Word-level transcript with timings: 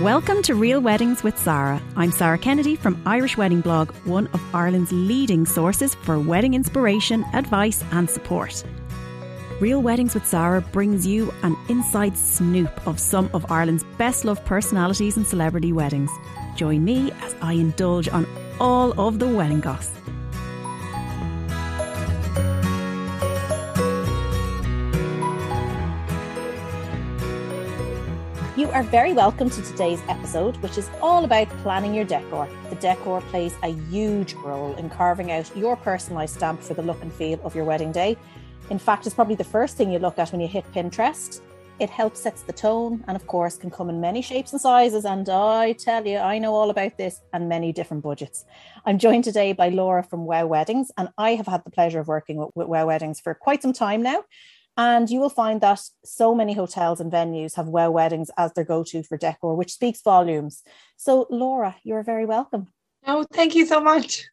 Welcome 0.00 0.40
to 0.44 0.54
Real 0.54 0.80
Weddings 0.80 1.22
with 1.22 1.38
Sarah. 1.38 1.78
I'm 1.94 2.10
Sarah 2.10 2.38
Kennedy 2.38 2.74
from 2.74 3.02
Irish 3.04 3.36
Wedding 3.36 3.60
Blog, 3.60 3.90
one 4.06 4.28
of 4.28 4.40
Ireland's 4.54 4.90
leading 4.90 5.44
sources 5.44 5.94
for 5.94 6.18
wedding 6.18 6.54
inspiration, 6.54 7.22
advice, 7.34 7.84
and 7.92 8.08
support. 8.08 8.64
Real 9.60 9.82
Weddings 9.82 10.14
with 10.14 10.26
Sarah 10.26 10.62
brings 10.62 11.06
you 11.06 11.30
an 11.42 11.54
inside 11.68 12.16
snoop 12.16 12.86
of 12.86 12.98
some 12.98 13.28
of 13.34 13.52
Ireland's 13.52 13.84
best 13.98 14.24
loved 14.24 14.42
personalities 14.46 15.18
and 15.18 15.26
celebrity 15.26 15.70
weddings. 15.70 16.10
Join 16.56 16.82
me 16.82 17.12
as 17.20 17.36
I 17.42 17.52
indulge 17.52 18.08
on 18.08 18.26
all 18.58 18.98
of 18.98 19.18
the 19.18 19.28
wedding 19.28 19.60
gossip. 19.60 19.98
You 28.70 28.76
are 28.76 28.82
very 28.84 29.12
welcome 29.12 29.50
to 29.50 29.62
today's 29.62 30.00
episode, 30.08 30.56
which 30.58 30.78
is 30.78 30.88
all 31.02 31.24
about 31.24 31.48
planning 31.64 31.92
your 31.92 32.04
decor. 32.04 32.48
The 32.68 32.76
decor 32.76 33.20
plays 33.22 33.56
a 33.64 33.72
huge 33.90 34.34
role 34.34 34.76
in 34.76 34.88
carving 34.88 35.32
out 35.32 35.50
your 35.56 35.76
personalised 35.76 36.36
stamp 36.36 36.62
for 36.62 36.74
the 36.74 36.82
look 36.82 37.02
and 37.02 37.12
feel 37.12 37.40
of 37.42 37.56
your 37.56 37.64
wedding 37.64 37.90
day. 37.90 38.16
In 38.70 38.78
fact, 38.78 39.06
it's 39.06 39.14
probably 39.16 39.34
the 39.34 39.42
first 39.42 39.76
thing 39.76 39.90
you 39.90 39.98
look 39.98 40.20
at 40.20 40.30
when 40.30 40.40
you 40.40 40.46
hit 40.46 40.64
Pinterest. 40.72 41.40
It 41.80 41.90
helps 41.90 42.20
sets 42.20 42.42
the 42.42 42.52
tone 42.52 43.02
and 43.08 43.16
of 43.16 43.26
course 43.26 43.56
can 43.56 43.72
come 43.72 43.90
in 43.90 44.00
many 44.00 44.22
shapes 44.22 44.52
and 44.52 44.60
sizes. 44.60 45.04
And 45.04 45.28
I 45.28 45.72
tell 45.72 46.06
you, 46.06 46.18
I 46.18 46.38
know 46.38 46.54
all 46.54 46.70
about 46.70 46.96
this 46.96 47.22
and 47.32 47.48
many 47.48 47.72
different 47.72 48.04
budgets. 48.04 48.44
I'm 48.86 48.98
joined 48.98 49.24
today 49.24 49.52
by 49.52 49.70
Laura 49.70 50.04
from 50.04 50.26
Wow 50.26 50.46
Weddings, 50.46 50.92
and 50.96 51.08
I 51.18 51.34
have 51.34 51.48
had 51.48 51.64
the 51.64 51.70
pleasure 51.70 51.98
of 51.98 52.06
working 52.06 52.36
with, 52.36 52.50
with 52.54 52.68
Wow 52.68 52.86
Weddings 52.86 53.18
for 53.18 53.34
quite 53.34 53.62
some 53.62 53.72
time 53.72 54.00
now. 54.00 54.22
And 54.80 55.10
you 55.10 55.20
will 55.20 55.28
find 55.28 55.60
that 55.60 55.82
so 56.06 56.34
many 56.34 56.54
hotels 56.54 57.02
and 57.02 57.12
venues 57.12 57.54
have 57.56 57.68
Wow 57.68 57.90
Weddings 57.90 58.30
as 58.38 58.54
their 58.54 58.64
go 58.64 58.82
to 58.84 59.02
for 59.02 59.18
decor, 59.18 59.54
which 59.54 59.74
speaks 59.74 60.00
volumes. 60.00 60.62
So, 60.96 61.26
Laura, 61.28 61.76
you're 61.82 62.02
very 62.02 62.24
welcome. 62.24 62.68
Oh, 63.06 63.26
thank 63.30 63.54
you 63.54 63.66
so 63.66 63.82
much. 63.82 64.24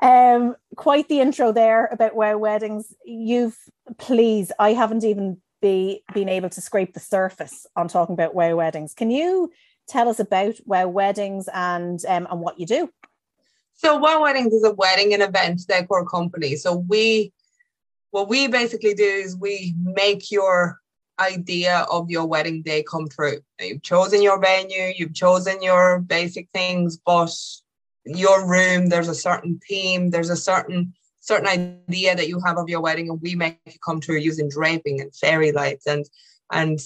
um, 0.00 0.54
quite 0.76 1.08
the 1.08 1.20
intro 1.20 1.50
there 1.50 1.86
about 1.90 2.14
Wow 2.14 2.38
Weddings. 2.38 2.94
You've, 3.04 3.58
please, 3.98 4.52
I 4.56 4.72
haven't 4.72 5.02
even 5.02 5.38
be, 5.60 6.04
been 6.14 6.28
able 6.28 6.50
to 6.50 6.60
scrape 6.60 6.94
the 6.94 7.00
surface 7.00 7.66
on 7.74 7.88
talking 7.88 8.12
about 8.12 8.36
Wow 8.36 8.54
Weddings. 8.54 8.94
Can 8.94 9.10
you 9.10 9.50
tell 9.88 10.08
us 10.08 10.20
about 10.20 10.54
Wow 10.64 10.86
Weddings 10.86 11.48
and 11.52 12.00
um, 12.06 12.28
and 12.30 12.40
what 12.40 12.60
you 12.60 12.66
do? 12.66 12.88
So, 13.74 13.96
Wow 13.96 14.22
Weddings 14.22 14.52
is 14.52 14.62
a 14.62 14.74
wedding 14.74 15.12
and 15.12 15.24
event 15.24 15.62
decor 15.66 16.06
company. 16.06 16.54
So, 16.54 16.76
we 16.76 17.32
what 18.12 18.28
we 18.28 18.46
basically 18.46 18.94
do 18.94 19.02
is 19.02 19.36
we 19.36 19.74
make 19.82 20.30
your 20.30 20.78
idea 21.18 21.86
of 21.90 22.10
your 22.10 22.26
wedding 22.26 22.62
day 22.62 22.84
come 22.88 23.08
true. 23.08 23.40
You've 23.58 23.82
chosen 23.82 24.22
your 24.22 24.38
venue, 24.38 24.92
you've 24.94 25.14
chosen 25.14 25.62
your 25.62 26.00
basic 26.00 26.48
things, 26.52 26.98
but 27.04 27.34
your 28.04 28.46
room, 28.46 28.88
there's 28.88 29.08
a 29.08 29.14
certain 29.14 29.60
theme, 29.66 30.10
there's 30.10 30.30
a 30.30 30.36
certain 30.36 30.92
certain 31.20 31.46
idea 31.46 32.16
that 32.16 32.28
you 32.28 32.40
have 32.44 32.58
of 32.58 32.68
your 32.68 32.80
wedding, 32.80 33.08
and 33.08 33.20
we 33.22 33.34
make 33.34 33.58
it 33.64 33.78
come 33.84 34.00
true 34.00 34.16
using 34.16 34.48
draping 34.48 35.00
and 35.00 35.14
fairy 35.14 35.52
lights 35.52 35.86
and 35.86 36.04
and 36.50 36.80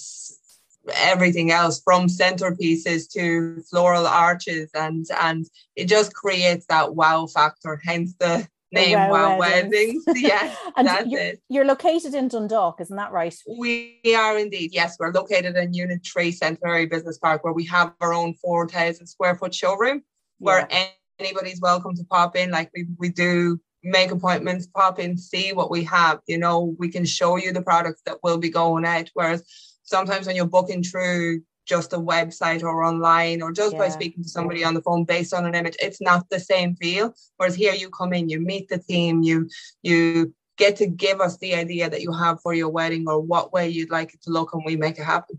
everything 0.94 1.50
else 1.50 1.80
from 1.82 2.06
centerpieces 2.06 3.10
to 3.10 3.60
floral 3.68 4.06
arches 4.06 4.70
and 4.74 5.06
and 5.20 5.46
it 5.74 5.86
just 5.86 6.14
creates 6.14 6.64
that 6.66 6.94
wow 6.94 7.26
factor 7.26 7.80
hence 7.84 8.14
the 8.20 8.46
name 8.72 8.98
Wow, 8.98 9.10
wow 9.10 9.38
Weddings. 9.38 10.04
weddings. 10.06 10.22
Yes, 10.22 10.56
and 10.76 10.86
that's 10.86 11.08
you're, 11.08 11.20
it. 11.20 11.42
You're 11.48 11.64
located 11.64 12.14
in 12.14 12.28
Dundalk, 12.28 12.80
isn't 12.80 12.96
that 12.96 13.12
right? 13.12 13.34
We 13.58 14.00
are 14.16 14.38
indeed. 14.38 14.70
Yes, 14.72 14.96
we're 14.98 15.12
located 15.12 15.56
in 15.56 15.74
Unit 15.74 16.00
3 16.06 16.32
Centenary 16.32 16.86
Business 16.86 17.18
Park 17.18 17.44
where 17.44 17.52
we 17.52 17.64
have 17.66 17.92
our 18.00 18.12
own 18.12 18.34
4,000 18.34 19.06
square 19.06 19.36
foot 19.36 19.54
showroom 19.54 20.02
where 20.38 20.66
yeah. 20.70 20.88
anybody's 21.18 21.60
welcome 21.60 21.94
to 21.94 22.04
pop 22.04 22.36
in. 22.36 22.50
Like 22.50 22.70
we, 22.74 22.86
we 22.98 23.08
do 23.08 23.60
make 23.82 24.10
appointments, 24.10 24.66
pop 24.66 24.98
in, 24.98 25.16
see 25.16 25.52
what 25.52 25.70
we 25.70 25.84
have. 25.84 26.20
You 26.26 26.38
know, 26.38 26.74
we 26.78 26.88
can 26.90 27.04
show 27.04 27.36
you 27.36 27.52
the 27.52 27.62
products 27.62 28.02
that 28.06 28.18
will 28.22 28.38
be 28.38 28.50
going 28.50 28.84
out. 28.84 29.10
Whereas 29.14 29.44
sometimes 29.84 30.26
when 30.26 30.36
you're 30.36 30.46
booking 30.46 30.82
through 30.82 31.42
just 31.66 31.92
a 31.92 31.98
website 31.98 32.62
or 32.62 32.84
online 32.84 33.42
or 33.42 33.52
just 33.52 33.72
yeah. 33.72 33.80
by 33.80 33.88
speaking 33.88 34.22
to 34.22 34.28
somebody 34.28 34.64
on 34.64 34.74
the 34.74 34.80
phone 34.82 35.04
based 35.04 35.34
on 35.34 35.44
an 35.44 35.54
image 35.54 35.76
it's 35.80 36.00
not 36.00 36.28
the 36.30 36.40
same 36.40 36.74
feel. 36.76 37.12
Whereas 37.36 37.54
here 37.54 37.74
you 37.74 37.90
come 37.90 38.12
in 38.12 38.28
you 38.28 38.40
meet 38.40 38.68
the 38.68 38.78
team 38.78 39.22
you 39.22 39.48
you 39.82 40.34
get 40.56 40.76
to 40.76 40.86
give 40.86 41.20
us 41.20 41.36
the 41.38 41.54
idea 41.54 41.90
that 41.90 42.00
you 42.00 42.12
have 42.12 42.40
for 42.40 42.54
your 42.54 42.70
wedding 42.70 43.06
or 43.06 43.20
what 43.20 43.52
way 43.52 43.68
you'd 43.68 43.90
like 43.90 44.14
it 44.14 44.22
to 44.22 44.30
look 44.30 44.54
and 44.54 44.62
we 44.64 44.76
make 44.76 44.98
it 44.98 45.04
happen. 45.04 45.38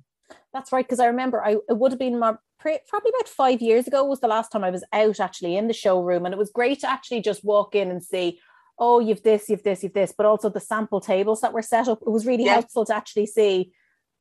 That's 0.54 0.72
right 0.72 0.86
because 0.86 1.00
i 1.00 1.06
remember 1.06 1.44
i 1.44 1.52
it 1.52 1.78
would 1.78 1.92
have 1.92 2.00
been 2.00 2.20
my 2.20 2.36
probably 2.60 3.12
about 3.16 3.30
five 3.30 3.62
years 3.62 3.88
ago 3.88 4.04
was 4.04 4.20
the 4.20 4.28
last 4.28 4.52
time 4.52 4.64
i 4.64 4.72
was 4.72 4.84
out 4.92 5.20
actually 5.20 5.56
in 5.56 5.68
the 5.68 5.74
showroom 5.74 6.26
and 6.26 6.34
it 6.34 6.38
was 6.38 6.50
great 6.50 6.80
to 6.80 6.90
actually 6.90 7.22
just 7.22 7.46
walk 7.46 7.76
in 7.76 7.92
and 7.92 8.04
see 8.04 8.40
oh 8.80 9.00
you've 9.00 9.24
this 9.24 9.50
you've 9.50 9.64
this 9.64 9.84
you've 9.84 9.94
this 9.94 10.14
but 10.18 10.26
also 10.26 10.50
the 10.50 10.60
sample 10.60 11.00
tables 11.00 11.42
that 11.42 11.54
were 11.54 11.62
set 11.62 11.88
up 11.88 12.02
it 12.02 12.10
was 12.10 12.26
really 12.26 12.46
helpful 12.46 12.86
to 12.86 12.96
actually 12.96 13.26
see 13.26 13.72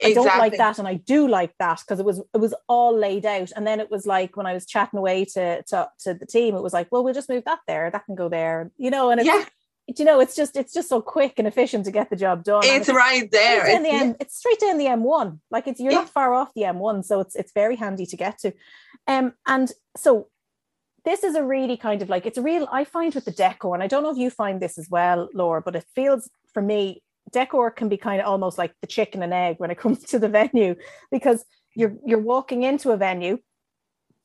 I 0.03 0.13
don't 0.13 0.27
like 0.27 0.57
that 0.57 0.79
and 0.79 0.87
I 0.87 0.95
do 0.95 1.27
like 1.27 1.55
that 1.59 1.81
because 1.81 1.99
it 1.99 2.05
was 2.07 2.21
it 2.35 2.39
was 2.39 2.55
all 2.69 2.97
laid 2.97 3.25
out. 3.25 3.51
And 3.57 3.67
then 3.67 3.81
it 3.81 3.91
was 3.91 4.07
like 4.07 4.37
when 4.37 4.47
I 4.47 4.53
was 4.53 4.67
chatting 4.67 4.99
away 4.99 5.25
to 5.27 5.63
to, 5.63 5.89
to 6.01 6.15
the 6.15 6.27
team, 6.27 6.55
it 6.55 6.63
was 6.63 6.73
like, 6.73 6.89
well, 6.91 7.03
we'll 7.03 7.15
just 7.15 7.29
move 7.29 7.45
that 7.45 7.61
there, 7.67 7.91
that 7.91 8.05
can 8.05 8.15
go 8.15 8.29
there, 8.29 8.71
you 8.77 8.91
know, 8.91 9.11
and 9.11 9.21
it's 9.21 9.27
yeah. 9.27 9.45
you 9.99 10.05
know, 10.05 10.21
it's 10.21 10.37
just 10.37 10.57
it's 10.57 10.73
just 10.73 10.89
so 10.89 11.01
quick 11.01 11.35
and 11.39 11.49
efficient 11.49 11.87
to 11.87 11.91
get 11.91 12.11
the 12.11 12.17
job 12.17 12.45
done. 12.45 12.63
It's, 12.65 12.89
it's 12.89 12.97
right 12.97 13.31
there. 13.31 13.67
It's, 13.67 13.75
in 13.75 13.83
the 13.83 13.91
M, 13.91 14.17
it's 14.21 14.37
straight 14.37 14.61
down 14.61 14.79
the 14.79 14.87
M1. 14.87 15.39
Like 15.51 15.67
it's 15.67 15.81
you're 15.81 15.93
yeah. 15.93 15.99
not 15.99 16.11
far 16.11 16.35
off 16.35 16.53
the 16.55 16.63
M1, 16.63 17.05
so 17.05 17.21
it's 17.21 17.35
it's 17.35 17.53
very 17.53 17.77
handy 17.77 18.07
to 18.07 18.17
get 18.17 18.39
to. 18.41 18.53
Um 19.07 19.33
and 19.47 19.73
so 19.97 20.29
this 21.07 21.23
is 21.23 21.37
a 21.37 21.45
really 21.45 21.77
kind 21.77 22.03
of 22.03 22.11
like 22.11 22.27
it's 22.27 22.37
a 22.37 22.43
real 22.43 22.69
I 22.71 22.85
find 22.85 23.15
with 23.15 23.25
the 23.25 23.31
decor, 23.31 23.75
and 23.75 23.83
I 23.83 23.87
don't 23.87 24.03
know 24.03 24.11
if 24.11 24.19
you 24.19 24.29
find 24.29 24.61
this 24.61 24.77
as 24.77 24.91
well, 24.91 25.31
Laura, 25.33 25.63
but 25.63 25.77
it 25.77 25.87
feels 25.95 26.29
for 26.53 26.61
me 26.61 27.03
decor 27.41 27.71
can 27.71 27.89
be 27.89 27.97
kind 27.97 28.21
of 28.21 28.27
almost 28.27 28.57
like 28.59 28.73
the 28.81 28.87
chicken 28.87 29.23
and 29.23 29.33
egg 29.33 29.57
when 29.59 29.71
it 29.71 29.79
comes 29.85 30.03
to 30.05 30.19
the 30.19 30.29
venue 30.29 30.75
because 31.11 31.45
you're 31.75 31.95
you're 32.09 32.27
walking 32.35 32.63
into 32.63 32.91
a 32.91 32.97
venue 32.97 33.39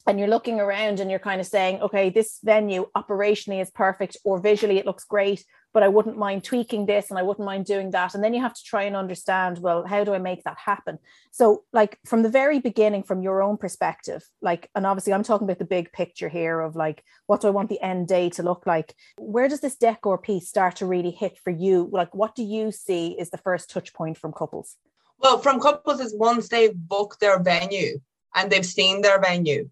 and 0.07 0.17
you're 0.17 0.35
looking 0.35 0.59
around 0.59 0.99
and 0.99 1.09
you're 1.11 1.27
kind 1.29 1.41
of 1.41 1.47
saying 1.47 1.81
okay 1.81 2.09
this 2.09 2.39
venue 2.43 2.87
operationally 2.95 3.61
is 3.61 3.69
perfect 3.71 4.17
or 4.23 4.39
visually 4.39 4.77
it 4.77 4.85
looks 4.85 5.03
great 5.03 5.43
but 5.73 5.83
I 5.83 5.87
wouldn't 5.87 6.17
mind 6.17 6.43
tweaking 6.43 6.85
this 6.85 7.09
and 7.09 7.17
I 7.17 7.21
wouldn't 7.21 7.45
mind 7.45 7.65
doing 7.65 7.91
that. 7.91 8.13
And 8.13 8.23
then 8.23 8.33
you 8.33 8.41
have 8.41 8.53
to 8.53 8.63
try 8.63 8.83
and 8.83 8.95
understand, 8.95 9.59
well, 9.59 9.85
how 9.85 10.03
do 10.03 10.13
I 10.13 10.19
make 10.19 10.43
that 10.43 10.57
happen? 10.57 10.99
So, 11.31 11.63
like 11.71 11.97
from 12.05 12.23
the 12.23 12.29
very 12.29 12.59
beginning, 12.59 13.03
from 13.03 13.21
your 13.21 13.41
own 13.41 13.57
perspective, 13.57 14.23
like, 14.41 14.69
and 14.75 14.85
obviously 14.85 15.13
I'm 15.13 15.23
talking 15.23 15.45
about 15.45 15.59
the 15.59 15.65
big 15.65 15.91
picture 15.91 16.29
here 16.29 16.59
of 16.59 16.75
like, 16.75 17.03
what 17.27 17.41
do 17.41 17.47
I 17.47 17.51
want 17.51 17.69
the 17.69 17.81
end 17.81 18.07
day 18.07 18.29
to 18.31 18.43
look 18.43 18.65
like? 18.65 18.93
Where 19.17 19.47
does 19.47 19.61
this 19.61 19.75
decor 19.75 20.17
piece 20.17 20.47
start 20.47 20.77
to 20.77 20.85
really 20.85 21.11
hit 21.11 21.37
for 21.43 21.51
you? 21.51 21.89
Like, 21.91 22.13
what 22.13 22.35
do 22.35 22.43
you 22.43 22.71
see 22.71 23.15
is 23.19 23.29
the 23.29 23.37
first 23.37 23.69
touch 23.69 23.93
point 23.93 24.17
from 24.17 24.33
couples? 24.33 24.77
Well, 25.19 25.37
from 25.37 25.59
couples 25.59 25.99
is 25.99 26.15
once 26.15 26.49
they've 26.49 26.75
booked 26.75 27.19
their 27.19 27.41
venue 27.41 27.99
and 28.35 28.51
they've 28.51 28.65
seen 28.65 29.01
their 29.01 29.21
venue, 29.21 29.69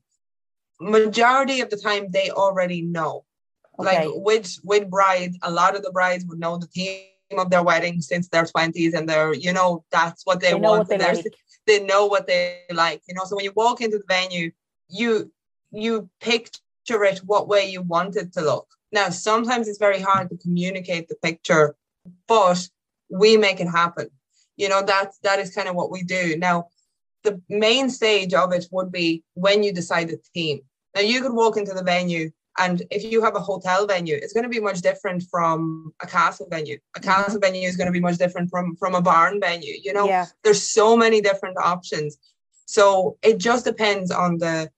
majority 0.80 1.62
of 1.62 1.70
the 1.70 1.78
time 1.78 2.10
they 2.12 2.30
already 2.30 2.82
know 2.82 3.26
Okay. 3.80 4.08
Like 4.08 4.16
with 4.16 4.60
with 4.64 4.90
brides, 4.90 5.38
a 5.42 5.52
lot 5.52 5.76
of 5.76 5.84
the 5.84 5.92
brides 5.92 6.26
would 6.26 6.40
know 6.40 6.58
the 6.58 6.68
theme 6.68 7.06
of 7.38 7.50
their 7.50 7.64
wedding 7.64 8.02
since 8.02 8.28
their 8.28 8.46
twenties, 8.46 8.94
and 8.94 9.08
they're 9.08 9.34
you 9.34 9.54
know 9.54 9.86
that's 9.92 10.26
what 10.26 10.42
they, 10.42 10.50
they 10.50 10.56
want. 10.56 10.90
What 10.90 10.90
they, 10.90 10.98
like. 10.98 11.26
they 11.66 11.84
know 11.84 12.06
what 12.06 12.28
they 12.28 12.62
like. 12.72 13.02
You 13.08 13.16
know, 13.16 13.24
so 13.24 13.36
when 13.36 13.46
you 13.46 13.54
walk 13.56 13.82
into 13.82 13.98
the 13.98 14.04
venue, 14.08 14.52
you 14.90 15.32
you 15.72 16.10
picture 16.20 17.04
it 17.04 17.20
what 17.20 17.48
way 17.48 17.70
you 17.70 17.82
want 17.82 18.18
it 18.18 18.34
to 18.34 18.42
look. 18.42 18.68
Now, 18.92 19.10
sometimes 19.10 19.68
it's 19.68 19.78
very 19.78 20.02
hard 20.02 20.30
to 20.30 20.38
communicate 20.38 21.08
the 21.08 21.16
picture, 21.16 21.76
but 22.28 22.68
we 23.10 23.38
make 23.38 23.60
it 23.60 23.68
happen. 23.68 24.10
You 24.58 24.68
know, 24.68 24.82
that's 24.82 25.20
that 25.20 25.40
is 25.40 25.54
kind 25.54 25.70
of 25.70 25.76
what 25.76 25.92
we 25.92 26.04
do. 26.04 26.36
Now, 26.38 26.68
the 27.24 27.42
main 27.50 27.90
stage 27.90 28.34
of 28.34 28.52
it 28.52 28.68
would 28.72 28.92
be 28.92 29.24
when 29.36 29.64
you 29.64 29.72
decide 29.72 30.10
the 30.10 30.20
theme. 30.34 30.62
Now 30.96 31.02
you 31.02 31.22
could 31.22 31.34
walk 31.34 31.58
into 31.58 31.74
the 31.74 31.84
venue 31.84 32.32
and 32.60 32.84
if 32.92 33.04
you 33.04 33.24
have 33.24 33.36
a 33.36 33.40
hotel 33.40 33.88
venue, 33.88 34.16
it's 34.22 34.34
going 34.34 34.44
to 34.44 34.50
be 34.50 34.60
much 34.60 34.82
different 34.82 35.24
from 35.32 35.94
a 36.02 36.08
castle 36.08 36.48
venue. 36.50 36.78
A 36.96 37.00
mm-hmm. 37.00 37.10
castle 37.10 37.40
venue 37.40 37.68
is 37.68 37.78
going 37.78 37.88
to 37.88 37.94
be 37.94 38.00
much 38.00 38.18
different 38.18 38.50
from 38.50 38.76
from 38.76 38.96
a 38.96 39.02
barn 39.02 39.40
venue. 39.40 39.76
You 39.82 39.94
know, 39.94 40.08
yeah. 40.08 40.26
there's 40.44 40.62
so 40.62 40.96
many 40.96 41.22
different 41.22 41.58
options. 41.58 42.18
So 42.66 43.18
it 43.24 43.38
just 43.38 43.66
depends 43.66 44.12
on 44.12 44.38
the 44.38 44.70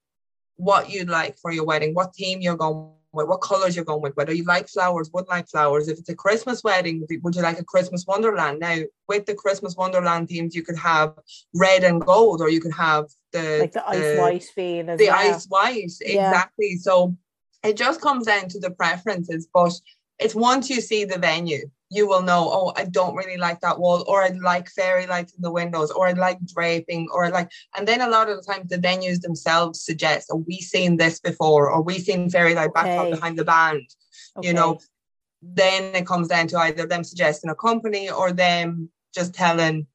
what 0.55 0.89
you'd 0.89 1.09
like 1.09 1.37
for 1.37 1.51
your 1.51 1.65
wedding, 1.65 1.93
what 1.93 2.15
theme 2.15 2.39
you're 2.39 2.55
going 2.55 2.91
with, 3.13 3.27
what 3.27 3.41
colors 3.41 3.75
you're 3.75 3.83
going 3.83 4.01
with, 4.01 4.15
whether 4.15 4.33
you 4.33 4.43
like 4.45 4.69
flowers, 4.69 5.09
would 5.13 5.27
like 5.27 5.49
flowers. 5.49 5.87
If 5.87 5.97
it's 5.97 6.09
a 6.09 6.15
Christmas 6.15 6.63
wedding, 6.63 7.05
would 7.23 7.35
you 7.35 7.41
like 7.41 7.59
a 7.59 7.63
Christmas 7.63 8.05
wonderland? 8.07 8.59
Now, 8.59 8.77
with 9.07 9.25
the 9.25 9.33
Christmas 9.33 9.75
wonderland 9.75 10.29
themes, 10.29 10.55
you 10.55 10.63
could 10.63 10.77
have 10.77 11.15
red 11.55 11.83
and 11.83 11.99
gold, 11.99 12.41
or 12.41 12.49
you 12.49 12.61
could 12.61 12.73
have 12.73 13.07
the 13.31 13.59
like 13.61 13.73
the, 13.73 13.79
the 13.79 13.87
ice 13.89 14.19
white 14.19 14.43
theme. 14.55 14.85
the 14.85 15.07
well. 15.09 15.35
ice 15.35 15.45
white, 15.47 15.91
exactly. 16.01 16.73
Yeah. 16.73 16.81
So 16.81 17.17
it 17.63 17.77
just 17.77 18.01
comes 18.01 18.25
down 18.25 18.47
to 18.49 18.59
the 18.59 18.71
preferences, 18.71 19.47
but 19.53 19.73
it's 20.19 20.35
once 20.35 20.69
you 20.69 20.81
see 20.81 21.05
the 21.05 21.17
venue 21.17 21.69
you 21.91 22.07
will 22.07 22.21
know, 22.21 22.49
oh, 22.49 22.73
I 22.77 22.85
don't 22.85 23.15
really 23.15 23.35
like 23.35 23.59
that 23.59 23.77
wall, 23.77 24.05
or 24.07 24.23
I 24.23 24.29
like 24.29 24.69
fairy 24.69 25.05
lights 25.05 25.33
in 25.33 25.41
the 25.41 25.51
windows, 25.51 25.91
or 25.91 26.07
I 26.07 26.13
like 26.13 26.39
draping, 26.45 27.09
or 27.13 27.25
I 27.25 27.29
like, 27.29 27.51
and 27.75 27.85
then 27.85 27.99
a 27.99 28.09
lot 28.09 28.29
of 28.29 28.37
the 28.37 28.43
time 28.43 28.63
the 28.65 28.77
venues 28.77 29.19
themselves 29.19 29.83
suggest, 29.83 30.29
oh, 30.31 30.45
we 30.47 30.61
seen 30.61 30.95
this 30.95 31.19
before, 31.19 31.69
or 31.69 31.81
we 31.81 31.99
seen 31.99 32.29
fairy 32.29 32.55
light 32.55 32.69
okay. 32.69 32.81
backdrop 32.81 33.11
behind 33.11 33.37
the 33.37 33.43
band, 33.43 33.83
okay. 34.37 34.47
you 34.47 34.53
know. 34.53 34.79
Then 35.43 35.95
it 35.95 36.05
comes 36.05 36.27
down 36.27 36.47
to 36.47 36.59
either 36.59 36.85
them 36.85 37.03
suggesting 37.03 37.49
a 37.49 37.55
company 37.55 38.09
or 38.09 38.31
them 38.31 38.89
just 39.13 39.33
telling, 39.33 39.87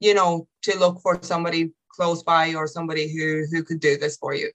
you 0.00 0.14
know, 0.14 0.48
to 0.62 0.76
look 0.78 1.00
for 1.00 1.18
somebody 1.22 1.72
close 1.90 2.22
by 2.22 2.54
or 2.54 2.66
somebody 2.66 3.06
who 3.14 3.44
who 3.50 3.62
could 3.62 3.78
do 3.80 3.98
this 3.98 4.16
for 4.16 4.34
you 4.34 4.50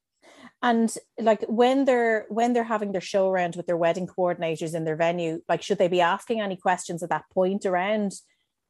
and 0.62 0.96
like 1.20 1.44
when 1.48 1.86
they're 1.86 2.26
when 2.30 2.54
they're 2.54 2.64
having 2.64 2.92
their 2.92 3.02
show 3.02 3.30
around 3.30 3.56
with 3.56 3.66
their 3.66 3.78
wedding 3.78 4.08
coordinators 4.08 4.76
in 4.76 4.84
their 4.84 4.96
venue 4.96 5.42
like 5.50 5.62
should 5.62 5.78
they 5.78 5.88
be 5.88 6.02
asking 6.02 6.40
any 6.40 6.56
questions 6.56 7.02
at 7.02 7.10
that 7.10 7.26
point 7.34 7.66
around 7.66 8.12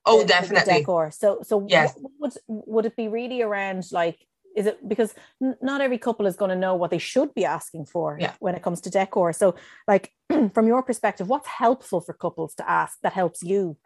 oh 0.05 0.21
the, 0.21 0.27
definitely. 0.27 0.73
the 0.73 0.79
decor? 0.79 1.11
So 1.11 1.39
so 1.43 1.65
yes. 1.67 1.97
would 2.19 2.33
would 2.47 2.85
it 2.85 2.95
be 2.95 3.07
really 3.07 3.41
around 3.41 3.85
like 3.91 4.19
is 4.55 4.65
it 4.65 4.87
because 4.87 5.13
not 5.39 5.79
every 5.79 5.97
couple 5.97 6.25
is 6.25 6.35
going 6.35 6.49
to 6.49 6.55
know 6.55 6.75
what 6.75 6.91
they 6.91 6.97
should 6.97 7.33
be 7.33 7.45
asking 7.45 7.85
for 7.85 8.17
yeah. 8.19 8.33
when 8.39 8.53
it 8.53 8.61
comes 8.61 8.81
to 8.81 8.89
decor. 8.89 9.31
So 9.31 9.55
like 9.87 10.11
from 10.53 10.67
your 10.67 10.83
perspective 10.83 11.27
what's 11.27 11.47
helpful 11.47 12.01
for 12.01 12.13
couples 12.13 12.55
to 12.55 12.69
ask 12.69 12.97
that 13.03 13.13
helps 13.13 13.43
you? 13.43 13.77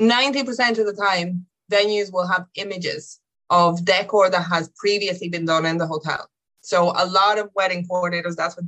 90% 0.00 0.78
of 0.78 0.86
the 0.86 0.92
time 0.92 1.46
venues 1.70 2.12
will 2.12 2.26
have 2.26 2.46
images 2.56 3.20
of 3.50 3.84
decor 3.84 4.28
that 4.30 4.42
has 4.42 4.70
previously 4.76 5.28
been 5.28 5.44
done 5.44 5.64
in 5.64 5.78
the 5.78 5.86
hotel 5.86 6.28
so 6.64 6.92
a 6.96 7.06
lot 7.06 7.38
of 7.38 7.50
wedding 7.54 7.86
coordinators, 7.86 8.36
that's 8.36 8.56
what 8.56 8.64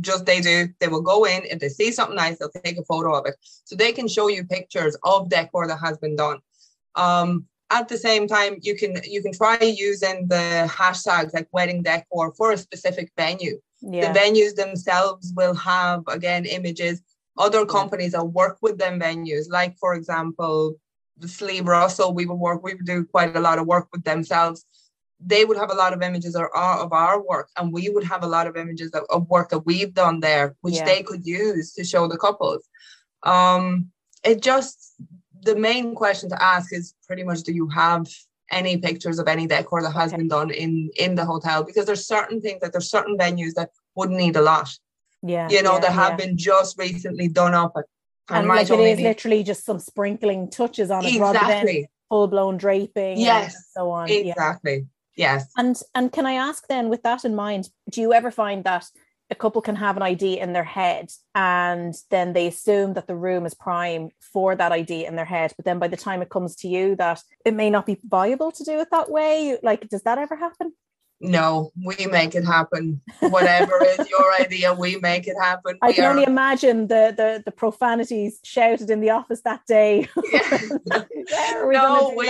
just 0.00 0.26
they 0.26 0.40
do. 0.40 0.68
They 0.80 0.88
will 0.88 1.00
go 1.00 1.24
in 1.24 1.44
if 1.44 1.60
they 1.60 1.68
see 1.68 1.92
something 1.92 2.16
nice, 2.16 2.38
they'll 2.38 2.50
take 2.50 2.78
a 2.78 2.84
photo 2.84 3.14
of 3.14 3.26
it. 3.26 3.36
So 3.40 3.76
they 3.76 3.92
can 3.92 4.08
show 4.08 4.26
you 4.28 4.44
pictures 4.44 4.96
of 5.04 5.30
decor 5.30 5.68
that 5.68 5.78
has 5.78 5.98
been 5.98 6.16
done. 6.16 6.38
Um, 6.96 7.46
at 7.70 7.86
the 7.86 7.96
same 7.96 8.26
time, 8.26 8.56
you 8.60 8.74
can 8.74 8.96
you 9.04 9.22
can 9.22 9.32
try 9.32 9.58
using 9.60 10.26
the 10.26 10.68
hashtags 10.68 11.32
like 11.32 11.48
wedding 11.52 11.82
decor 11.82 12.32
for 12.32 12.52
a 12.52 12.58
specific 12.58 13.12
venue. 13.16 13.60
Yeah. 13.80 14.12
The 14.12 14.18
venues 14.18 14.56
themselves 14.56 15.32
will 15.36 15.54
have 15.54 16.02
again 16.08 16.44
images. 16.44 17.02
Other 17.36 17.64
companies 17.64 18.12
that 18.12 18.24
work 18.24 18.58
with 18.62 18.78
them 18.78 18.98
venues, 18.98 19.44
like 19.48 19.76
for 19.78 19.94
example, 19.94 20.74
the 21.18 21.28
Slieve 21.28 21.68
Russell, 21.68 22.12
we 22.14 22.26
would 22.26 22.34
work, 22.34 22.64
we 22.64 22.74
would 22.74 22.86
do 22.86 23.04
quite 23.04 23.36
a 23.36 23.40
lot 23.40 23.58
of 23.60 23.66
work 23.66 23.86
with 23.92 24.02
themselves 24.02 24.64
they 25.20 25.44
would 25.44 25.56
have 25.56 25.70
a 25.70 25.74
lot 25.74 25.92
of 25.92 26.02
images 26.02 26.34
of 26.34 26.42
our, 26.54 26.78
of 26.78 26.92
our 26.92 27.20
work 27.20 27.48
and 27.56 27.72
we 27.72 27.88
would 27.88 28.04
have 28.04 28.22
a 28.22 28.26
lot 28.26 28.46
of 28.46 28.56
images 28.56 28.90
of, 28.92 29.02
of 29.10 29.28
work 29.28 29.48
that 29.50 29.66
we've 29.66 29.94
done 29.94 30.20
there 30.20 30.54
which 30.60 30.74
yeah. 30.74 30.84
they 30.84 31.02
could 31.02 31.26
use 31.26 31.72
to 31.72 31.84
show 31.84 32.06
the 32.06 32.16
couples 32.16 32.68
um 33.24 33.90
it 34.24 34.42
just 34.42 34.94
the 35.42 35.56
main 35.56 35.94
question 35.94 36.28
to 36.28 36.42
ask 36.42 36.72
is 36.72 36.94
pretty 37.06 37.24
much 37.24 37.42
do 37.42 37.52
you 37.52 37.68
have 37.68 38.06
any 38.50 38.78
pictures 38.78 39.18
of 39.18 39.28
any 39.28 39.46
decor 39.46 39.82
that 39.82 39.92
has 39.92 40.12
okay. 40.12 40.18
been 40.18 40.28
done 40.28 40.50
in 40.50 40.90
in 40.96 41.14
the 41.14 41.24
hotel 41.24 41.62
because 41.62 41.84
there's 41.86 42.06
certain 42.06 42.40
things 42.40 42.60
that 42.60 42.72
there's 42.72 42.90
certain 42.90 43.18
venues 43.18 43.54
that 43.54 43.70
would 43.94 44.10
need 44.10 44.36
a 44.36 44.40
lot 44.40 44.70
yeah 45.22 45.48
you 45.50 45.62
know 45.62 45.74
yeah, 45.74 45.80
that 45.80 45.92
have 45.92 46.10
yeah. 46.12 46.26
been 46.26 46.36
just 46.36 46.78
recently 46.78 47.28
done 47.28 47.54
up 47.54 47.72
and, 47.76 47.84
and 48.30 48.48
like 48.48 48.70
it 48.70 48.78
is 48.78 49.00
literally 49.00 49.42
just 49.42 49.64
some 49.64 49.78
sprinkling 49.78 50.48
touches 50.48 50.90
on 50.90 51.04
it 51.04 51.14
exactly. 51.14 51.40
rather 51.42 51.66
than 51.66 51.86
full-blown 52.08 52.56
draping 52.56 53.18
yes 53.18 53.70
so 53.74 53.90
on 53.90 54.08
exactly 54.08 54.86
Yes. 55.18 55.50
And 55.56 55.78
and 55.94 56.10
can 56.12 56.24
I 56.24 56.34
ask 56.34 56.66
then, 56.68 56.88
with 56.88 57.02
that 57.02 57.24
in 57.24 57.34
mind, 57.34 57.68
do 57.90 58.00
you 58.00 58.14
ever 58.14 58.30
find 58.30 58.64
that 58.64 58.86
a 59.30 59.34
couple 59.34 59.60
can 59.60 59.76
have 59.76 59.96
an 59.98 60.02
idea 60.02 60.42
in 60.42 60.54
their 60.54 60.64
head 60.64 61.10
and 61.34 61.94
then 62.10 62.32
they 62.32 62.46
assume 62.46 62.94
that 62.94 63.06
the 63.06 63.16
room 63.16 63.44
is 63.44 63.52
prime 63.52 64.08
for 64.32 64.56
that 64.56 64.72
idea 64.72 65.06
in 65.06 65.16
their 65.16 65.26
head, 65.26 65.52
but 65.56 65.66
then 65.66 65.78
by 65.78 65.88
the 65.88 65.98
time 65.98 66.22
it 66.22 66.30
comes 66.30 66.56
to 66.56 66.68
you, 66.68 66.96
that 66.96 67.20
it 67.44 67.52
may 67.52 67.68
not 67.68 67.84
be 67.84 67.98
viable 68.08 68.50
to 68.52 68.64
do 68.64 68.78
it 68.80 68.88
that 68.90 69.10
way? 69.10 69.58
Like, 69.62 69.88
does 69.90 70.02
that 70.04 70.16
ever 70.16 70.36
happen? 70.36 70.72
No, 71.20 71.72
we 71.84 72.06
make 72.06 72.34
it 72.34 72.44
happen. 72.44 73.00
Whatever 73.20 73.84
is 73.84 74.08
your 74.08 74.32
idea, 74.40 74.72
we 74.72 74.96
make 74.98 75.26
it 75.26 75.36
happen. 75.40 75.76
I 75.82 75.88
we 75.88 75.94
can 75.94 76.04
are... 76.04 76.10
only 76.10 76.24
imagine 76.24 76.86
the, 76.86 77.12
the 77.16 77.42
the 77.44 77.50
profanities 77.50 78.38
shouted 78.44 78.88
in 78.90 79.00
the 79.00 79.10
office 79.10 79.42
that 79.42 79.66
day. 79.66 80.08
Yeah. 81.30 81.66
we 81.66 81.74
no, 81.74 82.14
we, 82.16 82.26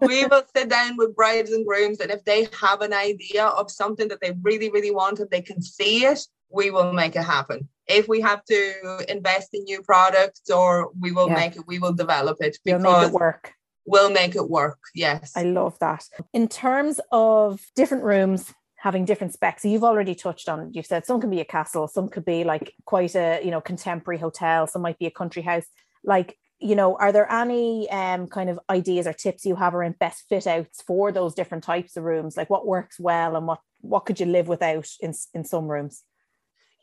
we 0.00 0.24
will 0.24 0.42
sit 0.56 0.70
down 0.70 0.96
with 0.96 1.14
brides 1.14 1.50
and 1.50 1.66
grooms, 1.66 2.00
and 2.00 2.10
if 2.10 2.24
they 2.24 2.48
have 2.58 2.80
an 2.80 2.94
idea 2.94 3.44
of 3.44 3.70
something 3.70 4.08
that 4.08 4.22
they 4.22 4.34
really, 4.40 4.70
really 4.70 4.90
want 4.90 5.18
and 5.18 5.28
they 5.30 5.42
can 5.42 5.60
see 5.60 6.06
it, 6.06 6.20
we 6.48 6.70
will 6.70 6.94
make 6.94 7.16
it 7.16 7.24
happen. 7.24 7.68
If 7.86 8.08
we 8.08 8.22
have 8.22 8.44
to 8.46 9.04
invest 9.10 9.50
in 9.52 9.64
new 9.64 9.82
products 9.82 10.48
or 10.50 10.90
we 10.98 11.12
will 11.12 11.28
yeah. 11.28 11.34
make 11.34 11.56
it, 11.56 11.66
we 11.66 11.78
will 11.78 11.92
develop 11.92 12.38
it 12.40 12.56
because 12.64 12.82
You'll 12.82 12.92
make 12.92 13.08
it 13.08 13.12
work 13.12 13.52
will 13.88 14.10
make 14.10 14.36
it 14.36 14.48
work. 14.48 14.78
Yes. 14.94 15.32
I 15.34 15.44
love 15.44 15.78
that. 15.80 16.04
In 16.32 16.48
terms 16.48 17.00
of 17.10 17.60
different 17.74 18.04
rooms, 18.04 18.52
having 18.78 19.04
different 19.04 19.32
specs. 19.32 19.62
So 19.62 19.68
you've 19.68 19.84
already 19.84 20.14
touched 20.14 20.48
on 20.48 20.72
You've 20.72 20.86
said 20.86 21.04
some 21.04 21.20
can 21.20 21.30
be 21.30 21.40
a 21.40 21.44
castle, 21.44 21.88
some 21.88 22.08
could 22.08 22.24
be 22.24 22.44
like 22.44 22.74
quite 22.84 23.14
a 23.14 23.40
you 23.44 23.50
know 23.50 23.60
contemporary 23.60 24.18
hotel, 24.18 24.66
some 24.66 24.82
might 24.82 24.98
be 24.98 25.06
a 25.06 25.10
country 25.10 25.42
house. 25.42 25.66
Like 26.04 26.38
you 26.60 26.74
know, 26.74 26.96
are 26.96 27.12
there 27.12 27.30
any 27.30 27.90
um 27.90 28.28
kind 28.28 28.48
of 28.48 28.58
ideas 28.70 29.06
or 29.06 29.12
tips 29.12 29.44
you 29.44 29.56
have 29.56 29.74
around 29.74 29.98
best 29.98 30.24
fit 30.28 30.46
outs 30.46 30.82
for 30.82 31.12
those 31.12 31.34
different 31.34 31.64
types 31.64 31.96
of 31.96 32.04
rooms? 32.04 32.36
Like 32.36 32.50
what 32.50 32.66
works 32.66 32.98
well 32.98 33.36
and 33.36 33.46
what 33.46 33.60
what 33.80 34.06
could 34.06 34.20
you 34.20 34.26
live 34.26 34.48
without 34.48 34.88
in 35.00 35.12
in 35.34 35.44
some 35.44 35.66
rooms? 35.68 36.04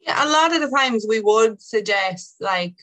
Yeah, 0.02 0.24
a 0.24 0.30
lot 0.30 0.54
of 0.54 0.62
the 0.62 0.75
times 0.75 1.06
we 1.07 1.22
would 1.22 1.62
suggest 1.62 2.36
like 2.40 2.75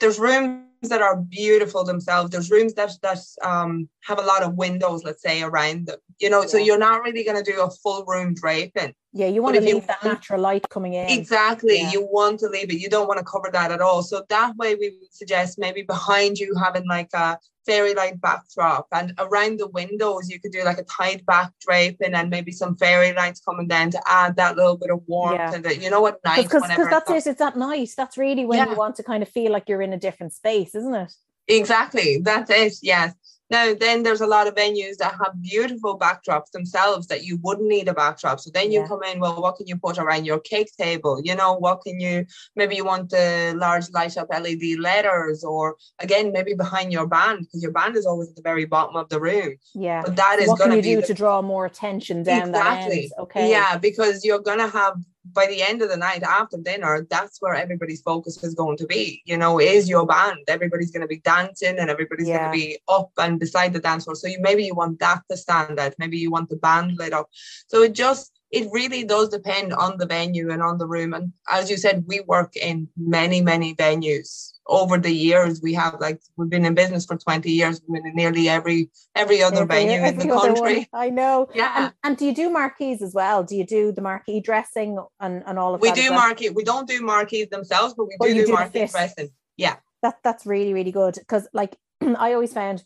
there's 0.00 0.18
rooms 0.18 0.64
that 0.82 1.02
are 1.02 1.16
beautiful 1.16 1.84
themselves. 1.84 2.30
There's 2.30 2.50
rooms 2.50 2.74
that 2.74 2.92
that 3.02 3.18
um 3.42 3.88
have 4.04 4.18
a 4.18 4.22
lot 4.22 4.42
of 4.42 4.54
windows, 4.54 5.04
let's 5.04 5.22
say, 5.22 5.42
around 5.42 5.86
them. 5.86 5.98
You 6.18 6.30
know, 6.30 6.42
yeah. 6.42 6.48
so 6.48 6.58
you're 6.58 6.78
not 6.78 7.02
really 7.02 7.24
going 7.24 7.42
to 7.42 7.50
do 7.50 7.60
a 7.60 7.70
full 7.70 8.04
room 8.04 8.34
draping. 8.34 8.94
Yeah, 9.12 9.26
you 9.26 9.42
want 9.42 9.56
but 9.56 9.60
to 9.60 9.66
leave 9.66 9.86
that 9.86 10.04
natural 10.04 10.40
light 10.40 10.68
coming 10.68 10.94
in. 10.94 11.08
Exactly. 11.08 11.80
Yeah. 11.80 11.92
You 11.92 12.08
want 12.10 12.40
to 12.40 12.48
leave 12.48 12.70
it. 12.70 12.78
You 12.78 12.90
don't 12.90 13.08
want 13.08 13.18
to 13.18 13.24
cover 13.24 13.48
that 13.52 13.72
at 13.72 13.80
all. 13.80 14.02
So 14.02 14.24
that 14.28 14.56
way 14.56 14.74
we 14.74 14.90
would 15.00 15.12
suggest 15.12 15.58
maybe 15.58 15.82
behind 15.82 16.38
you 16.38 16.54
having 16.54 16.86
like 16.86 17.08
a 17.14 17.38
fairy 17.68 17.92
light 17.92 18.18
backdrop 18.22 18.86
and 18.92 19.12
around 19.18 19.60
the 19.60 19.68
windows 19.68 20.30
you 20.30 20.40
could 20.40 20.52
do 20.52 20.64
like 20.64 20.78
a 20.78 20.84
tied 20.84 21.24
back 21.26 21.52
draping 21.60 22.14
and 22.14 22.30
maybe 22.30 22.50
some 22.50 22.74
fairy 22.78 23.12
lights 23.12 23.40
coming 23.40 23.68
down 23.68 23.90
to 23.90 24.00
add 24.06 24.34
that 24.36 24.56
little 24.56 24.78
bit 24.78 24.90
of 24.90 25.02
warmth 25.06 25.34
yeah. 25.38 25.54
and 25.54 25.62
the, 25.62 25.76
you 25.76 25.90
know 25.90 26.00
what 26.00 26.18
night 26.24 26.44
because 26.44 26.62
that's 26.62 27.10
it 27.10 27.26
it's 27.26 27.38
that 27.38 27.58
night 27.58 27.90
that's 27.94 28.16
really 28.16 28.46
when 28.46 28.66
you 28.70 28.74
want 28.74 28.96
to 28.96 29.02
kind 29.02 29.22
of 29.22 29.28
feel 29.28 29.52
like 29.52 29.68
you're 29.68 29.82
in 29.82 29.92
a 29.92 29.98
different 29.98 30.32
space 30.32 30.67
isn't 30.74 30.94
it 30.94 31.12
exactly 31.48 32.18
that's 32.22 32.50
it 32.50 32.74
yes 32.82 33.14
now, 33.50 33.74
then 33.74 34.02
there's 34.02 34.20
a 34.20 34.26
lot 34.26 34.46
of 34.46 34.54
venues 34.54 34.96
that 34.98 35.12
have 35.12 35.40
beautiful 35.40 35.98
backdrops 35.98 36.50
themselves 36.50 37.06
that 37.06 37.24
you 37.24 37.38
wouldn't 37.42 37.68
need 37.68 37.88
a 37.88 37.94
backdrop. 37.94 38.40
So 38.40 38.50
then 38.52 38.70
you 38.70 38.80
yeah. 38.80 38.86
come 38.86 39.02
in, 39.04 39.20
well, 39.20 39.40
what 39.40 39.56
can 39.56 39.66
you 39.66 39.76
put 39.76 39.98
around 39.98 40.26
your 40.26 40.38
cake 40.40 40.70
table? 40.76 41.20
You 41.24 41.34
know, 41.34 41.54
what 41.54 41.82
can 41.82 41.98
you, 41.98 42.26
maybe 42.56 42.76
you 42.76 42.84
want 42.84 43.08
the 43.08 43.54
large 43.56 43.90
light 43.90 44.18
up 44.18 44.28
LED 44.30 44.78
letters, 44.78 45.44
or 45.44 45.76
again, 45.98 46.30
maybe 46.32 46.52
behind 46.52 46.92
your 46.92 47.06
band, 47.06 47.40
because 47.40 47.62
your 47.62 47.72
band 47.72 47.96
is 47.96 48.04
always 48.04 48.28
at 48.28 48.36
the 48.36 48.42
very 48.42 48.66
bottom 48.66 48.96
of 48.96 49.08
the 49.08 49.20
room. 49.20 49.56
Yeah. 49.74 50.02
But 50.04 50.16
that 50.16 50.38
is 50.40 50.48
going 50.48 50.58
to 50.58 50.64
be. 50.64 50.70
What 50.70 50.70
can 50.70 50.76
you 50.76 50.96
do 50.96 51.00
the, 51.00 51.06
to 51.06 51.14
draw 51.14 51.40
more 51.40 51.64
attention 51.64 52.22
down 52.24 52.50
exactly. 52.50 53.10
that 53.16 53.22
Okay. 53.22 53.50
Yeah, 53.50 53.78
because 53.78 54.24
you're 54.24 54.40
going 54.40 54.58
to 54.58 54.68
have 54.68 54.96
by 55.24 55.46
the 55.46 55.62
end 55.62 55.82
of 55.82 55.88
the 55.88 55.96
night 55.96 56.22
after 56.22 56.56
dinner, 56.56 57.06
that's 57.10 57.40
where 57.40 57.54
everybody's 57.54 58.02
focus 58.02 58.42
is 58.42 58.54
going 58.54 58.76
to 58.78 58.86
be. 58.86 59.22
You 59.24 59.36
know, 59.36 59.60
is 59.60 59.88
your 59.88 60.06
band. 60.06 60.38
Everybody's 60.48 60.90
going 60.90 61.02
to 61.02 61.08
be 61.08 61.20
dancing 61.20 61.78
and 61.78 61.90
everybody's 61.90 62.28
yeah. 62.28 62.38
going 62.38 62.52
to 62.52 62.58
be 62.58 62.78
up 62.88 63.10
and 63.18 63.38
beside 63.38 63.72
the 63.72 63.80
dance 63.80 64.04
floor. 64.04 64.14
So 64.14 64.28
you 64.28 64.38
maybe 64.40 64.64
you 64.64 64.74
want 64.74 64.98
that 65.00 65.22
to 65.30 65.36
stand 65.36 65.78
out. 65.78 65.94
Maybe 65.98 66.18
you 66.18 66.30
want 66.30 66.48
the 66.48 66.56
band 66.56 66.96
lit 66.96 67.12
up. 67.12 67.28
So 67.68 67.82
it 67.82 67.94
just 67.94 68.37
it 68.50 68.68
really 68.72 69.04
does 69.04 69.28
depend 69.28 69.74
on 69.74 69.98
the 69.98 70.06
venue 70.06 70.50
and 70.50 70.62
on 70.62 70.78
the 70.78 70.86
room. 70.86 71.12
And 71.12 71.32
as 71.50 71.70
you 71.70 71.76
said, 71.76 72.04
we 72.06 72.20
work 72.20 72.56
in 72.56 72.88
many, 72.96 73.42
many 73.42 73.74
venues 73.74 74.52
over 74.66 74.96
the 74.96 75.12
years. 75.12 75.60
We 75.62 75.74
have 75.74 76.00
like 76.00 76.20
we've 76.36 76.48
been 76.48 76.64
in 76.64 76.74
business 76.74 77.04
for 77.04 77.16
20 77.16 77.50
years. 77.50 77.80
We've 77.86 78.02
been 78.02 78.10
in 78.10 78.16
nearly 78.16 78.48
every 78.48 78.90
every 79.14 79.42
other 79.42 79.62
every, 79.62 79.66
venue 79.66 80.00
every 80.00 80.22
in 80.22 80.28
the 80.28 80.34
country. 80.40 80.88
I 80.94 81.10
know. 81.10 81.48
Yeah. 81.54 81.72
And, 81.76 81.92
and, 82.02 82.16
do 82.16 82.24
you 82.24 82.34
do 82.34 82.48
marquees 82.48 83.02
as 83.02 83.12
well? 83.12 83.44
Do 83.44 83.54
you 83.54 83.66
do 83.66 83.92
the 83.92 84.00
marquee 84.00 84.40
dressing 84.40 84.98
and, 85.20 85.42
and 85.46 85.58
all 85.58 85.74
of 85.74 85.82
we 85.82 85.88
that 85.88 85.96
We 85.96 86.02
do 86.04 86.10
well? 86.10 86.20
marquee 86.20 86.50
we 86.50 86.64
don't 86.64 86.88
do 86.88 87.02
marquees 87.02 87.48
themselves 87.50 87.94
but 87.94 88.06
we 88.06 88.16
do, 88.28 88.34
do, 88.34 88.46
do 88.46 88.52
marquee 88.52 88.86
dressing. 88.86 89.28
Yeah. 89.58 89.76
That 90.02 90.18
that's 90.24 90.46
really 90.46 90.72
really 90.72 90.92
good. 90.92 91.14
Because 91.14 91.48
like 91.52 91.76
i 92.00 92.32
always 92.32 92.54
found 92.54 92.84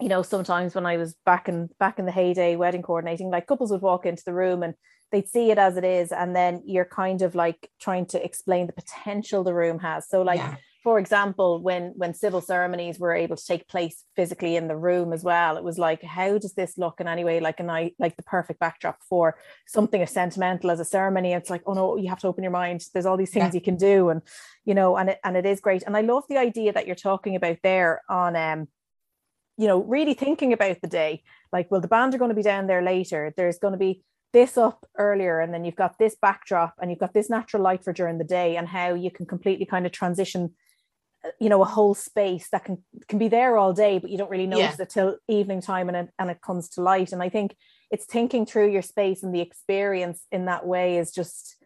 you 0.00 0.08
know 0.08 0.22
sometimes 0.22 0.74
when 0.74 0.86
i 0.86 0.96
was 0.96 1.14
back 1.24 1.48
in 1.48 1.68
back 1.78 1.98
in 1.98 2.06
the 2.06 2.12
heyday 2.12 2.56
wedding 2.56 2.82
coordinating 2.82 3.30
like 3.30 3.46
couples 3.46 3.70
would 3.70 3.82
walk 3.82 4.06
into 4.06 4.22
the 4.24 4.34
room 4.34 4.62
and 4.62 4.74
they'd 5.10 5.28
see 5.28 5.50
it 5.50 5.58
as 5.58 5.76
it 5.76 5.84
is 5.84 6.12
and 6.12 6.36
then 6.36 6.62
you're 6.64 6.84
kind 6.84 7.22
of 7.22 7.34
like 7.34 7.70
trying 7.80 8.06
to 8.06 8.22
explain 8.24 8.66
the 8.66 8.72
potential 8.72 9.42
the 9.42 9.54
room 9.54 9.78
has 9.78 10.08
so 10.08 10.22
like 10.22 10.38
yeah 10.38 10.56
for 10.88 10.98
example, 10.98 11.60
when 11.60 11.92
when 11.96 12.14
civil 12.14 12.40
ceremonies 12.40 12.98
were 12.98 13.12
able 13.12 13.36
to 13.36 13.44
take 13.44 13.68
place 13.68 14.04
physically 14.14 14.56
in 14.56 14.68
the 14.68 14.76
room 14.76 15.12
as 15.12 15.24
well, 15.24 15.56
it 15.56 15.62
was 15.62 15.76
like, 15.76 16.02
how 16.02 16.38
does 16.38 16.54
this 16.54 16.78
look 16.78 17.00
in 17.00 17.08
any 17.08 17.24
way 17.24 17.40
like 17.40 17.58
a 17.60 17.64
night 17.64 17.94
like 17.98 18.16
the 18.16 18.22
perfect 18.22 18.60
backdrop 18.60 18.98
for 19.08 19.36
something 19.66 20.00
as 20.00 20.12
sentimental 20.12 20.70
as 20.70 20.80
a 20.80 20.84
ceremony? 20.84 21.32
It's 21.32 21.50
like, 21.50 21.62
oh 21.66 21.74
no, 21.74 21.96
you 21.96 22.08
have 22.08 22.20
to 22.20 22.28
open 22.28 22.44
your 22.44 22.52
mind. 22.52 22.86
There's 22.94 23.06
all 23.06 23.16
these 23.16 23.32
things 23.32 23.52
yeah. 23.52 23.58
you 23.58 23.60
can 23.60 23.76
do, 23.76 24.08
and 24.08 24.22
you 24.64 24.74
know, 24.74 24.96
and 24.96 25.10
it 25.10 25.18
and 25.24 25.36
it 25.36 25.44
is 25.44 25.60
great. 25.60 25.82
And 25.82 25.96
I 25.96 26.00
love 26.00 26.24
the 26.28 26.38
idea 26.38 26.72
that 26.72 26.86
you're 26.86 26.96
talking 26.96 27.34
about 27.34 27.58
there 27.62 28.02
on 28.08 28.36
um, 28.36 28.68
you 29.58 29.66
know, 29.66 29.82
really 29.82 30.14
thinking 30.14 30.52
about 30.52 30.80
the 30.80 30.88
day. 30.88 31.22
Like, 31.52 31.70
well, 31.70 31.80
the 31.80 31.88
band 31.88 32.14
are 32.14 32.18
going 32.18 32.30
to 32.30 32.34
be 32.34 32.42
down 32.42 32.68
there 32.68 32.82
later. 32.82 33.34
There's 33.36 33.58
going 33.58 33.72
to 33.72 33.78
be 33.78 34.02
this 34.32 34.58
up 34.58 34.86
earlier 34.96 35.40
and 35.40 35.52
then 35.52 35.64
you've 35.64 35.76
got 35.76 35.98
this 35.98 36.16
backdrop 36.20 36.74
and 36.80 36.90
you've 36.90 37.00
got 37.00 37.14
this 37.14 37.30
natural 37.30 37.62
light 37.62 37.82
for 37.82 37.92
during 37.92 38.18
the 38.18 38.24
day 38.24 38.56
and 38.56 38.68
how 38.68 38.94
you 38.94 39.10
can 39.10 39.26
completely 39.26 39.64
kind 39.64 39.86
of 39.86 39.92
transition 39.92 40.54
uh, 41.24 41.30
you 41.40 41.48
know 41.48 41.62
a 41.62 41.66
whole 41.66 41.94
space 41.94 42.48
that 42.52 42.64
can 42.64 42.84
can 43.08 43.18
be 43.18 43.28
there 43.28 43.56
all 43.56 43.72
day 43.72 43.98
but 43.98 44.10
you 44.10 44.18
don't 44.18 44.30
really 44.30 44.46
notice 44.46 44.76
yeah. 44.78 44.82
it 44.82 44.90
till 44.90 45.16
evening 45.28 45.62
time 45.62 45.88
and 45.88 45.96
it, 45.96 46.10
and 46.18 46.30
it 46.30 46.42
comes 46.42 46.68
to 46.68 46.82
light 46.82 47.12
and 47.12 47.22
i 47.22 47.28
think 47.28 47.56
it's 47.90 48.04
thinking 48.04 48.44
through 48.44 48.70
your 48.70 48.82
space 48.82 49.22
and 49.22 49.34
the 49.34 49.40
experience 49.40 50.22
in 50.30 50.44
that 50.44 50.66
way 50.66 50.98
is 50.98 51.10
just 51.10 51.56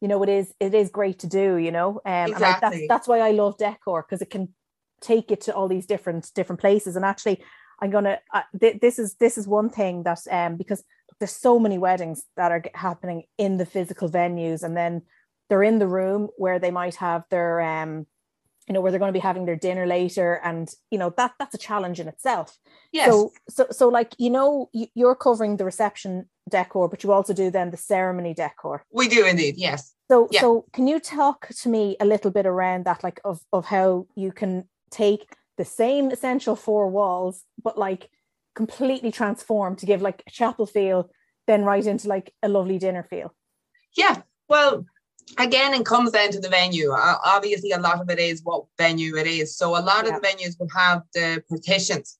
you 0.00 0.06
know 0.06 0.22
it 0.22 0.28
is 0.28 0.54
it 0.60 0.74
is 0.74 0.90
great 0.90 1.18
to 1.18 1.26
do 1.26 1.56
you 1.56 1.72
know 1.72 2.00
um 2.06 2.30
exactly. 2.30 2.44
and 2.44 2.44
I, 2.44 2.60
that's 2.60 2.88
that's 2.88 3.08
why 3.08 3.18
i 3.18 3.32
love 3.32 3.58
decor 3.58 4.06
because 4.08 4.22
it 4.22 4.30
can 4.30 4.54
take 5.02 5.30
it 5.30 5.40
to 5.42 5.54
all 5.54 5.68
these 5.68 5.86
different 5.86 6.30
different 6.34 6.60
places. 6.60 6.96
And 6.96 7.04
actually 7.04 7.42
i'm 7.80 7.90
gonna 7.90 8.18
uh, 8.32 8.42
th- 8.60 8.78
this 8.80 8.96
is 8.96 9.14
this 9.14 9.36
is 9.36 9.48
one 9.48 9.68
thing 9.68 10.04
that 10.04 10.20
um 10.30 10.56
because 10.56 10.84
there's 11.22 11.30
so 11.30 11.56
many 11.56 11.78
weddings 11.78 12.24
that 12.36 12.50
are 12.50 12.64
happening 12.74 13.22
in 13.38 13.56
the 13.56 13.64
physical 13.64 14.10
venues. 14.10 14.64
And 14.64 14.76
then 14.76 15.02
they're 15.48 15.62
in 15.62 15.78
the 15.78 15.86
room 15.86 16.28
where 16.36 16.58
they 16.58 16.72
might 16.72 16.96
have 16.96 17.22
their 17.30 17.60
um 17.60 18.06
you 18.66 18.74
know 18.74 18.80
where 18.80 18.90
they're 18.90 18.98
going 18.98 19.12
to 19.12 19.20
be 19.20 19.28
having 19.30 19.44
their 19.44 19.56
dinner 19.56 19.86
later. 19.86 20.40
And 20.42 20.68
you 20.90 20.98
know 20.98 21.14
that 21.16 21.34
that's 21.38 21.54
a 21.54 21.58
challenge 21.58 22.00
in 22.00 22.08
itself. 22.08 22.58
Yes. 22.92 23.08
so 23.08 23.32
so 23.48 23.66
so 23.70 23.88
like 23.88 24.14
you 24.18 24.30
know 24.30 24.68
you're 24.72 25.14
covering 25.14 25.58
the 25.58 25.64
reception 25.64 26.28
decor 26.50 26.88
but 26.88 27.04
you 27.04 27.12
also 27.12 27.32
do 27.32 27.52
then 27.52 27.70
the 27.70 27.76
ceremony 27.76 28.34
decor. 28.34 28.84
We 28.92 29.06
do 29.06 29.24
indeed 29.24 29.54
yes. 29.58 29.94
So 30.10 30.26
yeah. 30.32 30.40
so 30.40 30.64
can 30.72 30.88
you 30.88 30.98
talk 30.98 31.48
to 31.60 31.68
me 31.68 31.96
a 32.00 32.04
little 32.04 32.32
bit 32.32 32.46
around 32.46 32.84
that 32.86 33.04
like 33.04 33.20
of 33.24 33.40
of 33.52 33.66
how 33.66 34.06
you 34.16 34.32
can 34.32 34.64
take 34.92 35.34
the 35.58 35.64
same 35.64 36.10
essential 36.10 36.56
four 36.56 36.88
walls 36.88 37.44
but 37.62 37.78
like 37.78 38.08
completely 38.54 39.10
transformed 39.10 39.78
to 39.78 39.86
give 39.86 40.02
like 40.02 40.22
a 40.26 40.30
chapel 40.30 40.66
feel, 40.66 41.10
then 41.46 41.64
right 41.64 41.86
into 41.86 42.08
like 42.08 42.32
a 42.42 42.48
lovely 42.48 42.78
dinner 42.78 43.02
feel. 43.02 43.34
Yeah. 43.96 44.22
Well, 44.48 44.86
again, 45.38 45.74
it 45.74 45.86
comes 45.86 46.12
down 46.12 46.30
to 46.32 46.40
the 46.40 46.48
venue. 46.48 46.92
Uh, 46.92 47.16
obviously, 47.24 47.72
a 47.72 47.78
lot 47.78 48.00
of 48.00 48.10
it 48.10 48.18
is 48.18 48.42
what 48.42 48.64
venue 48.78 49.16
it 49.16 49.26
is. 49.26 49.56
So 49.56 49.70
a 49.70 49.80
lot 49.80 50.06
yeah. 50.06 50.16
of 50.16 50.22
the 50.22 50.28
venues 50.28 50.58
will 50.58 50.68
have 50.74 51.02
the 51.14 51.42
partitions. 51.48 52.18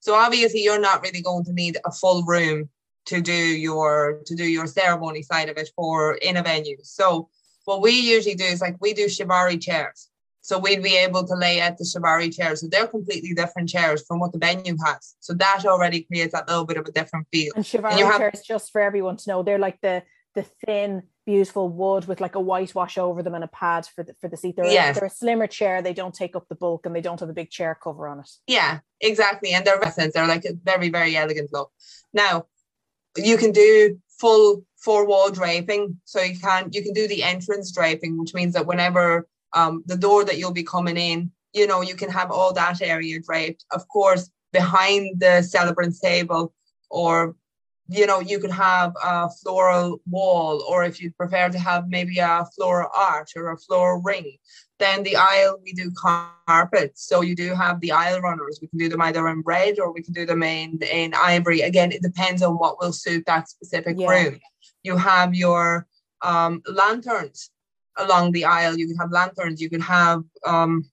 So 0.00 0.14
obviously, 0.14 0.62
you're 0.62 0.80
not 0.80 1.02
really 1.02 1.22
going 1.22 1.44
to 1.44 1.52
need 1.52 1.78
a 1.84 1.92
full 1.92 2.24
room 2.24 2.68
to 3.06 3.20
do 3.20 3.32
your 3.32 4.20
to 4.26 4.34
do 4.34 4.44
your 4.44 4.66
ceremony 4.66 5.22
side 5.22 5.48
of 5.48 5.56
it 5.56 5.70
for 5.74 6.14
in 6.16 6.36
a 6.36 6.42
venue. 6.42 6.76
So 6.82 7.28
what 7.64 7.82
we 7.82 7.92
usually 7.92 8.34
do 8.34 8.44
is 8.44 8.60
like 8.60 8.76
we 8.80 8.94
do 8.94 9.06
Chiavari 9.06 9.60
chairs. 9.60 10.08
So 10.48 10.58
we'd 10.58 10.82
be 10.82 10.96
able 10.96 11.26
to 11.26 11.34
lay 11.34 11.60
out 11.60 11.76
the 11.76 11.84
Chiavari 11.84 12.34
chairs. 12.34 12.62
So 12.62 12.68
they're 12.68 12.86
completely 12.86 13.34
different 13.34 13.68
chairs 13.68 14.02
from 14.08 14.18
what 14.18 14.32
the 14.32 14.38
venue 14.38 14.78
has. 14.82 15.14
So 15.20 15.34
that 15.34 15.66
already 15.66 16.04
creates 16.04 16.32
that 16.32 16.48
little 16.48 16.64
bit 16.64 16.78
of 16.78 16.86
a 16.86 16.90
different 16.90 17.26
feel. 17.30 17.52
And 17.54 17.66
Chiavari 17.66 18.00
and 18.00 18.16
chairs, 18.16 18.40
just 18.46 18.72
for 18.72 18.80
everyone 18.80 19.18
to 19.18 19.28
know, 19.28 19.42
they're 19.42 19.58
like 19.58 19.78
the 19.82 20.04
the 20.34 20.46
thin, 20.64 21.02
beautiful 21.26 21.68
wood 21.68 22.08
with 22.08 22.22
like 22.22 22.34
a 22.34 22.40
whitewash 22.40 22.96
over 22.96 23.22
them 23.22 23.34
and 23.34 23.44
a 23.44 23.48
pad 23.48 23.86
for 23.94 24.02
the 24.02 24.14
for 24.22 24.28
the 24.28 24.38
seat. 24.38 24.56
They're, 24.56 24.64
yes. 24.64 24.98
they're 24.98 25.08
a 25.08 25.10
slimmer 25.10 25.46
chair. 25.46 25.82
They 25.82 25.92
don't 25.92 26.14
take 26.14 26.34
up 26.34 26.48
the 26.48 26.54
bulk 26.54 26.86
and 26.86 26.96
they 26.96 27.02
don't 27.02 27.20
have 27.20 27.28
a 27.28 27.34
big 27.34 27.50
chair 27.50 27.78
cover 27.82 28.08
on 28.08 28.20
it. 28.20 28.30
Yeah, 28.46 28.78
exactly. 29.02 29.52
And 29.52 29.66
they're 29.66 29.80
they're 30.14 30.26
like 30.26 30.46
a 30.46 30.54
very, 30.64 30.88
very 30.88 31.14
elegant 31.14 31.52
look. 31.52 31.70
Now 32.14 32.46
you 33.18 33.36
can 33.36 33.52
do 33.52 34.00
full 34.18 34.64
four 34.78 35.06
wall 35.06 35.30
draping. 35.30 36.00
So 36.06 36.22
you 36.22 36.38
can 36.38 36.70
you 36.72 36.82
can 36.82 36.94
do 36.94 37.06
the 37.06 37.22
entrance 37.22 37.70
draping, 37.70 38.18
which 38.18 38.32
means 38.32 38.54
that 38.54 38.64
whenever 38.64 39.28
um, 39.52 39.82
the 39.86 39.96
door 39.96 40.24
that 40.24 40.38
you'll 40.38 40.52
be 40.52 40.62
coming 40.62 40.96
in, 40.96 41.30
you 41.52 41.66
know, 41.66 41.80
you 41.80 41.94
can 41.94 42.10
have 42.10 42.30
all 42.30 42.52
that 42.54 42.82
area 42.82 43.20
draped. 43.20 43.64
Of 43.72 43.88
course, 43.88 44.30
behind 44.52 45.20
the 45.20 45.42
celebrant's 45.42 46.00
table, 46.00 46.52
or 46.90 47.34
you 47.90 48.06
know, 48.06 48.20
you 48.20 48.38
could 48.38 48.50
have 48.50 48.92
a 49.02 49.30
floral 49.30 50.00
wall, 50.10 50.62
or 50.68 50.84
if 50.84 51.00
you 51.00 51.10
prefer 51.12 51.48
to 51.48 51.58
have 51.58 51.88
maybe 51.88 52.18
a 52.18 52.44
floral 52.54 52.90
arch 52.94 53.32
or 53.34 53.50
a 53.50 53.56
floral 53.56 54.02
ring. 54.02 54.36
Then 54.78 55.02
the 55.02 55.16
aisle, 55.16 55.58
we 55.64 55.72
do 55.72 55.90
carpets. 55.96 57.06
So 57.08 57.22
you 57.22 57.34
do 57.34 57.54
have 57.54 57.80
the 57.80 57.92
aisle 57.92 58.20
runners. 58.20 58.58
We 58.60 58.68
can 58.68 58.78
do 58.78 58.90
them 58.90 59.00
either 59.00 59.26
in 59.28 59.42
red 59.44 59.80
or 59.80 59.92
we 59.92 60.02
can 60.02 60.12
do 60.12 60.26
them 60.26 60.42
in, 60.42 60.78
in 60.82 61.14
ivory. 61.14 61.62
Again, 61.62 61.90
it 61.90 62.02
depends 62.02 62.42
on 62.42 62.58
what 62.58 62.78
will 62.78 62.92
suit 62.92 63.24
that 63.26 63.48
specific 63.48 63.96
yeah. 63.98 64.08
room. 64.08 64.38
You 64.82 64.96
have 64.96 65.34
your 65.34 65.86
um, 66.22 66.62
lanterns 66.66 67.50
along 67.98 68.32
the 68.32 68.44
aisle. 68.44 68.76
You 68.78 68.86
can 68.86 68.96
have 68.96 69.10
lanterns. 69.10 69.60
You 69.60 69.70
can 69.70 69.80
have 69.80 70.22
um, 70.46 70.88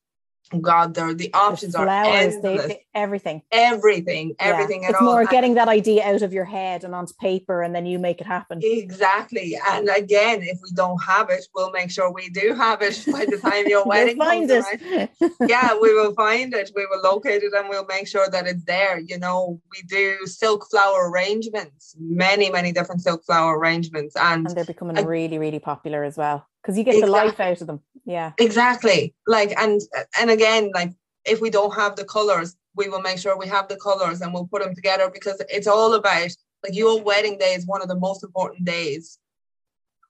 God, 0.61 0.93
there 0.93 1.13
the 1.13 1.33
options 1.33 1.73
flowers, 1.73 2.35
are 2.35 2.45
endless. 2.45 2.67
They, 2.67 2.85
everything, 2.93 3.41
everything, 3.51 4.35
everything. 4.37 4.83
Yeah. 4.83 4.89
It's 4.89 5.01
more 5.01 5.21
all. 5.21 5.27
getting 5.27 5.55
that 5.55 5.67
idea 5.67 6.03
out 6.03 6.21
of 6.21 6.33
your 6.33 6.45
head 6.45 6.83
and 6.83 6.93
onto 6.93 7.13
paper, 7.15 7.63
and 7.63 7.73
then 7.73 7.87
you 7.87 7.97
make 7.97 8.21
it 8.21 8.27
happen. 8.27 8.59
Exactly. 8.61 9.57
And 9.67 9.89
again, 9.89 10.43
if 10.43 10.59
we 10.61 10.69
don't 10.75 11.01
have 11.03 11.31
it, 11.31 11.47
we'll 11.55 11.71
make 11.71 11.89
sure 11.89 12.11
we 12.11 12.29
do 12.29 12.53
have 12.53 12.83
it 12.83 13.03
by 13.11 13.25
the 13.25 13.37
time 13.37 13.67
your 13.67 13.85
wedding 13.87 14.17
find 14.17 14.47
comes 14.47 14.65
it. 14.71 15.09
yeah, 15.47 15.73
we 15.79 15.93
will 15.93 16.13
find 16.13 16.53
it. 16.53 16.71
We 16.75 16.85
will 16.85 17.01
locate 17.01 17.41
it, 17.41 17.53
and 17.53 17.67
we'll 17.67 17.85
make 17.85 18.07
sure 18.07 18.29
that 18.29 18.45
it's 18.45 18.63
there. 18.65 18.99
You 18.99 19.17
know, 19.17 19.59
we 19.71 19.81
do 19.83 20.25
silk 20.25 20.67
flower 20.69 21.09
arrangements, 21.09 21.95
many, 21.99 22.51
many 22.51 22.71
different 22.71 23.01
silk 23.01 23.25
flower 23.25 23.57
arrangements, 23.57 24.15
and, 24.15 24.45
and 24.45 24.55
they're 24.55 24.63
becoming 24.63 25.03
really, 25.05 25.39
really 25.39 25.59
popular 25.59 26.03
as 26.03 26.17
well 26.17 26.45
because 26.65 26.77
you 26.77 26.83
get 26.83 26.95
exactly. 26.95 27.07
the 27.07 27.25
life 27.25 27.39
out 27.39 27.61
of 27.61 27.67
them 27.67 27.79
yeah 28.05 28.31
exactly 28.39 29.13
like 29.27 29.53
and 29.57 29.81
and 30.19 30.31
again 30.31 30.71
like 30.73 30.91
if 31.25 31.39
we 31.39 31.49
don't 31.49 31.75
have 31.75 31.95
the 31.95 32.05
colors 32.05 32.55
we 32.75 32.89
will 32.89 33.01
make 33.01 33.19
sure 33.19 33.37
we 33.37 33.47
have 33.47 33.67
the 33.67 33.77
colors 33.77 34.21
and 34.21 34.33
we'll 34.33 34.47
put 34.47 34.63
them 34.63 34.73
together 34.73 35.09
because 35.13 35.41
it's 35.49 35.67
all 35.67 35.93
about 35.93 36.29
like 36.63 36.73
your 36.73 37.01
wedding 37.01 37.37
day 37.37 37.53
is 37.53 37.67
one 37.67 37.81
of 37.81 37.87
the 37.87 37.95
most 37.95 38.23
important 38.23 38.65
days 38.65 39.19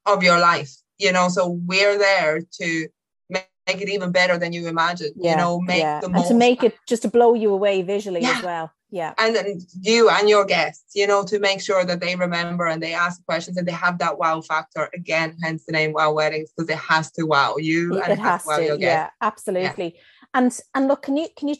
of 0.06 0.24
your 0.24 0.40
life 0.40 0.72
you 0.98 1.12
know 1.12 1.28
so 1.28 1.60
we're 1.66 1.98
there 1.98 2.42
to 2.52 2.88
make 3.30 3.48
it 3.68 3.90
even 3.90 4.12
better 4.12 4.38
than 4.38 4.54
you 4.54 4.68
imagine 4.68 5.12
yeah, 5.18 5.32
you 5.32 5.38
know 5.38 5.60
make 5.60 5.80
yeah. 5.80 6.00
the 6.00 6.10
most 6.10 6.22
and 6.22 6.28
to 6.30 6.36
make 6.36 6.64
it 6.64 6.76
just 6.88 7.02
to 7.02 7.10
blow 7.10 7.34
you 7.34 7.52
away 7.52 7.82
visually 7.82 8.22
yeah. 8.22 8.38
as 8.38 8.44
well 8.44 8.72
yeah 8.96 9.14
and 9.18 9.36
then 9.36 9.60
you 9.82 10.10
and 10.10 10.30
your 10.30 10.46
guests 10.46 10.96
you 10.96 11.06
know 11.06 11.22
to 11.22 11.38
make 11.38 11.60
sure 11.60 11.84
that 11.84 12.00
they 12.00 12.16
remember 12.16 12.66
and 12.66 12.82
they 12.82 12.94
ask 12.94 13.24
questions 13.26 13.58
and 13.58 13.68
they 13.68 13.74
have 13.74 13.98
that 14.00 14.18
wow 14.18 14.40
factor 14.40 14.90
again 14.94 15.36
hence 15.44 15.66
the 15.66 15.74
name 15.74 15.92
wow 15.92 16.14
weddings 16.14 16.50
because 16.56 16.70
it 16.70 16.78
has 16.78 17.12
to 17.12 17.26
wow 17.26 17.56
you 17.58 17.98
it, 17.98 18.10
it 18.10 18.18
has, 18.18 18.44
to, 18.44 18.48
wow 18.48 18.58
to 18.58 18.78
yeah 18.80 19.10
absolutely 19.22 19.96
yeah. 19.96 20.02
and 20.34 20.60
and 20.74 20.88
look 20.88 21.02
can 21.02 21.18
you 21.18 21.28
can 21.38 21.50
you 21.50 21.58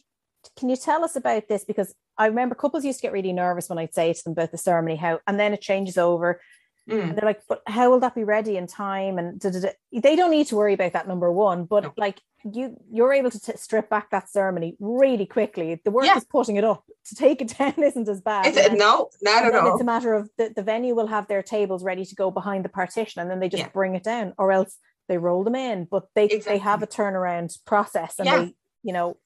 can 0.58 0.70
you 0.70 0.78
tell 0.78 1.04
us 1.04 1.18
about 1.18 1.50
this 1.50 1.66
because 1.66 1.94
i 2.18 2.26
remember 2.26 2.56
couples 2.56 2.86
used 2.86 3.00
to 3.00 3.04
get 3.04 3.12
really 3.12 3.34
nervous 3.34 3.68
when 3.68 3.80
i'd 3.80 3.94
say 3.94 4.14
to 4.14 4.24
them 4.24 4.32
about 4.32 4.52
the 4.52 4.58
ceremony 4.58 4.96
how 4.96 5.20
and 5.28 5.38
then 5.38 5.54
it 5.54 5.62
changes 5.62 5.98
over 5.98 6.40
Mm. 6.88 7.02
And 7.02 7.18
they're 7.18 7.26
like, 7.26 7.42
but 7.50 7.64
how 7.66 7.90
will 7.90 8.00
that 8.02 8.14
be 8.14 8.24
ready 8.24 8.58
in 8.58 8.68
time? 8.68 9.18
And 9.18 9.40
da, 9.40 9.50
da, 9.50 9.60
da. 9.60 9.70
they 9.92 10.16
don't 10.16 10.30
need 10.30 10.46
to 10.48 10.56
worry 10.56 10.76
about 10.76 10.94
that 10.94 11.08
number 11.08 11.32
one. 11.32 11.66
But 11.66 11.84
no. 11.84 11.94
like 11.98 12.22
you, 12.54 12.78
you're 12.92 13.14
able 13.14 13.32
to 13.32 13.40
t- 13.40 13.54
strip 13.56 13.90
back 13.90 14.12
that 14.12 14.30
ceremony 14.30 14.76
really 14.80 15.26
quickly. 15.26 15.82
The 15.84 15.92
work 15.92 16.06
yeah. 16.06 16.18
is 16.18 16.24
putting 16.26 16.58
it 16.58 16.64
up. 16.64 16.84
To 17.08 17.16
take 17.16 17.42
it 17.42 17.56
down 17.58 17.74
isn't 17.82 18.08
as 18.08 18.22
bad. 18.22 18.54
Then, 18.54 18.78
no, 18.78 19.10
not 19.22 19.46
at 19.46 19.56
all. 19.56 19.74
It's 19.74 19.82
a 19.82 19.86
matter 19.86 20.14
of 20.14 20.30
the, 20.38 20.52
the 20.56 20.64
venue 20.64 20.96
will 20.96 21.08
have 21.08 21.28
their 21.28 21.44
tables 21.44 21.84
ready 21.84 22.06
to 22.06 22.16
go 22.16 22.32
behind 22.32 22.66
the 22.66 22.70
partition, 22.70 23.22
and 23.22 23.30
then 23.30 23.40
they 23.40 23.50
just 23.50 23.64
yeah. 23.64 23.70
bring 23.70 23.96
it 23.96 24.04
down, 24.04 24.34
or 24.38 24.52
else 24.52 24.78
they 25.08 25.18
roll 25.18 25.44
them 25.44 25.56
in. 25.56 25.88
But 25.90 26.08
they 26.16 26.26
exactly. 26.26 26.54
they 26.54 26.58
have 26.60 26.82
a 26.82 26.88
turnaround 26.88 27.58
process, 27.66 28.16
and 28.20 28.26
yeah. 28.26 28.40
they 28.40 28.56
you 28.84 28.94
know. 28.94 29.18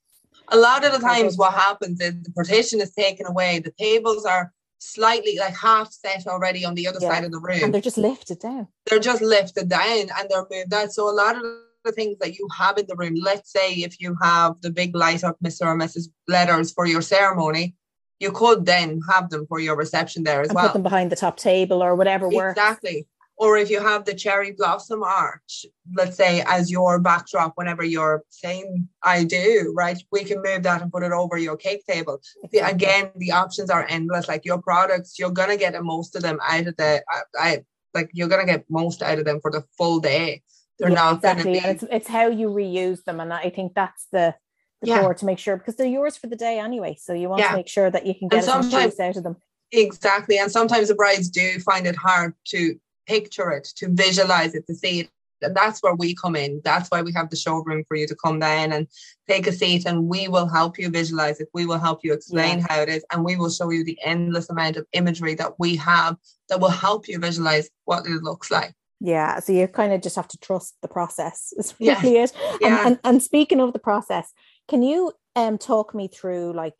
A 0.50 0.58
lot 0.58 0.86
of 0.86 0.94
the 0.94 1.00
times, 1.00 1.38
what 1.38 1.54
happens 1.54 2.00
is 2.02 2.22
the 2.24 2.32
partition 2.32 2.82
is 2.82 2.94
taken 2.94 3.26
away. 3.26 3.60
The 3.60 3.74
tables 3.80 4.26
are 4.26 4.52
slightly 4.80 5.38
like 5.38 5.56
half 5.56 5.92
set 5.92 6.26
already 6.28 6.66
on 6.66 6.76
the 6.76 6.88
other 6.88 7.00
yeah. 7.02 7.10
side 7.10 7.24
of 7.24 7.32
the 7.32 7.40
room. 7.40 7.64
And 7.64 7.74
they're 7.74 7.82
just 7.82 7.98
lifted 7.98 8.40
down. 8.40 8.68
They're 8.88 9.00
just 9.00 9.22
lifted 9.22 9.70
down 9.70 10.10
and 10.18 10.30
they're 10.30 10.46
moved 10.50 10.74
out. 10.74 10.92
So 10.92 11.10
a 11.10 11.12
lot 11.12 11.36
of 11.36 11.44
the 11.84 11.92
things 11.92 12.18
that 12.20 12.36
you 12.36 12.48
have 12.58 12.78
in 12.78 12.86
the 12.88 12.96
room, 12.96 13.16
let's 13.16 13.52
say 13.52 13.74
if 13.74 14.00
you 14.00 14.16
have 14.22 14.60
the 14.62 14.70
big 14.70 14.96
light 14.96 15.24
up 15.24 15.38
Mr. 15.44 15.62
or 15.62 15.78
Mrs. 15.78 16.10
letters 16.28 16.72
for 16.72 16.86
your 16.86 17.02
ceremony, 17.02 17.76
you 18.20 18.32
could 18.32 18.66
then 18.66 19.00
have 19.10 19.30
them 19.30 19.46
for 19.48 19.60
your 19.60 19.76
reception 19.76 20.24
there 20.24 20.42
as 20.42 20.50
and 20.50 20.56
well. 20.56 20.68
Put 20.68 20.74
them 20.74 20.84
behind 20.84 21.12
the 21.12 21.16
top 21.16 21.38
table 21.38 21.82
or 21.82 21.96
whatever 21.96 22.30
works. 22.30 22.60
Exactly 22.60 23.08
or 23.40 23.56
if 23.56 23.70
you 23.70 23.80
have 23.80 24.04
the 24.04 24.14
cherry 24.14 24.52
blossom 24.52 25.02
arch, 25.02 25.66
let's 25.96 26.18
say 26.18 26.44
as 26.46 26.70
your 26.70 27.00
backdrop 27.00 27.54
whenever 27.56 27.84
you're 27.86 28.22
saying 28.28 28.90
I 29.02 29.24
do, 29.24 29.74
right? 29.76 29.98
We 30.12 30.26
can 30.26 30.42
move 30.44 30.64
that 30.64 30.82
and 30.82 30.92
put 30.92 31.04
it 31.04 31.14
over 31.14 31.38
your 31.38 31.56
cake 31.56 31.86
table. 31.86 32.22
The, 32.52 32.60
again, 32.60 33.12
the 33.16 33.32
options 33.32 33.70
are 33.70 33.88
endless. 33.90 34.28
Like 34.28 34.44
your 34.44 34.62
products, 34.62 35.18
you're 35.18 35.32
gonna 35.32 35.56
get 35.56 35.82
most 35.82 36.18
of 36.18 36.22
them 36.22 36.38
out 36.44 36.68
of 36.68 36.76
the 36.76 37.02
I, 37.10 37.22
I 37.40 37.64
like 37.94 38.10
you're 38.14 38.28
gonna 38.28 38.46
get 38.46 38.66
most 38.70 39.02
out 39.02 39.20
of 39.20 39.26
them 39.26 39.40
for 39.42 39.52
the 39.52 39.64
full 39.78 40.02
day. 40.02 40.44
They're 40.80 40.90
yeah, 40.90 40.96
not 40.96 41.16
exactly. 41.16 41.54
Be... 41.54 41.60
And 41.60 41.68
it's 41.68 41.84
it's 41.92 42.08
how 42.08 42.28
you 42.28 42.50
reuse 42.50 43.04
them, 43.04 43.20
and 43.20 43.34
I 43.34 43.50
think 43.50 43.74
that's 43.74 44.08
the 44.12 44.36
the 44.82 44.88
yeah. 44.88 45.02
core 45.02 45.14
to 45.14 45.26
make 45.26 45.40
sure 45.40 45.58
because 45.58 45.76
they're 45.76 45.88
yours 45.88 46.18
for 46.18 46.28
the 46.28 46.36
day 46.36 46.60
anyway. 46.60 46.98
So 47.00 47.14
you 47.14 47.30
want 47.30 47.42
yeah. 47.42 47.52
to 47.52 47.58
make 47.58 47.68
sure 47.68 47.92
that 47.92 48.06
you 48.06 48.16
can 48.16 48.30
get 48.30 48.46
some 48.46 48.64
use 48.64 49.00
out 49.00 49.18
of 49.18 49.24
them. 49.24 49.38
Exactly, 49.72 50.38
and 50.38 50.52
sometimes 50.52 50.88
the 50.88 50.96
brides 50.96 51.30
do 51.30 51.60
find 51.60 51.86
it 51.86 51.96
hard 51.96 52.34
to 52.46 52.80
picture 53.08 53.52
it, 53.52 53.68
to 53.76 53.90
visualize 53.90 54.56
it, 54.56 54.66
to 54.68 54.76
see 54.76 55.02
it 55.02 55.10
and 55.42 55.56
that's 55.56 55.82
where 55.82 55.96
we 55.96 56.16
come 56.16 56.36
in. 56.36 56.62
That's 56.64 56.90
why 56.90 57.02
we 57.02 57.14
have 57.14 57.30
the 57.30 57.36
showroom 57.36 57.84
for 57.88 57.96
you 57.96 58.08
to 58.08 58.16
come 58.16 58.40
down 58.40 58.72
and 58.72 58.88
take 59.28 59.48
a 59.48 59.52
seat, 59.52 59.86
and 59.86 60.08
we 60.08 60.28
will 60.28 60.48
help 60.48 60.78
you 60.78 60.90
visualize 60.90 61.40
it. 61.40 61.50
We 61.54 61.66
will 61.66 61.80
help 61.80 62.04
you 62.04 62.14
explain 62.14 62.60
yeah. 62.60 62.66
how 62.70 62.82
it 62.82 62.90
is, 62.90 63.06
and 63.12 63.24
we 63.24 63.36
will 63.36 63.50
show 63.50 63.70
you 63.70 63.84
the 63.84 63.98
endless 64.04 64.50
amount 64.50 64.78
of 64.78 64.86
imagery 64.94 65.36
that 65.36 65.60
we 65.60 65.76
have 65.78 66.18
that 66.50 66.60
will 66.60 66.70
help 66.70 67.08
you 67.08 67.20
visualize 67.20 67.70
what 67.86 68.06
it 68.06 68.24
looks 68.24 68.52
like. 68.52 68.74
Yeah, 69.02 69.40
so 69.40 69.54
you 69.54 69.68
kind 69.68 69.94
of 69.94 70.02
just 70.02 70.16
have 70.18 70.28
to 70.30 70.38
trust 70.40 70.76
the 70.82 70.88
process. 70.88 71.54
Is 71.58 71.74
really 71.80 72.16
yeah. 72.16 72.24
it. 72.24 72.34
And, 72.36 72.62
yeah. 72.62 72.88
and 72.88 73.00
and 73.04 73.24
speaking 73.24 73.62
of 73.62 73.74
the 73.74 73.80
process, 73.80 74.32
can 74.68 74.82
you 74.84 75.14
um 75.36 75.58
talk 75.58 75.96
me 75.96 76.08
through 76.08 76.54
like 76.54 76.76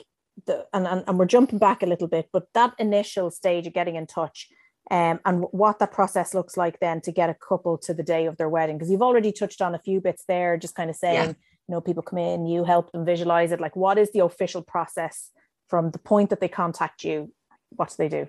the 0.46 0.66
and, 0.74 0.88
and 0.88 1.04
and 1.08 1.18
we're 1.18 1.26
jumping 1.26 1.60
back 1.60 1.84
a 1.84 1.86
little 1.86 2.08
bit, 2.08 2.28
but 2.34 2.48
that 2.54 2.74
initial 2.80 3.32
stage 3.32 3.68
of 3.68 3.74
getting 3.74 3.96
in 3.96 4.08
touch 4.08 4.50
um, 4.92 5.20
and 5.26 5.46
what 5.52 5.80
that 5.80 5.92
process 5.92 6.34
looks 6.34 6.58
like 6.58 6.80
then 6.80 7.02
to 7.02 7.12
get 7.12 7.30
a 7.30 7.36
couple 7.36 7.78
to 7.80 7.94
the 7.94 8.04
day 8.04 8.26
of 8.26 8.38
their 8.38 8.50
wedding 8.50 8.78
because 8.78 8.90
you've 8.90 9.02
already 9.02 9.32
touched 9.32 9.62
on 9.62 9.76
a 9.76 9.80
few 9.80 10.02
bits 10.02 10.24
there 10.28 10.58
just 10.58 10.76
kind 10.76 10.90
of 10.90 10.96
saying 10.96 11.16
yeah. 11.16 11.28
you 11.28 11.36
know 11.68 11.82
people 11.82 12.02
come 12.02 12.18
in 12.18 12.48
you 12.48 12.64
help 12.64 12.92
them 12.92 13.06
visualize 13.06 13.52
it 13.52 13.62
like 13.62 13.76
what 13.76 13.98
is 13.98 14.12
the 14.12 14.24
official 14.24 14.62
process 14.62 15.30
from 15.68 15.92
the 15.92 16.00
point 16.00 16.32
that 16.32 16.40
they 16.40 16.48
contact 16.48 17.04
you 17.04 17.32
what 17.70 17.90
do 17.90 17.96
they 18.00 18.10
do 18.10 18.28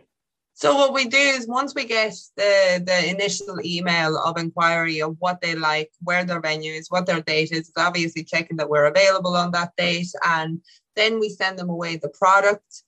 so 0.61 0.77
what 0.77 0.93
we 0.93 1.07
do 1.07 1.17
is 1.17 1.49
once 1.49 1.75
we 1.75 1.87
get 1.87 2.13
the 2.37 2.83
the 2.85 3.09
initial 3.09 3.59
email 3.65 4.19
of 4.19 4.37
inquiry 4.37 5.01
of 5.01 5.17
what 5.19 5.41
they 5.41 5.55
like 5.55 5.91
where 6.03 6.23
their 6.25 6.41
venue 6.41 6.73
is 6.75 6.91
what 6.91 7.07
their 7.07 7.23
date 7.23 7.51
is 7.51 7.71
it's 7.71 7.73
obviously 7.79 8.23
checking 8.23 8.59
that 8.59 8.69
we're 8.69 8.85
available 8.85 9.35
on 9.35 9.51
that 9.53 9.73
date 9.79 10.13
and 10.27 10.61
then 10.97 11.19
we 11.19 11.31
send 11.31 11.59
them 11.59 11.71
away 11.71 11.97
the 11.97 12.11
product 12.11 12.83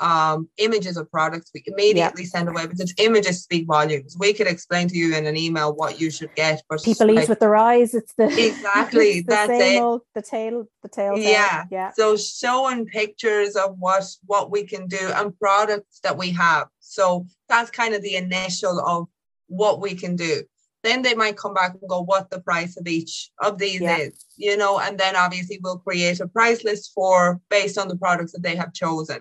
um, 0.00 0.48
images 0.56 0.96
of 0.96 1.10
products, 1.10 1.50
we 1.54 1.62
immediately 1.66 2.24
send 2.24 2.48
away 2.48 2.66
because 2.66 2.92
images 2.98 3.42
speak 3.42 3.66
volumes. 3.66 4.16
We 4.18 4.32
could 4.32 4.46
explain 4.46 4.88
to 4.88 4.96
you 4.96 5.14
in 5.14 5.26
an 5.26 5.36
email 5.36 5.74
what 5.74 6.00
you 6.00 6.10
should 6.10 6.34
get, 6.34 6.62
but 6.68 6.82
people 6.82 7.14
like, 7.14 7.24
eat 7.24 7.28
with 7.28 7.40
their 7.40 7.54
eyes. 7.54 7.94
It's 7.94 8.14
the 8.14 8.24
exactly 8.24 9.08
it's 9.08 9.26
the 9.26 9.30
that's 9.30 9.50
it. 9.50 9.80
Old, 9.80 10.00
the 10.14 10.22
tail, 10.22 10.66
the 10.82 10.88
tail. 10.88 11.18
Yeah, 11.18 11.64
yeah. 11.70 11.92
So 11.92 12.16
showing 12.16 12.86
pictures 12.86 13.56
of 13.56 13.76
what 13.78 14.04
what 14.24 14.50
we 14.50 14.64
can 14.64 14.86
do 14.86 15.10
and 15.14 15.38
products 15.38 16.00
that 16.02 16.16
we 16.16 16.30
have. 16.32 16.68
So 16.80 17.26
that's 17.48 17.70
kind 17.70 17.94
of 17.94 18.02
the 18.02 18.16
initial 18.16 18.80
of 18.80 19.06
what 19.48 19.80
we 19.80 19.94
can 19.94 20.16
do. 20.16 20.42
Then 20.82 21.02
they 21.02 21.14
might 21.14 21.36
come 21.36 21.52
back 21.52 21.72
and 21.78 21.90
go, 21.90 22.00
what 22.00 22.30
the 22.30 22.40
price 22.40 22.78
of 22.78 22.86
each 22.86 23.30
of 23.42 23.58
these 23.58 23.82
yeah. 23.82 23.98
is, 23.98 24.24
you 24.38 24.56
know, 24.56 24.80
and 24.80 24.98
then 24.98 25.14
obviously 25.14 25.60
we'll 25.62 25.76
create 25.76 26.20
a 26.20 26.26
price 26.26 26.64
list 26.64 26.92
for 26.94 27.38
based 27.50 27.76
on 27.76 27.88
the 27.88 27.98
products 27.98 28.32
that 28.32 28.42
they 28.42 28.56
have 28.56 28.72
chosen 28.72 29.20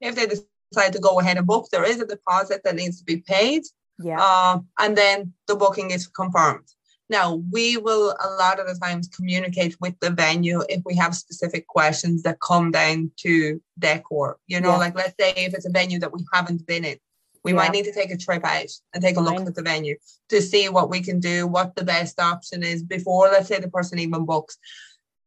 if 0.00 0.14
they 0.14 0.26
decide 0.26 0.92
to 0.92 0.98
go 1.00 1.20
ahead 1.20 1.36
and 1.36 1.46
book, 1.46 1.68
there 1.70 1.84
is 1.84 2.00
a 2.00 2.06
deposit 2.06 2.62
that 2.64 2.76
needs 2.76 2.98
to 2.98 3.04
be 3.04 3.18
paid. 3.18 3.62
Yeah. 4.02 4.18
Uh, 4.20 4.60
and 4.78 4.96
then 4.96 5.34
the 5.46 5.56
booking 5.56 5.90
is 5.90 6.06
confirmed. 6.06 6.66
Now, 7.10 7.42
we 7.50 7.76
will 7.76 8.14
a 8.20 8.30
lot 8.38 8.60
of 8.60 8.68
the 8.68 8.78
times 8.80 9.08
communicate 9.08 9.76
with 9.80 9.98
the 10.00 10.10
venue 10.10 10.62
if 10.68 10.82
we 10.86 10.94
have 10.94 11.14
specific 11.16 11.66
questions 11.66 12.22
that 12.22 12.40
come 12.40 12.70
down 12.70 13.10
to 13.18 13.60
decor. 13.80 14.38
You 14.46 14.60
know, 14.60 14.70
yeah. 14.70 14.76
like 14.76 14.94
let's 14.94 15.14
say 15.18 15.32
if 15.36 15.52
it's 15.52 15.66
a 15.66 15.70
venue 15.70 15.98
that 15.98 16.12
we 16.12 16.24
haven't 16.32 16.66
been 16.68 16.84
in, 16.84 16.98
we 17.42 17.50
yeah. 17.50 17.56
might 17.56 17.72
need 17.72 17.84
to 17.86 17.92
take 17.92 18.12
a 18.12 18.16
trip 18.16 18.44
out 18.44 18.70
and 18.94 19.02
take 19.02 19.16
a 19.16 19.20
look 19.20 19.40
at 19.40 19.54
the 19.56 19.62
venue 19.62 19.96
to 20.28 20.40
see 20.40 20.68
what 20.68 20.88
we 20.88 21.00
can 21.00 21.18
do, 21.18 21.48
what 21.48 21.74
the 21.74 21.84
best 21.84 22.20
option 22.20 22.62
is 22.62 22.84
before, 22.84 23.26
let's 23.26 23.48
say, 23.48 23.58
the 23.58 23.68
person 23.68 23.98
even 23.98 24.24
books. 24.24 24.56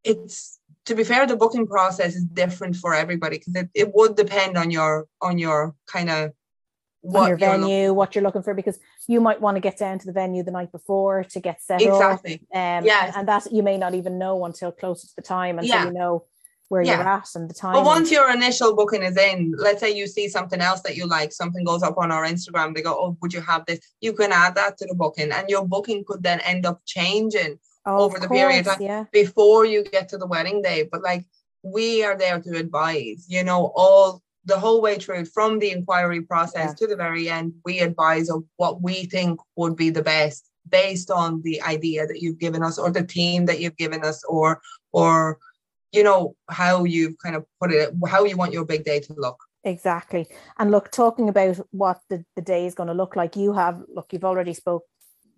It's 0.06 0.60
to 0.86 0.96
be 0.96 1.04
fair, 1.04 1.26
the 1.26 1.36
booking 1.36 1.68
process 1.68 2.16
is 2.16 2.24
different 2.26 2.76
for 2.76 2.94
everybody 2.94 3.38
because 3.38 3.56
it, 3.56 3.70
it 3.74 3.96
would 3.96 4.16
depend 4.16 4.58
on 4.58 4.72
your 4.72 5.08
on 5.22 5.38
your 5.38 5.76
kind 5.88 6.10
of 6.10 6.32
what 7.02 7.28
your 7.28 7.38
venue, 7.38 7.68
looking. 7.68 7.96
what 7.96 8.16
you're 8.16 8.24
looking 8.24 8.44
for, 8.44 8.54
because 8.54 8.80
you 9.08 9.20
might 9.20 9.42
want 9.42 9.56
to 9.56 9.62
get 9.62 9.78
down 9.78 10.00
to 10.00 10.06
the 10.06 10.14
venue 10.14 10.44
the 10.44 10.52
night 10.52 10.72
before 10.72 11.24
to 11.26 11.40
get 11.40 11.62
set 11.62 11.82
exactly. 11.82 12.42
up. 12.54 12.58
Um, 12.58 12.86
yeah, 12.86 13.12
and 13.16 13.28
that 13.28 13.52
you 13.52 13.64
may 13.64 13.78
not 13.78 13.94
even 13.94 14.18
know 14.18 14.44
until 14.46 14.72
closer 14.72 15.08
to 15.08 15.14
the 15.18 15.22
time, 15.22 15.60
until 15.60 15.76
yeah. 15.76 15.86
you 15.86 15.94
know 15.94 16.26
where 16.70 16.82
yeah. 16.82 16.98
you're 16.98 17.08
at 17.08 17.28
and 17.36 17.50
the 17.50 17.54
time. 17.54 17.74
But 17.74 17.86
once 17.86 18.10
your 18.10 18.32
initial 18.32 18.76
booking 18.76 19.04
is 19.04 19.18
in, 19.18 19.54
let's 19.58 19.82
say 19.82 19.96
you 19.96 20.08
see 20.08 20.28
something 20.30 20.62
else 20.62 20.82
that 20.82 20.96
you 20.96 21.06
like, 21.06 21.32
something 21.32 21.64
goes 21.64 21.84
up 21.84 21.98
on 21.98 22.12
our 22.12 22.26
Instagram, 22.26 22.74
they 22.74 22.82
go, 22.82 22.94
"Oh, 22.94 23.18
would 23.22 23.34
you 23.34 23.42
have 23.42 23.66
this?" 23.66 23.80
You 24.02 24.14
can 24.14 24.32
add 24.32 24.56
that 24.56 24.78
to 24.78 24.86
the 24.86 24.96
booking, 24.96 25.32
and 25.32 25.50
your 25.50 25.68
booking 25.68 26.04
could 26.06 26.24
then 26.24 26.40
end 26.42 26.66
up 26.66 26.82
changing 26.86 27.60
oh, 27.86 28.04
over 28.04 28.20
the 28.20 28.28
course, 28.28 28.40
period 28.40 28.66
time 28.66 28.82
yeah. 28.82 29.06
before 29.12 29.66
you 29.66 29.84
get 29.84 30.10
to 30.10 30.18
the 30.18 30.28
wedding 30.28 30.62
day. 30.62 30.88
But 30.92 31.02
like 31.02 31.26
we 31.64 32.04
are 32.04 32.18
there 32.18 32.40
to 32.40 32.58
advise, 32.58 33.26
you 33.28 33.44
know, 33.44 33.72
all 33.76 34.22
the 34.46 34.60
whole 34.60 34.82
way 34.82 34.98
through 34.98 35.26
from 35.26 35.60
the 35.60 35.72
inquiry 35.72 36.22
process 36.22 36.70
yeah. 36.70 36.74
to 36.74 36.88
the 36.88 36.96
very 36.96 37.30
end, 37.30 37.54
we 37.64 37.80
advise 37.80 38.30
of 38.30 38.44
what 38.58 38.82
we 38.82 39.06
think 39.06 39.40
would 39.56 39.76
be 39.76 39.90
the 39.90 40.04
best 40.04 40.50
based 40.70 41.12
on 41.12 41.42
the 41.44 41.62
idea 41.62 42.08
that 42.08 42.22
you've 42.22 42.40
given 42.40 42.64
us 42.64 42.78
or 42.78 42.92
the 42.92 43.04
team 43.04 43.46
that 43.46 43.60
you've 43.60 43.78
given 43.78 44.04
us 44.04 44.24
or 44.26 44.62
or 44.92 45.38
you 45.92 46.04
know 46.04 46.36
how 46.50 46.84
you've 46.84 47.18
kind 47.18 47.36
of 47.36 47.46
put 47.62 47.72
it 47.72 47.94
how 48.08 48.24
you 48.24 48.38
want 48.38 48.54
your 48.54 48.66
big 48.66 48.84
day 48.84 49.00
to 49.00 49.14
look 49.18 49.44
exactly 49.64 50.28
and 50.58 50.72
look 50.72 50.90
talking 50.92 51.30
about 51.30 51.60
what 51.72 52.00
the, 52.10 52.24
the 52.36 52.42
day 52.42 52.66
is 52.66 52.76
going 52.76 52.88
to 52.88 52.94
look 52.94 53.16
like 53.16 53.36
you 53.36 53.54
have 53.54 53.82
look 53.94 54.12
you've 54.12 54.26
already 54.26 54.54
spoke 54.54 54.84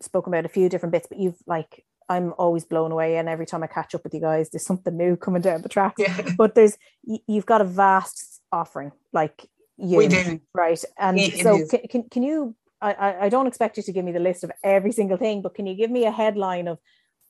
spoken 0.01 0.31
about 0.31 0.45
a 0.45 0.49
few 0.49 0.69
different 0.69 0.93
bits 0.93 1.07
but 1.07 1.19
you've 1.19 1.37
like 1.47 1.83
I'm 2.07 2.33
always 2.37 2.65
blown 2.65 2.91
away, 2.91 3.17
and 3.17 3.27
every 3.27 3.45
time 3.45 3.63
I 3.63 3.67
catch 3.67 3.95
up 3.95 4.03
with 4.03 4.13
you 4.13 4.21
guys, 4.21 4.49
there's 4.49 4.65
something 4.65 4.95
new 4.95 5.15
coming 5.15 5.41
down 5.41 5.61
the 5.61 5.69
track. 5.69 5.95
Yeah. 5.99 6.33
But 6.37 6.55
there's 6.55 6.77
you've 7.03 7.45
got 7.45 7.61
a 7.61 7.65
vast 7.65 8.41
offering, 8.51 8.91
like 9.11 9.47
you, 9.77 9.97
we 9.97 10.07
do, 10.07 10.39
right? 10.53 10.83
And 10.97 11.19
it, 11.19 11.41
so 11.41 11.55
it 11.55 11.69
can, 11.69 11.87
can 11.89 12.09
can 12.09 12.23
you? 12.23 12.55
I 12.81 13.15
I 13.21 13.29
don't 13.29 13.47
expect 13.47 13.77
you 13.77 13.83
to 13.83 13.91
give 13.91 14.05
me 14.05 14.11
the 14.11 14.19
list 14.19 14.43
of 14.43 14.51
every 14.63 14.91
single 14.91 15.17
thing, 15.17 15.41
but 15.41 15.55
can 15.55 15.65
you 15.65 15.75
give 15.75 15.89
me 15.89 16.05
a 16.05 16.11
headline 16.11 16.67
of 16.67 16.79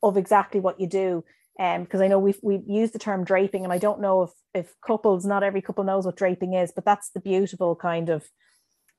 of 0.03 0.17
exactly 0.17 0.59
what 0.59 0.79
you 0.79 0.87
do? 0.87 1.23
Um, 1.57 1.83
because 1.83 2.01
I 2.01 2.07
know 2.07 2.19
we've 2.19 2.39
we've 2.41 2.67
used 2.67 2.93
the 2.93 2.99
term 2.99 3.23
draping, 3.23 3.63
and 3.63 3.71
I 3.71 3.77
don't 3.77 4.01
know 4.01 4.23
if 4.23 4.31
if 4.53 4.75
couples, 4.81 5.25
not 5.25 5.43
every 5.43 5.61
couple 5.61 5.83
knows 5.83 6.05
what 6.05 6.17
draping 6.17 6.53
is, 6.53 6.71
but 6.73 6.85
that's 6.85 7.11
the 7.11 7.21
beautiful 7.21 7.75
kind 7.75 8.09
of 8.09 8.25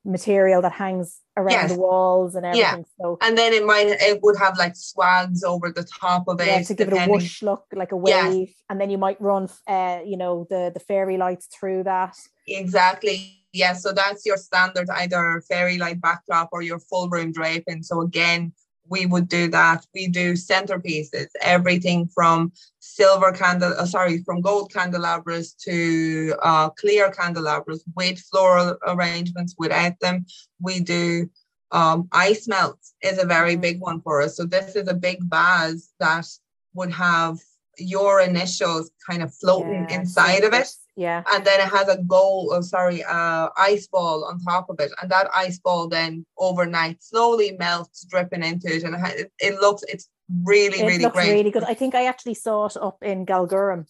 material 0.07 0.63
that 0.63 0.73
hangs 0.73 1.21
around 1.37 1.51
yes. 1.51 1.73
the 1.73 1.79
walls 1.79 2.35
and 2.35 2.47
everything. 2.47 2.79
Yeah. 2.79 3.05
So 3.05 3.19
and 3.21 3.37
then 3.37 3.53
it 3.53 3.65
might 3.65 3.89
it 3.89 4.23
would 4.23 4.39
have 4.39 4.57
like 4.57 4.77
swags 4.77 5.43
over 5.45 5.71
the 5.71 5.85
top 5.85 6.29
of 6.29 6.41
it. 6.41 6.47
Yeah, 6.47 6.63
to 6.63 6.75
give 6.75 6.89
depending. 6.89 7.03
it 7.03 7.09
a 7.09 7.13
whoosh 7.13 7.43
look, 7.43 7.65
like 7.75 7.93
a 7.93 7.97
wave. 7.97 8.55
And 8.71 8.81
then 8.81 8.91
you 8.91 8.99
might 8.99 9.21
run 9.21 9.49
uh, 9.67 10.01
you 10.05 10.17
know, 10.17 10.47
the 10.49 10.71
the 10.73 10.81
fairy 10.81 11.17
lights 11.17 11.47
through 11.47 11.85
that. 11.85 12.17
Exactly. 12.47 13.43
Yeah. 13.53 13.75
So 13.75 13.93
that's 13.93 14.25
your 14.25 14.37
standard 14.37 14.89
either 14.91 15.43
fairy 15.49 15.79
light 15.79 16.01
backdrop 16.01 16.51
or 16.53 16.63
your 16.63 16.79
full 16.79 17.09
room 17.09 17.33
draping. 17.33 17.83
So 17.83 18.01
again, 18.01 18.53
we 18.89 19.07
would 19.07 19.29
do 19.29 19.49
that. 19.49 19.87
We 19.95 20.09
do 20.09 20.35
centerpieces, 20.35 21.29
everything 21.41 22.09
from 22.09 22.53
silver 22.79 23.33
candle, 23.33 23.75
uh, 23.77 23.87
sorry, 23.87 24.23
from 24.25 24.41
gold 24.41 24.73
candelabras 24.73 25.55
to 25.65 26.35
uh, 26.43 26.71
clear 26.71 27.11
candelabras 27.11 27.85
with 27.95 28.19
floral 28.21 28.77
arrangements 28.87 29.55
without 29.59 29.99
them. 30.01 30.27
We 30.61 30.81
do 30.81 31.29
um, 31.73 32.09
ice 32.13 32.47
melts 32.47 32.95
is 33.03 33.19
a 33.19 33.27
very 33.27 33.53
mm-hmm. 33.53 33.61
big 33.61 33.81
one 33.81 34.01
for 34.01 34.23
us. 34.23 34.37
So 34.37 34.45
this 34.45 34.77
is 34.77 34.89
a 34.89 34.95
big 34.95 35.19
vase 35.23 35.93
that 35.99 36.27
would 36.75 36.93
have 36.93 37.39
your 37.79 38.21
initials 38.21 38.91
kind 39.09 39.23
of 39.23 39.35
floating 39.35 39.89
inside 39.91 40.45
of 40.45 40.53
it. 40.55 40.69
Yeah. 40.97 41.23
And 41.31 41.45
then 41.45 41.61
it 41.61 41.69
has 41.69 41.89
a 41.89 41.99
goal, 42.03 42.51
oh, 42.53 42.63
sorry, 42.63 43.05
uh, 43.05 43.51
ice 43.57 43.87
ball 43.87 44.25
on 44.25 44.41
top 44.41 44.71
of 44.71 44.81
it. 44.81 44.91
And 45.01 45.11
that 45.11 45.29
ice 45.35 45.59
ball 45.59 45.89
then 45.89 46.25
overnight 46.39 47.03
slowly 47.03 47.55
melts, 47.59 48.07
dripping 48.09 48.43
into 48.43 48.75
it. 48.75 48.83
And 48.83 48.97
it, 49.07 49.31
it 49.39 49.61
looks, 49.61 49.83
it's 49.89 50.09
really, 50.45 50.81
it 50.81 50.87
really 50.87 51.05
looks 51.05 51.15
great. 51.15 51.33
really 51.33 51.51
good. 51.51 51.65
I 51.65 51.75
think 51.75 51.95
I 51.95 52.07
actually 52.07 52.35
saw 52.35 52.67
it 52.67 52.77
up 52.79 53.03
in 53.03 53.27
Galgorm. 53.27 53.85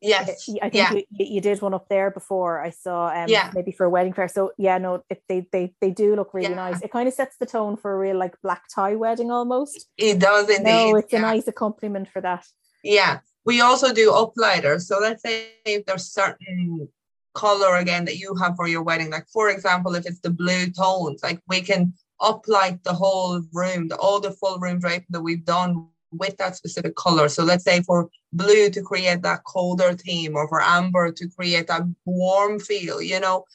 Yes. 0.00 0.48
I 0.62 0.68
think 0.68 0.74
yeah. 0.74 0.92
you, 0.92 1.04
you 1.10 1.40
did 1.40 1.60
one 1.60 1.74
up 1.74 1.88
there 1.88 2.10
before. 2.10 2.60
I 2.60 2.70
saw 2.70 3.08
um 3.08 3.26
yeah. 3.28 3.50
maybe 3.52 3.72
for 3.72 3.84
a 3.84 3.90
wedding 3.90 4.12
fair. 4.12 4.28
So 4.28 4.52
yeah, 4.56 4.78
no, 4.78 5.02
it, 5.10 5.22
they 5.28 5.48
they 5.50 5.74
they 5.80 5.90
do 5.90 6.14
look 6.14 6.34
really 6.34 6.50
yeah. 6.50 6.54
nice. 6.54 6.80
It 6.82 6.92
kind 6.92 7.08
of 7.08 7.14
sets 7.14 7.36
the 7.38 7.46
tone 7.46 7.76
for 7.76 7.92
a 7.92 7.98
real 7.98 8.16
like 8.16 8.40
black 8.40 8.62
tie 8.72 8.94
wedding 8.94 9.32
almost. 9.32 9.88
It 9.96 10.20
does 10.20 10.48
indeed. 10.48 10.64
No, 10.70 10.96
it's 10.96 11.12
a 11.12 11.18
nice 11.18 11.48
accompaniment 11.48 12.08
for 12.08 12.20
that. 12.22 12.46
Yeah. 12.84 13.18
We 13.48 13.62
also 13.62 13.94
do 13.94 14.10
uplighters. 14.10 14.82
So 14.82 14.98
let's 15.00 15.22
say 15.22 15.52
if 15.64 15.86
there's 15.86 16.12
certain 16.12 16.86
color 17.32 17.76
again 17.76 18.04
that 18.04 18.18
you 18.18 18.34
have 18.34 18.56
for 18.56 18.68
your 18.68 18.82
wedding, 18.82 19.08
like 19.10 19.26
for 19.32 19.48
example, 19.48 19.94
if 19.94 20.04
it's 20.04 20.20
the 20.20 20.28
blue 20.28 20.68
tones, 20.70 21.22
like 21.22 21.40
we 21.48 21.62
can 21.62 21.94
uplight 22.20 22.82
the 22.82 22.92
whole 22.92 23.40
room, 23.54 23.88
the, 23.88 23.96
all 23.96 24.20
the 24.20 24.32
full 24.32 24.58
room 24.58 24.80
draping 24.80 25.06
that 25.08 25.22
we've 25.22 25.46
done 25.46 25.86
with 26.12 26.36
that 26.36 26.56
specific 26.56 26.94
color. 26.96 27.26
So 27.30 27.42
let's 27.42 27.64
say 27.64 27.80
for 27.80 28.10
blue 28.34 28.68
to 28.68 28.82
create 28.82 29.22
that 29.22 29.44
colder 29.44 29.94
theme 29.94 30.36
or 30.36 30.46
for 30.46 30.60
amber 30.60 31.10
to 31.10 31.28
create 31.30 31.68
that 31.68 31.84
warm 32.04 32.60
feel, 32.60 33.00
you 33.00 33.18
know, 33.18 33.46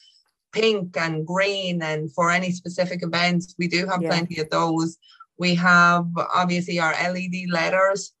pink 0.50 0.96
and 0.96 1.24
green 1.24 1.82
and 1.82 2.12
for 2.12 2.32
any 2.32 2.50
specific 2.50 3.04
events, 3.04 3.54
we 3.60 3.68
do 3.68 3.86
have 3.86 4.02
yeah. 4.02 4.08
plenty 4.08 4.40
of 4.40 4.50
those. 4.50 4.96
We 5.38 5.54
have 5.54 6.06
obviously 6.16 6.80
our 6.80 6.94
LED 6.94 7.48
letters, 7.48 8.12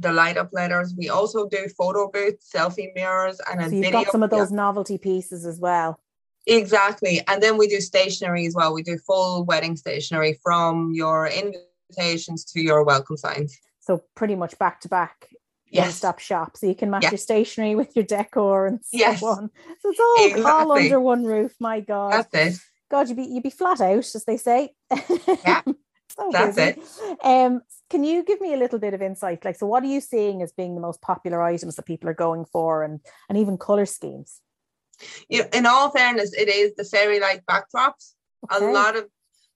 the 0.00 0.12
light 0.12 0.36
up 0.36 0.50
letters. 0.52 0.94
We 0.96 1.08
also 1.08 1.48
do 1.48 1.68
photo 1.76 2.10
booths, 2.10 2.50
selfie 2.54 2.94
mirrors, 2.94 3.40
and 3.50 3.60
a 3.60 3.64
so 3.64 3.70
you've 3.70 3.84
video. 3.84 4.04
got 4.04 4.12
some 4.12 4.22
of 4.22 4.30
those 4.30 4.50
novelty 4.50 4.98
pieces 4.98 5.46
as 5.46 5.58
well. 5.58 6.00
Exactly. 6.46 7.22
And 7.26 7.42
then 7.42 7.56
we 7.56 7.66
do 7.66 7.80
stationery 7.80 8.46
as 8.46 8.54
well. 8.54 8.72
We 8.72 8.82
do 8.82 8.98
full 8.98 9.44
wedding 9.44 9.76
stationery 9.76 10.38
from 10.42 10.92
your 10.94 11.26
invitations 11.26 12.44
to 12.52 12.60
your 12.60 12.84
welcome 12.84 13.16
signs. 13.16 13.58
So 13.80 14.02
pretty 14.14 14.36
much 14.36 14.58
back 14.58 14.80
to 14.82 14.88
back 14.88 15.28
yes. 15.70 15.86
one-stop 15.86 16.18
shop. 16.18 16.56
So 16.56 16.66
you 16.66 16.74
can 16.74 16.90
match 16.90 17.04
yes. 17.04 17.12
your 17.12 17.18
stationery 17.18 17.74
with 17.74 17.94
your 17.96 18.04
decor 18.04 18.66
and 18.66 18.80
so 18.80 18.98
yes. 18.98 19.22
on. 19.22 19.50
So 19.80 19.90
it's 19.90 20.00
all, 20.00 20.26
exactly. 20.26 20.44
all 20.44 20.72
under 20.72 21.00
one 21.00 21.24
roof. 21.24 21.54
My 21.60 21.80
God. 21.80 22.12
That's 22.12 22.56
it. 22.56 22.60
God, 22.90 23.08
you'd 23.08 23.16
be 23.16 23.24
you'd 23.24 23.42
be 23.42 23.50
flat 23.50 23.80
out, 23.80 24.14
as 24.14 24.24
they 24.26 24.36
say. 24.36 24.72
Yeah. 25.44 25.62
so 25.66 26.30
That's 26.30 26.56
busy. 26.56 26.80
it. 26.80 27.24
Um, 27.24 27.62
can 27.90 28.04
you 28.04 28.24
give 28.24 28.40
me 28.40 28.54
a 28.54 28.56
little 28.56 28.78
bit 28.78 28.94
of 28.94 29.02
insight? 29.02 29.44
Like, 29.44 29.56
so 29.56 29.66
what 29.66 29.82
are 29.82 29.86
you 29.86 30.00
seeing 30.00 30.42
as 30.42 30.52
being 30.52 30.74
the 30.74 30.80
most 30.80 31.00
popular 31.00 31.42
items 31.42 31.76
that 31.76 31.86
people 31.86 32.08
are 32.08 32.14
going 32.14 32.44
for 32.44 32.82
and 32.82 33.00
and 33.28 33.38
even 33.38 33.58
color 33.58 33.86
schemes? 33.86 34.40
you 35.28 35.44
in 35.52 35.66
all 35.66 35.90
fairness, 35.90 36.32
it 36.32 36.48
is 36.48 36.74
the 36.74 36.84
fairy 36.84 37.20
light 37.20 37.42
backdrops. 37.46 38.14
Okay. 38.52 38.64
A 38.64 38.70
lot 38.70 38.96
of 38.96 39.06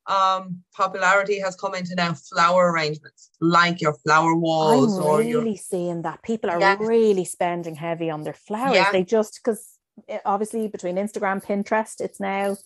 um, 0.07 0.63
popularity 0.75 1.39
has 1.41 1.57
come 1.57 1.75
into 1.75 1.95
now 1.95 2.15
flower 2.15 2.73
arrangements, 2.73 3.31
like 3.41 3.81
your 3.81 3.95
flower 3.95 4.35
walls. 4.35 4.99
I'm 4.99 5.05
or 5.05 5.19
really 5.19 5.51
your... 5.51 5.57
seeing 5.57 6.03
that 6.03 6.23
people 6.23 6.51
are 6.51 6.77
really 6.79 7.25
spending 7.25 7.77
heavy 7.77 8.11
on 8.11 8.23
their 8.23 8.35
flowers. 8.35 8.75
Yeah. 8.75 8.93
They 8.93 9.05
just 9.05 9.41
because 9.43 9.79
eh, 10.09 10.19
obviously 10.25 10.69
between 10.69 10.97
Instagram, 10.97 11.45
Pinterest, 11.45 12.01
it's 12.01 12.21
now 12.21 12.57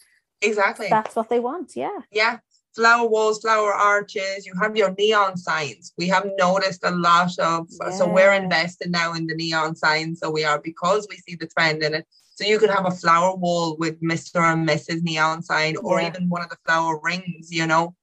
exactly 0.40 0.88
that's 0.88 1.16
what 1.16 1.28
they 1.28 1.40
want. 1.40 1.72
Yeah, 1.76 1.98
yeah. 2.10 2.38
Flower 2.74 3.08
walls, 3.08 3.40
flower 3.40 3.72
arches. 3.72 4.46
You 4.46 4.52
have 4.60 4.76
your 4.76 4.94
neon 4.98 5.36
signs. 5.36 5.92
We 5.96 6.08
have 6.08 6.28
noticed 6.36 6.82
a 6.84 6.90
lot 6.90 7.38
of 7.38 7.68
yeah. 7.80 7.90
so 7.90 8.08
we're 8.08 8.32
invested 8.32 8.90
now 8.90 9.14
in 9.14 9.26
the 9.26 9.34
neon 9.34 9.76
signs. 9.76 10.20
So 10.20 10.30
we 10.30 10.44
are 10.44 10.60
because 10.60 11.06
we 11.08 11.16
see 11.16 11.36
the 11.36 11.46
trend 11.46 11.82
in 11.82 11.94
it. 11.94 12.06
So 12.34 12.44
you 12.44 12.58
could 12.58 12.70
have 12.70 12.86
a 12.86 12.90
flower 12.90 13.36
wall 13.36 13.76
with 13.76 14.02
Mr. 14.02 14.40
and 14.52 14.68
Mrs. 14.68 15.02
neon 15.02 15.42
sign, 15.42 15.76
or 15.76 16.00
yeah. 16.00 16.08
even 16.08 16.28
one 16.28 16.42
of 16.42 16.50
the 16.50 16.58
flower 16.66 16.98
rings, 17.00 17.52
you 17.52 17.66
know, 17.66 17.94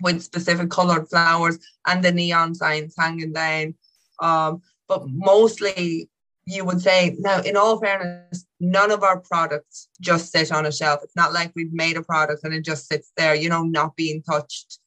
with 0.00 0.22
specific 0.22 0.70
colored 0.70 1.08
flowers 1.08 1.58
and 1.86 2.02
the 2.02 2.12
neon 2.12 2.54
signs 2.54 2.94
hanging 2.96 3.32
down. 3.32 3.74
Um, 4.20 4.62
but 4.86 5.02
mostly 5.08 6.08
you 6.46 6.64
would 6.64 6.80
say 6.80 7.16
now 7.18 7.40
in 7.42 7.56
all 7.56 7.78
fairness 7.78 8.46
none 8.58 8.90
of 8.90 9.02
our 9.02 9.20
products 9.20 9.88
just 10.00 10.32
sit 10.32 10.50
on 10.50 10.66
a 10.66 10.72
shelf 10.72 11.00
it's 11.02 11.16
not 11.16 11.32
like 11.32 11.52
we've 11.54 11.72
made 11.72 11.96
a 11.96 12.02
product 12.02 12.44
and 12.44 12.54
it 12.54 12.64
just 12.64 12.88
sits 12.88 13.12
there 13.16 13.34
you 13.34 13.48
know 13.48 13.62
not 13.62 13.94
being 13.96 14.22
touched 14.22 14.78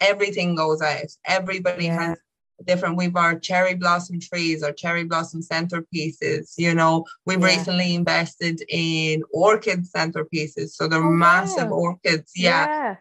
everything 0.00 0.54
goes 0.54 0.82
out 0.82 1.06
everybody 1.26 1.86
yeah. 1.86 2.10
has 2.10 2.18
different 2.66 2.96
we've 2.96 3.16
our 3.16 3.38
cherry 3.38 3.74
blossom 3.74 4.20
trees 4.20 4.62
or 4.62 4.72
cherry 4.72 5.04
blossom 5.04 5.40
centerpieces 5.42 6.54
you 6.56 6.74
know 6.74 7.04
we've 7.26 7.40
yeah. 7.40 7.46
recently 7.46 7.94
invested 7.94 8.62
in 8.68 9.22
orchid 9.32 9.84
centerpieces 9.84 10.70
so 10.70 10.86
they're 10.86 11.02
oh, 11.02 11.10
massive 11.10 11.70
wow. 11.70 11.76
orchids 11.76 12.32
yeah. 12.36 12.66
yeah 12.66 12.96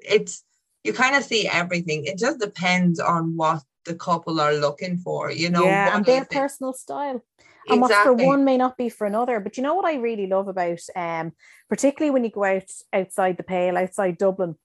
it's 0.00 0.44
you 0.82 0.92
kind 0.92 1.16
of 1.16 1.24
see 1.24 1.48
everything 1.48 2.04
it 2.04 2.18
just 2.18 2.38
depends 2.38 3.00
on 3.00 3.36
what 3.36 3.62
the 3.84 3.94
couple 3.94 4.40
are 4.40 4.54
looking 4.54 4.98
for 4.98 5.30
you 5.30 5.50
know 5.50 5.64
yeah 5.64 5.96
and 5.96 6.04
their 6.04 6.24
personal 6.24 6.72
style. 6.72 7.22
And 7.66 7.80
what's 7.80 7.94
for 7.94 8.12
one 8.12 8.44
may 8.44 8.58
not 8.58 8.76
be 8.76 8.90
for 8.90 9.06
another. 9.06 9.40
But 9.40 9.56
you 9.56 9.62
know 9.62 9.74
what 9.74 9.86
i 9.86 9.94
really 9.94 10.26
love 10.26 10.48
about 10.48 10.80
um 10.96 11.32
particularly 11.68 12.10
when 12.10 12.24
you 12.24 12.30
go 12.30 12.44
out 12.44 12.70
outside 12.92 13.36
the 13.36 13.42
pale 13.42 13.76
outside 13.76 14.18
dublin 14.18 14.56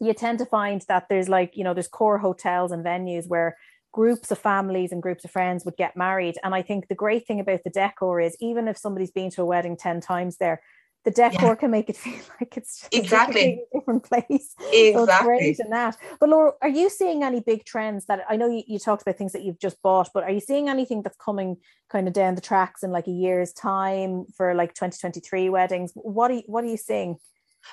you 0.00 0.14
tend 0.14 0.38
to 0.38 0.46
find 0.46 0.82
that 0.88 1.08
there's 1.08 1.28
like 1.28 1.56
you 1.56 1.64
know 1.64 1.74
there's 1.74 1.88
core 1.88 2.18
hotels 2.18 2.72
and 2.72 2.84
venues 2.84 3.28
where 3.28 3.56
groups 3.92 4.30
of 4.30 4.38
families 4.38 4.90
and 4.90 5.02
groups 5.02 5.22
of 5.22 5.30
friends 5.30 5.66
would 5.66 5.76
get 5.76 5.96
married. 5.96 6.36
And 6.42 6.54
i 6.54 6.62
think 6.62 6.88
the 6.88 6.94
great 6.94 7.26
thing 7.26 7.40
about 7.40 7.60
the 7.64 7.70
decor 7.70 8.20
is 8.20 8.36
even 8.40 8.68
if 8.68 8.78
somebody's 8.78 9.10
been 9.10 9.30
to 9.30 9.42
a 9.42 9.46
wedding 9.46 9.76
10 9.76 10.00
times 10.00 10.36
there 10.38 10.62
the 11.04 11.10
decor 11.10 11.48
yeah. 11.48 11.54
can 11.54 11.70
make 11.70 11.90
it 11.90 11.96
feel 12.04 12.20
like 12.40 12.56
it's 12.56 12.88
exactly. 12.92 13.64
a 13.74 13.78
different 13.78 14.04
place. 14.04 14.54
Exactly 14.72 14.92
so 14.92 15.22
great 15.24 15.58
in 15.58 15.70
that. 15.70 15.96
But 16.20 16.28
laura 16.28 16.52
are 16.62 16.68
you 16.68 16.88
seeing 16.90 17.22
any 17.22 17.40
big 17.40 17.64
trends 17.64 18.06
that 18.06 18.24
i 18.28 18.36
know 18.36 18.48
you, 18.48 18.62
you 18.66 18.78
talked 18.78 19.02
about 19.02 19.16
things 19.16 19.32
that 19.32 19.42
you've 19.42 19.58
just 19.58 19.80
bought 19.82 20.08
but 20.14 20.24
are 20.24 20.30
you 20.30 20.40
seeing 20.40 20.68
anything 20.68 21.02
that's 21.02 21.16
coming 21.16 21.56
kind 21.92 22.08
of 22.08 22.14
down 22.14 22.34
the 22.34 22.40
tracks 22.40 22.82
in 22.82 22.90
like 22.90 23.06
a 23.06 23.10
year's 23.10 23.52
time 23.52 24.24
for 24.34 24.54
like 24.54 24.70
2023 24.70 25.50
weddings? 25.50 25.92
What 25.94 26.30
are 26.30 26.34
you 26.34 26.42
what 26.46 26.64
are 26.64 26.68
you 26.68 26.78
seeing 26.78 27.18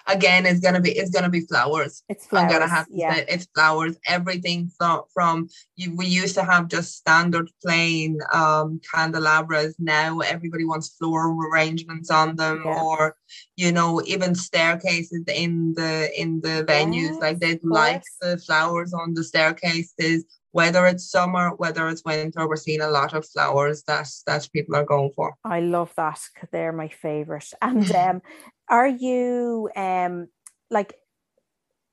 again 0.07 0.45
it's 0.45 0.59
gonna 0.59 0.81
be 0.81 0.91
it's 0.91 1.11
gonna 1.11 1.29
be 1.29 1.41
flowers. 1.41 2.03
It's 2.09 2.25
flowers. 2.25 2.45
I'm 2.45 2.59
gonna 2.59 2.71
have 2.71 2.87
to 2.87 2.93
yeah. 2.95 3.15
say 3.15 3.25
it's 3.27 3.47
flowers. 3.55 3.97
Everything 4.07 4.71
from 4.77 5.03
from 5.13 5.49
you 5.75 5.95
we 5.95 6.05
used 6.05 6.35
to 6.35 6.43
have 6.43 6.67
just 6.67 6.95
standard 6.95 7.49
plain 7.61 8.19
um 8.33 8.79
candelabras. 8.93 9.75
Now 9.79 10.19
everybody 10.19 10.65
wants 10.65 10.95
floral 10.97 11.37
arrangements 11.51 12.09
on 12.09 12.35
them 12.35 12.63
yeah. 12.65 12.81
or 12.81 13.15
you 13.55 13.71
know, 13.71 14.01
even 14.05 14.35
staircases 14.35 15.23
in 15.27 15.73
the 15.75 16.09
in 16.19 16.41
the 16.41 16.65
venues. 16.67 17.13
Yes, 17.13 17.21
like 17.21 17.39
they 17.39 17.59
like 17.63 18.03
the 18.21 18.37
flowers 18.37 18.93
on 18.93 19.13
the 19.13 19.23
staircases 19.23 20.25
whether 20.51 20.87
it's 20.87 21.09
summer, 21.09 21.51
whether 21.57 21.87
it's 21.89 22.03
winter, 22.03 22.47
we're 22.47 22.55
seeing 22.55 22.81
a 22.81 22.89
lot 22.89 23.13
of 23.13 23.27
flowers 23.27 23.83
that 23.83 24.09
that 24.25 24.49
people 24.51 24.75
are 24.75 24.85
going 24.85 25.11
for. 25.15 25.35
I 25.43 25.59
love 25.59 25.93
that 25.95 26.19
because 26.33 26.49
they're 26.51 26.71
my 26.71 26.89
favorite. 26.89 27.51
And 27.61 27.91
um, 27.95 28.21
are 28.69 28.87
you 28.87 29.69
um 29.75 30.27
like 30.69 30.95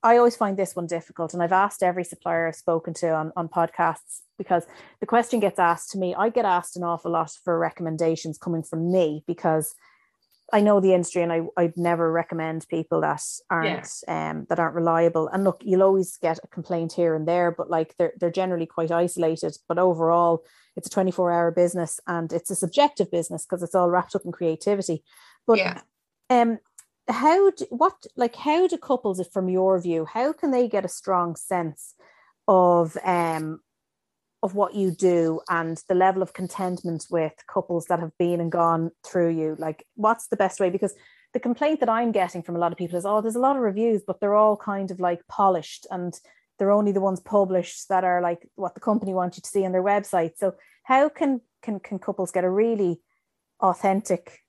I 0.03 0.19
always 0.19 0.37
find 0.37 0.57
this 0.57 0.77
one 0.77 0.87
difficult, 0.87 1.35
and 1.35 1.43
I've 1.43 1.53
asked 1.53 1.83
every 1.83 2.05
supplier 2.05 2.47
I've 2.47 2.55
spoken 2.55 2.95
to 2.95 3.12
on, 3.12 3.33
on 3.35 3.49
podcasts 3.49 4.21
because 4.39 4.65
the 5.01 5.07
question 5.07 5.41
gets 5.41 5.59
asked 5.59 5.91
to 5.93 5.99
me. 5.99 6.15
I 6.15 6.29
get 6.29 6.45
asked 6.45 6.77
an 6.77 6.85
awful 6.85 7.11
lot 7.11 7.33
for 7.43 7.59
recommendations 7.59 8.39
coming 8.39 8.62
from 8.62 8.93
me 8.93 9.25
because 9.27 9.75
I 10.53 10.61
know 10.61 10.79
the 10.79 10.95
industry 10.95 11.23
and 11.23 11.33
I, 11.33 11.43
I'd 11.57 11.77
never 11.77 12.12
recommend 12.12 12.69
people 12.69 13.01
that 13.01 13.21
aren't 13.51 13.89
yeah. 14.07 14.31
um 14.31 14.47
that 14.49 14.61
aren't 14.61 14.77
reliable. 14.77 15.29
And 15.29 15.43
look, 15.43 15.62
you'll 15.65 15.83
always 15.83 16.17
get 16.19 16.39
a 16.45 16.47
complaint 16.47 16.93
here 16.93 17.17
and 17.17 17.27
there, 17.27 17.51
but 17.51 17.69
like 17.69 17.97
they're 17.99 18.12
they're 18.21 18.31
generally 18.31 18.67
quite 18.67 18.93
isolated. 18.93 19.57
But 19.67 19.79
overall, 19.79 20.45
it's 20.77 20.87
a 20.87 20.91
24 20.91 21.33
hour 21.33 21.51
business 21.51 21.99
and 22.07 22.33
it's 22.33 22.51
a 22.51 22.55
subjective 22.55 23.11
business 23.11 23.45
because 23.45 23.62
it's 23.62 23.75
all 23.75 23.91
wrapped 23.91 24.15
up 24.15 24.23
in 24.25 24.31
creativity. 24.31 25.03
But 25.47 25.59
yeah. 25.59 25.81
Um 26.31 26.59
how 27.09 27.51
do 27.51 27.67
what 27.71 27.95
like 28.17 28.35
how 28.35 28.67
do 28.67 28.77
couples 28.79 29.25
from 29.33 29.49
your 29.49 29.81
view, 29.81 30.05
how 30.05 30.33
can 30.33 30.51
they 30.51 30.69
get 30.69 30.85
a 30.85 30.89
strong 30.89 31.37
sense 31.37 31.95
of 32.49 32.97
um 33.05 33.61
of 34.43 34.55
what 34.55 34.75
you 34.75 34.91
do 34.91 35.41
and 35.49 35.83
the 35.89 35.95
level 35.95 36.23
of 36.23 36.33
contentment 36.33 37.07
with 37.11 37.33
couples 37.49 37.87
that 37.87 38.01
have 38.01 38.17
been 38.19 38.41
and 38.41 38.53
gone 38.53 38.91
through 39.05 39.31
you? 39.31 39.57
Like 39.59 39.85
what's 39.95 40.29
the 40.29 40.37
best 40.37 40.61
way? 40.61 40.71
Because 40.71 40.95
the 41.33 41.41
complaint 41.41 41.81
that 41.81 41.89
i'm 41.91 42.12
getting 42.12 42.43
from 42.43 42.57
a 42.57 42.59
lot 42.59 42.73
of 42.73 42.79
people 42.79 42.97
is 42.97 43.05
oh 43.05 43.21
there's 43.21 43.35
a 43.35 43.41
lot 43.41 43.57
of 43.57 43.62
reviews 43.62 44.03
but 44.07 44.21
they're 44.21 44.37
all 44.37 44.57
kind 44.57 44.91
of 44.91 45.01
like 45.01 45.21
polished 45.29 45.87
and 45.91 46.19
they're 46.59 46.71
only 46.71 46.93
the 46.93 47.01
ones 47.01 47.21
published 47.21 47.89
that 47.89 48.05
are 48.05 48.21
like 48.23 48.49
what 48.55 48.75
the 48.75 48.81
company 48.81 49.12
wants 49.12 49.37
you 49.37 49.43
to 49.43 49.49
see 49.49 49.65
on 49.65 49.73
their 49.73 49.83
website. 49.83 50.33
So 50.37 50.55
how 50.85 51.09
can 51.09 51.41
can, 51.62 51.81
can 51.81 51.99
couples 51.99 52.31
get 52.31 52.45
a 52.45 52.51
really 52.51 53.01
authentic 53.61 54.41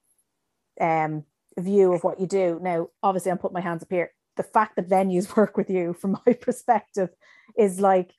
um 0.80 1.24
view 1.62 1.94
of 1.94 2.04
what 2.04 2.20
you 2.20 2.28
do. 2.28 2.60
Now 2.62 2.88
obviously 3.04 3.32
i'm 3.32 3.38
putting 3.38 3.56
my 3.56 3.62
hands 3.62 3.84
up 3.84 3.90
here. 3.92 4.12
The 4.36 4.44
fact 4.44 4.76
that 4.76 4.90
venues 4.90 5.36
work 5.38 5.58
with 5.58 5.70
you 5.70 5.94
from 5.94 6.18
my 6.26 6.34
perspective 6.42 7.10
is 7.58 7.80
like 7.80 8.14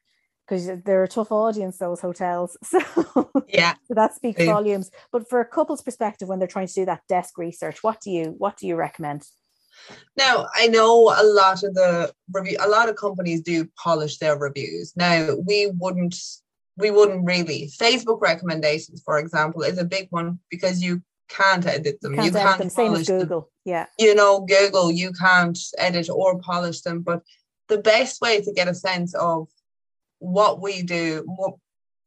because 0.46 0.70
they're 0.84 1.04
a 1.04 1.08
tough 1.08 1.30
audience 1.30 1.78
those 1.78 2.00
hotels. 2.00 2.56
So 2.64 3.30
yeah. 3.48 3.74
so 3.86 3.94
that 3.94 4.14
speaks 4.14 4.40
yeah. 4.40 4.46
volumes. 4.46 4.90
But 5.12 5.28
for 5.28 5.40
a 5.40 5.44
couple's 5.44 5.82
perspective 5.82 6.28
when 6.28 6.38
they're 6.38 6.48
trying 6.48 6.68
to 6.68 6.74
do 6.74 6.84
that 6.86 7.02
desk 7.08 7.38
research 7.38 7.82
what 7.82 8.00
do 8.00 8.10
you 8.10 8.34
what 8.38 8.56
do 8.56 8.66
you 8.66 8.76
recommend? 8.76 9.24
Now 10.16 10.48
i 10.54 10.66
know 10.66 11.14
a 11.16 11.24
lot 11.24 11.62
of 11.62 11.74
the 11.74 12.12
review 12.32 12.56
a 12.60 12.68
lot 12.68 12.88
of 12.88 12.96
companies 12.96 13.42
do 13.42 13.68
polish 13.82 14.18
their 14.18 14.36
reviews. 14.36 14.92
Now 14.96 15.36
we 15.46 15.70
wouldn't 15.78 16.16
we 16.78 16.90
wouldn't 16.90 17.26
really 17.26 17.70
facebook 17.78 18.20
recommendations 18.20 19.02
for 19.04 19.18
example 19.18 19.62
is 19.62 19.78
a 19.78 19.84
big 19.84 20.06
one 20.10 20.38
because 20.48 20.82
you 20.82 21.02
can't 21.28 21.66
edit 21.66 22.00
them. 22.00 22.12
You 22.12 22.18
can't, 22.18 22.26
you 22.26 22.32
can't 22.40 22.58
them. 22.58 22.70
Same 22.70 22.94
as 22.94 23.06
Google. 23.06 23.40
Them. 23.40 23.48
Yeah. 23.64 23.86
You 23.98 24.14
know, 24.14 24.40
Google, 24.40 24.90
you 24.90 25.12
can't 25.12 25.58
edit 25.78 26.08
or 26.10 26.40
polish 26.40 26.80
them. 26.80 27.00
But 27.00 27.22
the 27.68 27.78
best 27.78 28.20
way 28.20 28.40
to 28.40 28.52
get 28.52 28.68
a 28.68 28.74
sense 28.74 29.14
of 29.14 29.48
what 30.18 30.60
we 30.60 30.82
do, 30.82 31.24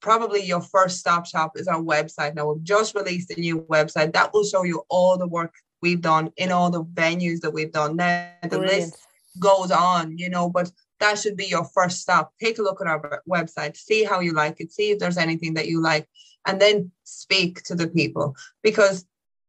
probably 0.01 0.43
your 0.43 0.62
first 0.62 0.99
stop 0.99 1.25
shop 1.25 1.53
is 1.55 1.67
our 1.67 1.81
website. 1.81 2.36
Now 2.36 2.51
we've 2.51 2.63
just 2.63 2.95
released 2.95 3.31
a 3.31 3.39
new 3.39 3.62
website 3.62 4.13
that 4.13 4.34
will 4.34 4.43
show 4.43 4.63
you 4.63 4.84
all 4.89 5.17
the 5.17 5.27
work 5.27 5.53
we've 5.81 6.01
done 6.01 6.31
in 6.38 6.51
all 6.51 6.69
the 6.69 6.84
venues 6.84 7.39
that 7.41 7.51
we've 7.51 7.71
done. 7.71 7.95
Now 7.95 8.31
the 8.43 8.49
Brilliant. 8.49 8.81
list 8.81 8.97
goes 9.39 9.71
on, 9.71 10.17
you 10.17 10.29
know, 10.29 10.49
but 10.49 10.71
that 10.99 11.17
should 11.17 11.38
be 11.38 11.45
your 11.45 11.65
first 11.65 12.01
stop. 12.01 12.34
Take 12.41 12.60
a 12.60 12.62
look 12.62 12.81
at 12.81 12.88
our 12.88 13.21
website, 13.29 13.77
see 13.77 14.03
how 14.03 14.19
you 14.19 14.34
like 14.34 14.60
it, 14.60 14.71
see 14.71 14.91
if 14.91 14.99
there's 14.99 15.17
anything 15.17 15.55
that 15.55 15.67
you 15.67 15.81
like, 15.81 16.07
and 16.45 16.60
then 16.60 16.91
speak 17.03 17.63
to 17.63 17.75
the 17.75 17.88
people. 17.88 18.36
Because 18.62 19.05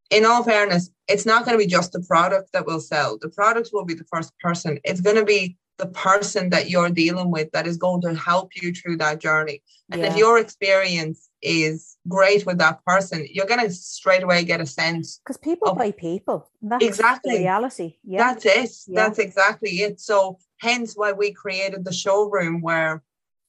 in 0.09 0.25
all 0.25 0.43
fairness, 0.43 0.89
it's 1.07 1.25
not 1.25 1.45
going 1.45 1.57
to 1.57 1.63
be 1.63 1.69
just 1.69 1.91
the 1.91 2.01
product 2.01 2.51
that 2.53 2.65
will 2.65 2.79
sell. 2.79 3.17
The 3.21 3.29
product 3.29 3.69
will 3.73 3.85
be 3.85 3.93
the 3.93 4.05
first 4.05 4.31
person. 4.39 4.79
It's 4.83 5.01
going 5.01 5.15
to 5.15 5.25
be 5.25 5.57
the 5.79 5.87
person 5.87 6.49
that 6.51 6.69
you're 6.69 6.89
dealing 6.91 7.31
with 7.31 7.51
that 7.51 7.65
is 7.65 7.77
going 7.77 8.01
to 8.01 8.13
help 8.13 8.51
you 8.55 8.71
through 8.73 8.97
that 8.97 9.19
journey. 9.19 9.63
And 9.91 10.01
Yeah. 10.01 10.11
if 10.11 10.17
your 10.17 10.37
experience 10.37 11.29
is 11.41 11.97
great 12.07 12.45
with 12.45 12.59
that 12.59 12.85
person, 12.85 13.27
you're 13.29 13.47
going 13.47 13.59
to 13.61 13.71
straight 13.71 14.21
away 14.23 14.43
get 14.43 14.61
a 14.61 14.65
sense. 14.67 15.19
Because 15.23 15.37
people 15.37 15.69
of- 15.69 15.77
buy 15.77 15.91
people. 15.91 16.47
That's 16.61 16.85
Exactly. 16.85 17.33
the 17.33 17.39
reality. 17.39 17.95
Yeah. 18.03 18.19
That's 18.33 18.45
it. 18.45 18.71
Yeah. 18.87 18.95
That's 19.07 19.19
exactly 19.19 19.71
it. 19.81 19.99
So, 19.99 20.37
hence 20.59 20.93
why 20.95 21.11
we 21.11 21.31
created 21.31 21.83
the 21.85 21.91
showroom 21.93 22.61
where 22.61 23.03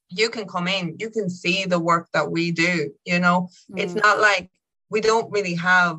you 0.09 0.31
can 0.31 0.47
come 0.47 0.67
in, 0.67 0.97
you 0.99 1.11
can 1.11 1.29
see 1.29 1.67
the 1.67 1.79
work 1.79 2.09
that 2.15 2.31
we 2.31 2.51
do. 2.53 2.91
You 3.05 3.19
know, 3.21 3.49
it's 3.77 3.93
Mm. 3.93 4.03
not 4.03 4.19
like 4.19 4.51
we 4.91 5.01
don't 5.03 5.31
really 5.31 5.55
have 5.55 5.99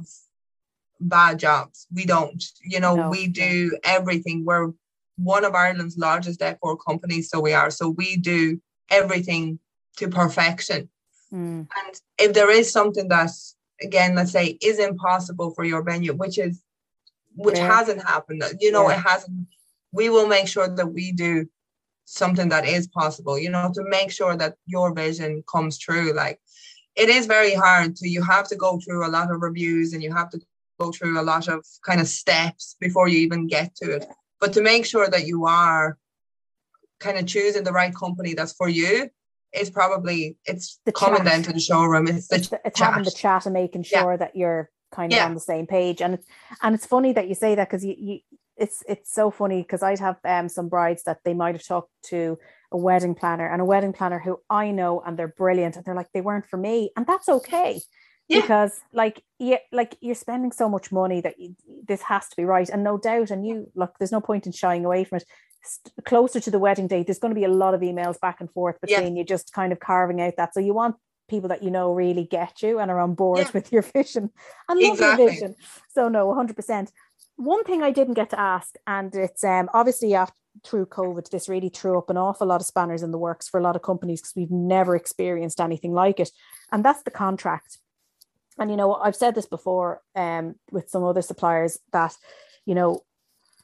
bad 1.00 1.40
jobs. 1.40 1.88
We 1.94 2.06
don't, 2.06 2.44
you 2.64 2.80
know, 2.80 2.96
No, 2.96 3.10
we 3.10 3.28
do 3.28 3.78
everything. 3.84 4.46
We're 4.46 4.72
one 5.18 5.46
of 5.46 5.56
Ireland's 5.56 5.98
largest 5.98 6.40
decor 6.40 6.78
companies, 6.78 7.30
so 7.30 7.40
we 7.40 7.54
are. 7.54 7.70
So 7.72 7.90
we 7.90 8.18
do 8.18 8.62
everything 8.90 9.60
to 9.98 10.10
perfection. 10.10 10.90
Mm. 11.34 11.68
And 11.86 12.02
if 12.20 12.34
there 12.34 12.52
is 12.52 12.72
something 12.72 13.08
that, 13.10 13.32
again, 13.82 14.16
let's 14.16 14.32
say 14.32 14.58
is 14.62 14.80
impossible 14.80 15.52
for 15.52 15.64
your 15.64 15.82
venue, 15.84 16.14
which 16.14 16.38
is 16.38 16.62
which 17.38 17.58
Yeah. 17.58 17.76
hasn't 17.76 18.02
happened, 18.02 18.44
you 18.62 18.72
know, 18.72 18.90
Yeah. 18.90 18.98
it 18.98 19.02
hasn't, 19.02 19.48
we 19.92 20.10
will 20.10 20.26
make 20.28 20.48
sure 20.48 20.70
that 20.70 20.94
we 20.94 21.12
do 21.12 21.50
something 22.06 22.48
that 22.50 22.66
is 22.66 22.88
possible, 22.88 23.38
you 23.38 23.50
know, 23.50 23.70
to 23.74 23.84
make 23.90 24.10
sure 24.10 24.38
that 24.38 24.56
your 24.66 24.94
vision 24.94 25.44
comes 25.52 25.78
true. 25.78 26.14
Like 26.14 26.40
it 26.96 27.10
is 27.10 27.26
very 27.26 27.54
hard 27.54 27.98
to 27.98 28.08
you 28.08 28.22
have 28.24 28.48
to 28.48 28.56
go 28.56 28.80
through 28.80 29.06
a 29.06 29.12
lot 29.18 29.32
of 29.32 29.42
reviews 29.42 29.92
and 29.92 30.02
you 30.02 30.14
have 30.14 30.30
to 30.30 30.40
go 30.80 30.92
through 30.92 31.20
a 31.20 31.24
lot 31.24 31.48
of 31.48 31.66
kind 31.86 32.02
of 32.02 32.08
steps 32.08 32.76
before 32.80 33.08
you 33.08 33.20
even 33.20 33.48
get 33.48 33.76
to 33.78 33.92
it. 33.96 34.06
But 34.40 34.54
to 34.54 34.62
make 34.62 34.86
sure 34.86 35.08
that 35.10 35.26
you 35.26 35.46
are 35.46 35.98
kind 37.00 37.18
of 37.18 37.26
choosing 37.26 37.64
the 37.64 37.72
right 37.72 37.94
company 37.94 38.34
that's 38.34 38.54
for 38.54 38.70
you 38.70 39.10
is 39.54 39.70
probably 39.70 40.38
it's 40.46 40.80
The 40.86 40.92
coming 40.92 41.20
chat. 41.24 41.26
down 41.26 41.44
to 41.44 41.54
the 41.54 41.60
showroom. 41.60 42.08
It's 42.08 42.28
the 42.28 42.36
It's, 42.38 42.54
it's 42.66 42.80
having 42.80 43.04
the 43.04 43.12
chat. 43.12 43.46
and 43.46 43.54
making 43.54 43.86
Yeah. 43.90 44.02
sure 44.02 44.18
that 44.18 44.36
you're 44.36 44.70
kind 44.92 45.12
of 45.12 45.18
Yeah. 45.18 45.26
on 45.26 45.34
the 45.34 45.40
same 45.40 45.68
page. 45.68 46.02
And 46.02 46.16
it's 46.16 46.28
and 46.62 46.76
it's 46.76 46.86
funny 46.86 47.14
that 47.14 47.28
you 47.28 47.36
say 47.36 47.56
that 47.56 47.70
because 47.70 47.86
you, 47.86 47.96
you 47.98 48.20
it's 48.58 48.84
it's 48.88 49.14
so 49.14 49.32
funny 49.32 49.62
because 49.62 49.84
I'd 49.84 50.00
have 50.00 50.18
um 50.24 50.50
some 50.50 50.70
brides 50.70 51.04
that 51.04 51.20
they 51.26 51.34
might 51.34 51.56
have 51.56 51.66
talked 51.66 51.92
to 52.06 52.38
a 52.72 52.78
wedding 52.78 53.16
planner 53.16 53.48
and 53.48 53.62
a 53.62 53.66
wedding 53.66 53.94
planner 53.94 54.20
who 54.20 54.40
I 54.50 54.72
know 54.72 55.02
and 55.06 55.18
they're 55.18 55.28
brilliant 55.38 55.76
and 55.76 55.86
they're 55.86 55.96
like 55.96 56.12
they 56.14 56.22
weren't 56.22 56.46
for 56.48 56.58
me 56.58 56.92
and 56.96 57.06
that's 57.06 57.30
okay 57.30 57.82
Yeah. 58.28 58.42
because 58.42 58.80
like 58.92 59.22
yeah 59.40 59.58
like 59.72 59.96
you're 60.02 60.16
spending 60.16 60.52
so 60.52 60.68
much 60.68 60.92
money 60.92 61.22
that 61.22 61.40
you, 61.40 61.56
this 61.88 62.02
has 62.04 62.28
to 62.30 62.36
be 62.36 62.44
right 62.46 62.68
and 62.70 62.84
no 62.84 62.98
doubt 62.98 63.30
and 63.32 63.46
you 63.46 63.70
look 63.76 63.94
there's 64.00 64.12
no 64.12 64.22
point 64.22 64.46
in 64.48 64.52
shying 64.52 64.84
away 64.84 65.04
from 65.04 65.18
it 65.18 65.26
closer 66.06 66.40
to 66.40 66.52
the 66.52 66.60
wedding 66.60 66.88
date 66.88 67.06
there's 67.08 67.20
going 67.20 67.34
to 67.34 67.40
be 67.40 67.44
a 67.46 67.50
lot 67.50 67.74
of 67.74 67.82
emails 67.82 68.20
back 68.20 68.40
and 68.42 68.52
forth 68.52 68.78
Yeah. 68.88 68.98
between 69.00 69.16
you 69.16 69.24
just 69.24 69.54
kind 69.54 69.72
of 69.72 69.80
carving 69.80 70.22
out 70.22 70.34
that 70.38 70.54
so 70.54 70.60
you 70.60 70.74
want 70.74 70.96
people 71.28 71.50
that 71.50 71.64
you 71.64 71.72
know 71.72 71.92
really 71.94 72.24
get 72.24 72.62
you 72.62 72.80
and 72.80 72.90
are 72.92 73.00
on 73.00 73.14
board 73.14 73.40
Yeah. 73.40 73.52
with 73.54 73.72
your 73.72 73.82
vision 73.84 74.32
and 74.70 74.80
love 74.80 74.94
Exactly. 74.94 75.24
your 75.26 75.32
vision 75.34 75.56
so 75.94 76.10
no 76.10 76.28
100% 76.28 76.90
one 77.38 77.64
thing 77.66 77.84
I 77.84 77.92
didn't 77.92 78.14
get 78.14 78.30
to 78.30 78.40
ask, 78.40 78.76
and 78.88 79.14
it's 79.14 79.44
um 79.44 79.70
obviously 79.74 80.16
after 80.16 80.34
through 80.64 80.86
COVID, 80.86 81.30
this 81.32 81.50
really 81.50 81.68
threw 81.68 81.98
up 81.98 82.10
an 82.10 82.16
awful 82.16 82.48
lot 82.48 82.62
of 82.62 82.66
spanners 82.68 83.04
in 83.04 83.12
the 83.12 83.18
works 83.18 83.50
for 83.50 83.60
a 83.60 83.64
lot 83.64 83.76
of 83.76 83.82
companies 83.82 84.22
because 84.22 84.34
we've 84.38 84.52
never 84.52 84.96
experienced 84.96 85.60
anything 85.60 85.92
like 85.92 86.22
it, 86.22 86.30
and 86.72 86.86
that's 86.86 87.04
the 87.04 87.12
contract. 87.12 87.78
And 88.58 88.72
you 88.72 88.78
know, 88.78 88.96
I've 88.96 89.16
said 89.16 89.36
this 89.36 89.46
before 89.48 90.02
um 90.16 90.56
with 90.72 90.90
some 90.90 91.04
other 91.04 91.22
suppliers 91.22 91.80
that 91.92 92.16
you 92.66 92.76
know 92.76 93.02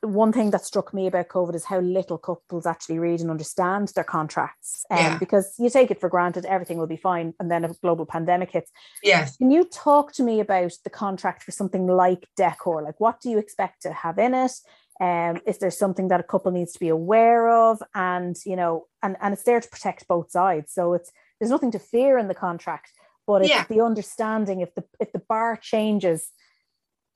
one 0.02 0.34
thing 0.34 0.50
that 0.50 0.66
struck 0.66 0.94
me 0.94 1.06
about 1.08 1.28
COVID 1.28 1.54
is 1.54 1.66
how 1.66 1.80
little 1.80 2.18
couples 2.18 2.66
actually 2.66 2.98
read 2.98 3.22
and 3.22 3.30
understand 3.30 3.90
their 3.90 4.04
contracts. 4.04 4.84
Um, 4.90 4.98
Yeah. 4.98 5.18
Because 5.20 5.54
you 5.60 5.70
take 5.70 5.92
it 5.92 6.00
for 6.00 6.10
granted, 6.10 6.46
everything 6.46 6.78
will 6.80 6.88
be 6.88 6.98
fine. 6.98 7.34
And 7.40 7.52
then 7.52 7.64
a 7.64 7.74
global 7.82 8.06
pandemic 8.06 8.52
hits. 8.52 8.72
Yes. 9.04 9.38
Can 9.38 9.52
you 9.52 9.64
talk 9.66 10.12
to 10.14 10.24
me 10.24 10.40
about 10.40 10.74
the 10.84 10.90
contract 10.90 11.44
for 11.44 11.52
something 11.52 11.86
like 11.86 12.28
decor? 12.36 12.82
Like, 12.82 13.00
what 13.00 13.22
do 13.22 13.30
you 13.30 13.38
expect 13.38 13.84
to 13.84 13.94
have 13.94 14.18
in 14.18 14.34
it? 14.34 14.54
Um, 15.00 15.40
is 15.46 15.58
there 15.60 15.72
something 15.72 16.08
that 16.10 16.20
a 16.20 16.24
couple 16.24 16.52
needs 16.52 16.74
to 16.74 16.80
be 16.80 16.90
aware 16.90 17.50
of? 17.50 17.82
And 17.94 18.36
you 18.46 18.56
know, 18.56 18.88
and 19.02 19.16
and 19.22 19.34
it's 19.34 19.44
there 19.44 19.62
to 19.62 19.70
protect 19.70 20.08
both 20.08 20.32
sides. 20.32 20.74
So 20.74 20.94
it's 20.94 21.12
there's 21.40 21.52
nothing 21.52 21.72
to 21.72 21.80
fear 21.80 22.18
in 22.18 22.28
the 22.28 22.36
contract, 22.36 22.92
but 23.28 23.42
it's 23.42 23.50
Yeah. 23.50 23.66
the 23.70 23.82
understanding 23.82 24.62
if 24.62 24.74
the 24.76 24.84
if 25.00 25.12
the 25.12 25.20
bar 25.20 25.58
changes 25.58 26.32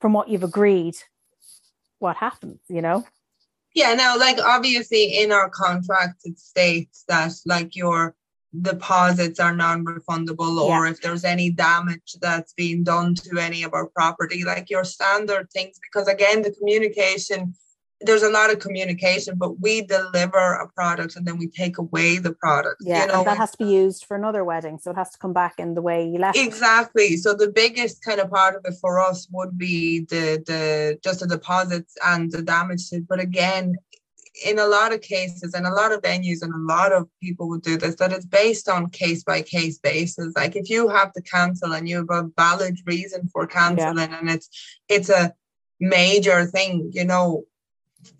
from 0.00 0.12
what 0.12 0.28
you've 0.28 0.44
agreed, 0.44 0.96
what 1.98 2.16
happens? 2.16 2.60
You 2.68 2.82
know? 2.82 3.04
Yeah, 3.74 3.94
now 3.94 4.16
like 4.18 4.38
obviously 4.38 5.18
in 5.22 5.32
our 5.32 5.50
contract 5.50 6.20
it 6.24 6.38
states 6.38 7.04
that 7.08 7.32
like 7.44 7.76
your 7.76 8.14
deposits 8.62 9.38
are 9.38 9.54
non-refundable 9.54 10.56
or 10.58 10.86
if 10.86 11.02
there's 11.02 11.24
any 11.24 11.50
damage 11.50 12.16
that's 12.22 12.54
being 12.54 12.82
done 12.84 13.14
to 13.14 13.38
any 13.38 13.62
of 13.64 13.74
our 13.74 13.86
property, 13.88 14.44
like 14.44 14.70
your 14.70 14.84
standard 14.84 15.50
things, 15.50 15.78
because 15.82 16.08
again 16.08 16.40
the 16.42 16.52
communication 16.52 17.54
there's 18.00 18.22
a 18.22 18.28
lot 18.28 18.52
of 18.52 18.58
communication, 18.58 19.36
but 19.36 19.60
we 19.60 19.80
deliver 19.82 20.54
a 20.54 20.68
product 20.68 21.16
and 21.16 21.26
then 21.26 21.38
we 21.38 21.46
take 21.48 21.78
away 21.78 22.18
the 22.18 22.32
product. 22.32 22.76
Yeah, 22.80 23.02
you 23.02 23.12
know, 23.12 23.24
that 23.24 23.38
has 23.38 23.52
to 23.52 23.58
be 23.58 23.70
used 23.70 24.04
for 24.04 24.16
another 24.16 24.44
wedding, 24.44 24.78
so 24.78 24.90
it 24.90 24.96
has 24.96 25.10
to 25.12 25.18
come 25.18 25.32
back 25.32 25.54
in 25.58 25.74
the 25.74 25.82
way 25.82 26.06
you 26.06 26.18
left. 26.18 26.36
Exactly. 26.36 27.16
So 27.16 27.32
the 27.32 27.48
biggest 27.48 28.04
kind 28.04 28.20
of 28.20 28.30
part 28.30 28.54
of 28.54 28.62
it 28.66 28.74
for 28.80 29.00
us 29.00 29.26
would 29.32 29.56
be 29.56 30.00
the 30.00 30.42
the 30.46 30.98
just 31.02 31.20
the 31.20 31.26
deposits 31.26 31.96
and 32.04 32.30
the 32.30 32.42
damage 32.42 32.90
to 32.90 33.00
but 33.00 33.18
again, 33.18 33.76
in 34.44 34.58
a 34.58 34.66
lot 34.66 34.92
of 34.92 35.00
cases 35.00 35.54
and 35.54 35.66
a 35.66 35.72
lot 35.72 35.92
of 35.92 36.02
venues 36.02 36.42
and 36.42 36.52
a 36.52 36.74
lot 36.74 36.92
of 36.92 37.08
people 37.22 37.48
would 37.48 37.62
do 37.62 37.78
this, 37.78 37.94
that 37.96 38.12
it's 38.12 38.26
based 38.26 38.68
on 38.68 38.90
case 38.90 39.24
by 39.24 39.40
case 39.40 39.78
basis. 39.78 40.34
Like 40.36 40.54
if 40.54 40.68
you 40.68 40.88
have 40.88 41.12
to 41.14 41.22
cancel 41.22 41.72
and 41.72 41.88
you 41.88 41.96
have 41.96 42.10
a 42.10 42.28
valid 42.36 42.78
reason 42.84 43.28
for 43.28 43.46
canceling 43.46 44.12
and 44.12 44.28
it's 44.28 44.50
it's 44.88 45.08
a 45.08 45.32
major 45.80 46.44
thing, 46.44 46.90
you 46.92 47.04
know, 47.04 47.44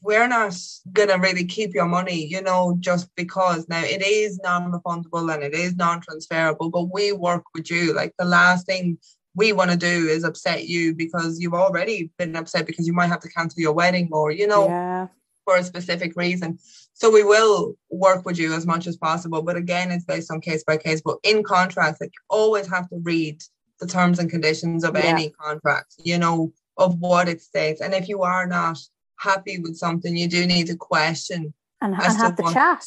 we're 0.01 0.29
not 0.29 0.55
gonna 0.93 1.19
really 1.19 1.45
keep 1.45 1.75
your 1.75 1.87
money, 1.87 2.27
you 2.27 2.43
know, 2.43 2.77
just 2.81 3.15
because 3.17 3.69
now 3.69 3.83
it 3.83 4.03
is 4.03 4.39
non-refundable 4.43 5.33
and 5.33 5.43
it 5.43 5.55
is 5.55 5.77
non-transferable, 5.77 6.71
but 6.71 6.93
we 6.93 7.13
work 7.13 7.45
with 7.55 7.71
you. 7.71 7.95
Like 7.95 8.15
the 8.19 8.25
last 8.25 8.67
thing 8.67 8.99
we 9.35 9.53
want 9.53 9.71
to 9.71 9.77
do 9.77 10.09
is 10.09 10.25
upset 10.25 10.67
you 10.67 10.95
because 10.95 11.41
you've 11.41 11.55
already 11.55 12.11
been 12.19 12.35
upset 12.37 12.67
because 12.67 12.87
you 12.87 12.93
might 12.93 13.09
have 13.09 13.21
to 13.21 13.29
cancel 13.29 13.61
your 13.61 13.73
wedding 13.73 14.09
or, 14.11 14.31
you 14.31 14.47
know, 14.47 14.67
yeah, 14.69 15.09
for 15.45 15.57
a 15.57 15.63
specific 15.63 16.17
reason. 16.17 16.59
So 16.95 17.11
we 17.11 17.23
will 17.23 17.77
work 17.91 18.25
with 18.25 18.39
you 18.39 18.55
as 18.55 18.67
much 18.67 18.87
as 18.87 18.97
possible. 18.97 19.43
But 19.43 19.57
again, 19.57 19.91
it's 19.91 20.05
based 20.05 20.31
on 20.33 20.41
case 20.41 20.65
by 20.65 20.77
case. 20.79 21.03
But 21.03 21.19
in 21.23 21.43
contracts, 21.43 22.01
like 22.01 22.11
you 22.15 22.25
always 22.31 22.67
have 22.69 22.89
to 22.89 22.97
read 23.03 23.43
the 23.79 23.87
terms 23.87 24.19
and 24.19 24.31
conditions 24.31 24.85
of 24.85 24.95
Yeah. 24.95 25.03
any 25.03 25.31
contract, 25.31 25.95
you 25.99 26.19
know, 26.19 26.53
of 26.79 26.99
what 26.99 27.29
it 27.29 27.43
states. 27.43 27.81
And 27.81 27.95
if 27.95 28.09
you 28.09 28.23
are 28.23 28.47
not 28.47 28.79
happy 29.19 29.59
with 29.59 29.77
something, 29.77 30.17
you 30.17 30.29
do 30.29 30.47
need 30.47 30.67
to 30.69 30.77
question 30.77 31.53
and, 31.81 31.95
and 31.95 32.03
have 32.03 32.37
the 32.37 32.43
what- 32.43 32.55
chat. 32.55 32.85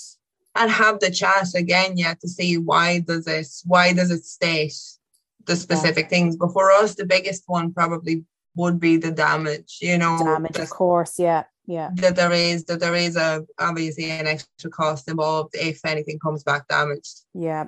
and 0.56 0.72
have 0.72 1.00
the 1.00 1.12
chat 1.12 1.48
again 1.56 1.98
yet 1.98 2.20
to 2.22 2.28
see 2.28 2.58
why 2.58 3.00
does 3.00 3.26
this, 3.26 3.64
why 3.66 3.94
does 3.94 4.12
it 4.12 4.26
state 4.26 4.74
the 5.50 5.56
specific 5.56 6.10
things. 6.10 6.38
But 6.38 6.54
for 6.54 6.72
us, 6.72 6.96
the 6.96 7.06
biggest 7.06 7.44
one 7.48 7.74
probably 7.74 8.24
would 8.56 8.80
be 8.80 8.98
the 8.98 9.12
damage, 9.12 9.80
you 9.82 9.98
know, 9.98 10.18
Damage, 10.20 10.58
of 10.58 10.70
course. 10.70 11.20
Yeah, 11.20 11.44
yeah. 11.66 11.90
that 11.96 12.16
there 12.16 12.32
is 12.32 12.66
that 12.66 12.80
there 12.80 12.96
is 12.96 13.16
a 13.16 13.46
obviously 13.60 14.10
an 14.12 14.28
extra 14.28 14.70
cost 14.70 15.10
involved 15.10 15.56
if 15.56 15.86
anything 15.86 16.20
comes 16.20 16.44
back 16.44 16.68
damaged. 16.68 17.22
Yeah. 17.34 17.66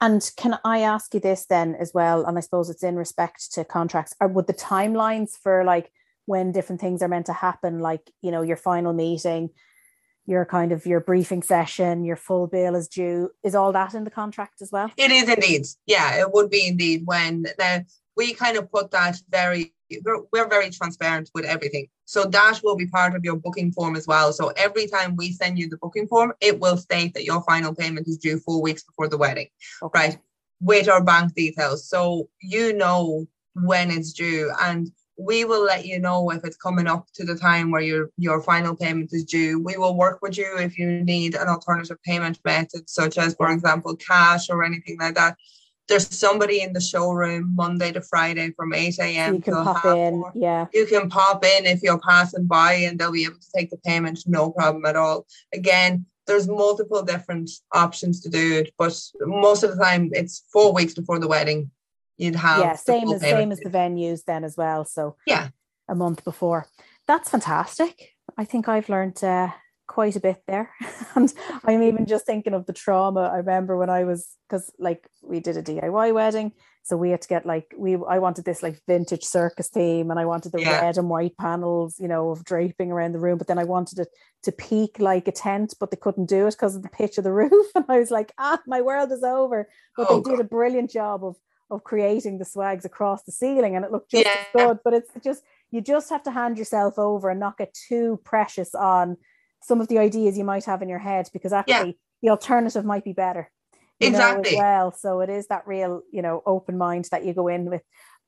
And 0.00 0.28
can 0.36 0.58
I 0.64 0.80
ask 0.80 1.12
you 1.14 1.20
this 1.20 1.46
then 1.46 1.74
as 1.74 1.92
well? 1.92 2.24
And 2.24 2.38
I 2.38 2.40
suppose 2.40 2.70
it's 2.70 2.82
in 2.82 2.96
respect 2.96 3.52
to 3.52 3.64
contracts. 3.64 4.14
Are 4.20 4.28
would 4.28 4.46
the 4.46 4.54
timelines 4.54 5.30
for 5.42 5.64
like 5.64 5.90
when 6.26 6.52
different 6.52 6.80
things 6.80 7.02
are 7.02 7.08
meant 7.08 7.26
to 7.26 7.32
happen, 7.32 7.80
like 7.80 8.10
you 8.22 8.30
know, 8.30 8.42
your 8.42 8.56
final 8.56 8.92
meeting, 8.92 9.50
your 10.26 10.44
kind 10.44 10.72
of 10.72 10.86
your 10.86 11.00
briefing 11.00 11.42
session, 11.42 12.04
your 12.04 12.16
full 12.16 12.46
bill 12.46 12.74
is 12.74 12.88
due, 12.88 13.30
is 13.42 13.54
all 13.54 13.72
that 13.72 13.94
in 13.94 14.04
the 14.04 14.10
contract 14.10 14.62
as 14.62 14.70
well? 14.72 14.90
It 14.96 15.10
is 15.10 15.28
indeed, 15.28 15.66
yeah, 15.86 16.20
it 16.20 16.32
would 16.32 16.50
be 16.50 16.66
indeed 16.66 17.02
when 17.04 17.46
now 17.58 17.80
we 18.16 18.34
kind 18.34 18.56
of 18.56 18.70
put 18.70 18.90
that 18.92 19.20
very 19.28 19.72
we're, 20.02 20.22
we're 20.32 20.48
very 20.48 20.70
transparent 20.70 21.30
with 21.34 21.44
everything. 21.44 21.86
So 22.06 22.24
that 22.24 22.60
will 22.64 22.74
be 22.74 22.86
part 22.86 23.14
of 23.14 23.22
your 23.22 23.36
booking 23.36 23.70
form 23.70 23.96
as 23.96 24.06
well. 24.06 24.32
So 24.32 24.48
every 24.56 24.86
time 24.88 25.14
we 25.14 25.30
send 25.30 25.58
you 25.58 25.68
the 25.68 25.76
booking 25.76 26.08
form, 26.08 26.32
it 26.40 26.58
will 26.58 26.76
state 26.76 27.14
that 27.14 27.24
your 27.24 27.42
final 27.42 27.74
payment 27.74 28.08
is 28.08 28.18
due 28.18 28.40
four 28.40 28.60
weeks 28.60 28.82
before 28.82 29.08
the 29.08 29.18
wedding. 29.18 29.48
Okay. 29.82 30.00
right 30.00 30.18
with 30.60 30.88
our 30.88 31.02
bank 31.02 31.34
details 31.34 31.88
so 31.88 32.28
you 32.40 32.72
know 32.72 33.26
when 33.54 33.90
it's 33.90 34.12
due 34.12 34.52
and 34.62 34.90
we 35.16 35.44
will 35.44 35.64
let 35.64 35.86
you 35.86 35.98
know 35.98 36.30
if 36.30 36.44
it's 36.44 36.56
coming 36.56 36.86
up 36.86 37.06
to 37.14 37.24
the 37.24 37.36
time 37.36 37.70
where 37.70 37.82
your 37.82 38.10
your 38.16 38.42
final 38.42 38.74
payment 38.74 39.10
is 39.12 39.24
due 39.24 39.60
we 39.60 39.76
will 39.76 39.96
work 39.96 40.18
with 40.22 40.36
you 40.36 40.56
if 40.58 40.78
you 40.78 41.02
need 41.04 41.34
an 41.34 41.48
alternative 41.48 41.96
payment 42.02 42.38
method 42.44 42.88
such 42.88 43.16
as 43.18 43.34
for 43.34 43.50
example 43.50 43.94
cash 43.96 44.50
or 44.50 44.64
anything 44.64 44.96
like 44.98 45.14
that 45.14 45.36
there's 45.86 46.08
somebody 46.08 46.62
in 46.62 46.72
the 46.72 46.80
showroom 46.80 47.52
monday 47.54 47.92
to 47.92 48.00
friday 48.00 48.50
from 48.56 48.74
8 48.74 48.98
a.m 49.00 49.34
you 49.34 49.40
can 49.40 49.54
pop 49.54 49.82
half 49.82 49.96
in. 49.96 50.14
four 50.14 50.32
Yeah. 50.34 50.66
you 50.72 50.86
can 50.86 51.08
pop 51.08 51.44
in 51.44 51.66
if 51.66 51.82
you're 51.82 52.00
passing 52.00 52.46
by 52.46 52.72
and 52.74 52.98
they'll 52.98 53.12
be 53.12 53.24
able 53.24 53.38
to 53.38 53.50
take 53.56 53.70
the 53.70 53.78
payment 53.78 54.20
no 54.26 54.50
problem 54.50 54.84
at 54.84 54.96
all 54.96 55.26
again 55.52 56.06
there's 56.26 56.48
multiple 56.48 57.02
different 57.02 57.50
options 57.72 58.20
to 58.20 58.30
do 58.30 58.54
it, 58.58 58.72
but 58.78 58.98
most 59.20 59.62
of 59.62 59.76
the 59.76 59.82
time 59.82 60.10
it's 60.12 60.44
four 60.52 60.72
weeks 60.72 60.94
before 60.94 61.18
the 61.18 61.28
wedding. 61.28 61.70
You'd 62.16 62.36
have 62.36 62.60
yeah, 62.60 62.76
same 62.76 63.10
as 63.10 63.20
same 63.20 63.50
as 63.50 63.60
the 63.60 63.70
venues 63.70 64.24
then 64.24 64.44
as 64.44 64.56
well. 64.56 64.84
So 64.84 65.16
yeah, 65.26 65.48
a 65.88 65.94
month 65.94 66.24
before. 66.24 66.68
That's 67.06 67.30
fantastic. 67.30 68.12
I 68.38 68.44
think 68.44 68.68
I've 68.68 68.88
learned 68.88 69.22
uh, 69.22 69.50
quite 69.86 70.16
a 70.16 70.20
bit 70.20 70.42
there, 70.46 70.70
and 71.14 71.32
I'm 71.64 71.82
even 71.82 72.06
just 72.06 72.26
thinking 72.26 72.54
of 72.54 72.66
the 72.66 72.72
trauma. 72.72 73.30
I 73.32 73.38
remember 73.38 73.76
when 73.76 73.90
I 73.90 74.04
was 74.04 74.28
because 74.48 74.72
like 74.78 75.08
we 75.22 75.40
did 75.40 75.56
a 75.56 75.62
DIY 75.62 76.14
wedding, 76.14 76.52
so 76.84 76.98
we 76.98 77.10
had 77.10 77.22
to 77.22 77.28
get 77.28 77.46
like 77.46 77.74
we 77.76 77.94
I 77.94 78.18
wanted 78.18 78.44
this 78.44 78.62
like 78.62 78.78
vintage 78.86 79.24
circus 79.24 79.70
theme, 79.70 80.10
and 80.10 80.20
I 80.20 80.26
wanted 80.26 80.52
the 80.52 80.60
yeah. 80.60 80.82
red 80.82 80.98
and 80.98 81.08
white 81.08 81.36
panels, 81.38 81.96
you 81.98 82.06
know, 82.06 82.30
of 82.30 82.44
draping 82.44 82.92
around 82.92 83.12
the 83.12 83.20
room. 83.20 83.38
But 83.38 83.46
then 83.46 83.58
I 83.58 83.64
wanted 83.64 84.00
it 84.00 84.08
to 84.42 84.52
peak 84.52 85.00
like 85.00 85.26
a 85.26 85.32
tent, 85.32 85.74
but 85.80 85.90
they 85.90 85.96
couldn't 85.96 86.28
do 86.28 86.46
it 86.46 86.52
because 86.52 86.76
of 86.76 86.82
the 86.82 86.90
pitch 86.90 87.16
of 87.16 87.24
the 87.24 87.32
roof. 87.42 87.66
And 87.74 87.86
I 87.88 87.98
was 87.98 88.10
like, 88.10 88.32
ah, 88.38 88.60
my 88.66 88.82
world 88.82 89.10
is 89.12 89.22
over. 89.22 89.66
But 89.96 90.06
oh, 90.10 90.20
they 90.20 90.30
did 90.30 90.40
a 90.40 90.44
brilliant 90.44 90.90
job 90.90 91.24
of 91.24 91.36
of 91.70 91.84
creating 91.84 92.38
the 92.38 92.44
swags 92.44 92.84
across 92.84 93.22
the 93.22 93.32
ceiling, 93.32 93.76
and 93.76 93.84
it 93.84 93.92
looked 93.92 94.10
just 94.10 94.24
yeah. 94.24 94.36
as 94.38 94.46
good. 94.54 94.78
But 94.84 94.94
it's 94.94 95.10
just 95.22 95.42
you 95.70 95.80
just 95.80 96.10
have 96.10 96.22
to 96.24 96.30
hand 96.30 96.58
yourself 96.58 96.98
over 96.98 97.30
and 97.30 97.40
not 97.40 97.58
get 97.58 97.74
too 97.74 98.20
precious 98.24 98.74
on 98.74 99.16
some 99.62 99.80
of 99.80 99.88
the 99.88 99.98
ideas 99.98 100.36
you 100.36 100.44
might 100.44 100.64
have 100.64 100.82
in 100.82 100.88
your 100.88 100.98
head 100.98 101.28
because 101.32 101.52
actually 101.52 101.86
yeah. 101.86 101.92
the 102.22 102.30
alternative 102.30 102.84
might 102.84 103.04
be 103.04 103.12
better 103.12 103.50
exactly 104.00 104.52
know, 104.52 104.56
as 104.56 104.62
well. 104.62 104.92
So 104.92 105.20
it 105.20 105.30
is 105.30 105.46
that 105.48 105.66
real, 105.66 106.02
you 106.12 106.22
know, 106.22 106.42
open 106.46 106.76
mind 106.76 107.08
that 107.10 107.24
you 107.24 107.32
go 107.32 107.48
in 107.48 107.66
with. 107.66 107.82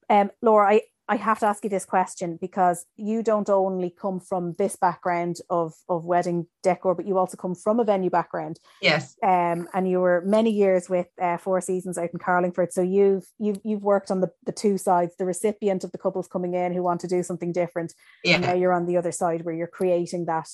Um, 0.09 0.31
Laura, 0.41 0.75
I, 0.75 0.83
I 1.09 1.17
have 1.17 1.39
to 1.41 1.47
ask 1.47 1.63
you 1.63 1.71
this 1.71 1.85
question 1.85 2.37
because 2.41 2.85
you 2.97 3.23
don't 3.23 3.49
only 3.49 3.91
come 3.91 4.19
from 4.19 4.55
this 4.59 4.75
background 4.75 5.37
of 5.51 5.75
of 5.89 6.05
wedding 6.05 6.49
decor, 6.65 6.97
but 6.97 7.07
you 7.07 7.17
also 7.17 7.37
come 7.37 7.55
from 7.55 7.79
a 7.79 7.85
venue 7.85 8.11
background. 8.11 8.59
Yes. 8.83 9.17
Um, 9.23 9.69
and 9.73 9.89
you 9.89 10.01
were 10.01 10.23
many 10.27 10.51
years 10.51 10.89
with 10.89 11.07
uh, 11.23 11.37
Four 11.37 11.61
Seasons 11.61 11.97
out 11.97 12.11
in 12.13 12.19
Carlingford, 12.19 12.73
so 12.73 12.83
you've 12.83 13.27
you've 13.39 13.61
you've 13.65 13.85
worked 13.85 14.11
on 14.11 14.21
the 14.21 14.31
the 14.45 14.53
two 14.53 14.79
sides, 14.79 15.15
the 15.17 15.25
recipient 15.25 15.85
of 15.85 15.93
the 15.93 15.99
couples 15.99 16.27
coming 16.27 16.55
in 16.55 16.73
who 16.73 16.83
want 16.83 17.01
to 17.03 17.09
do 17.09 17.23
something 17.23 17.53
different, 17.53 17.95
yeah. 18.25 18.35
and 18.35 18.43
now 18.43 18.55
you're 18.55 18.73
on 18.73 18.87
the 18.87 18.97
other 18.97 19.13
side 19.13 19.45
where 19.45 19.55
you're 19.55 19.67
creating 19.69 20.27
that 20.27 20.49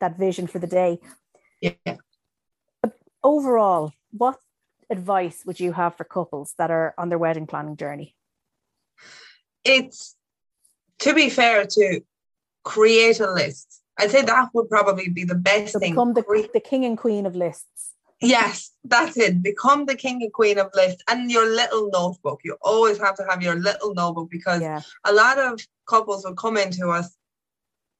that 0.00 0.18
vision 0.18 0.46
for 0.46 0.58
the 0.58 0.66
day. 0.66 0.98
Yeah. 1.62 1.96
But 2.82 2.98
overall, 3.24 3.92
what 4.10 4.38
advice 4.90 5.42
would 5.46 5.58
you 5.58 5.72
have 5.72 5.96
for 5.96 6.04
couples 6.04 6.54
that 6.58 6.70
are 6.70 6.94
on 6.98 7.08
their 7.08 7.18
wedding 7.18 7.46
planning 7.46 7.78
journey? 7.78 8.14
It's 9.66 10.16
to 11.00 11.14
be 11.14 11.28
fair 11.28 11.66
to 11.66 12.00
create 12.64 13.20
a 13.20 13.30
list. 13.30 13.82
I'd 13.98 14.10
say 14.10 14.22
that 14.22 14.50
would 14.52 14.68
probably 14.68 15.08
be 15.08 15.24
the 15.24 15.34
best 15.34 15.72
so 15.72 15.78
thing. 15.78 15.92
Become 15.92 16.14
the, 16.14 16.48
the 16.52 16.60
king 16.60 16.84
and 16.84 16.98
queen 16.98 17.26
of 17.26 17.34
lists. 17.34 17.92
Yes, 18.20 18.70
that's 18.84 19.16
it. 19.16 19.42
Become 19.42 19.86
the 19.86 19.94
king 19.94 20.22
and 20.22 20.32
queen 20.32 20.58
of 20.58 20.70
lists 20.74 21.02
and 21.08 21.30
your 21.30 21.46
little 21.46 21.90
notebook. 21.92 22.40
You 22.44 22.56
always 22.62 22.98
have 22.98 23.16
to 23.16 23.24
have 23.28 23.42
your 23.42 23.56
little 23.56 23.94
notebook 23.94 24.30
because 24.30 24.62
yeah. 24.62 24.80
a 25.04 25.12
lot 25.12 25.38
of 25.38 25.60
couples 25.86 26.24
will 26.24 26.34
come 26.34 26.56
into 26.56 26.88
us 26.88 27.14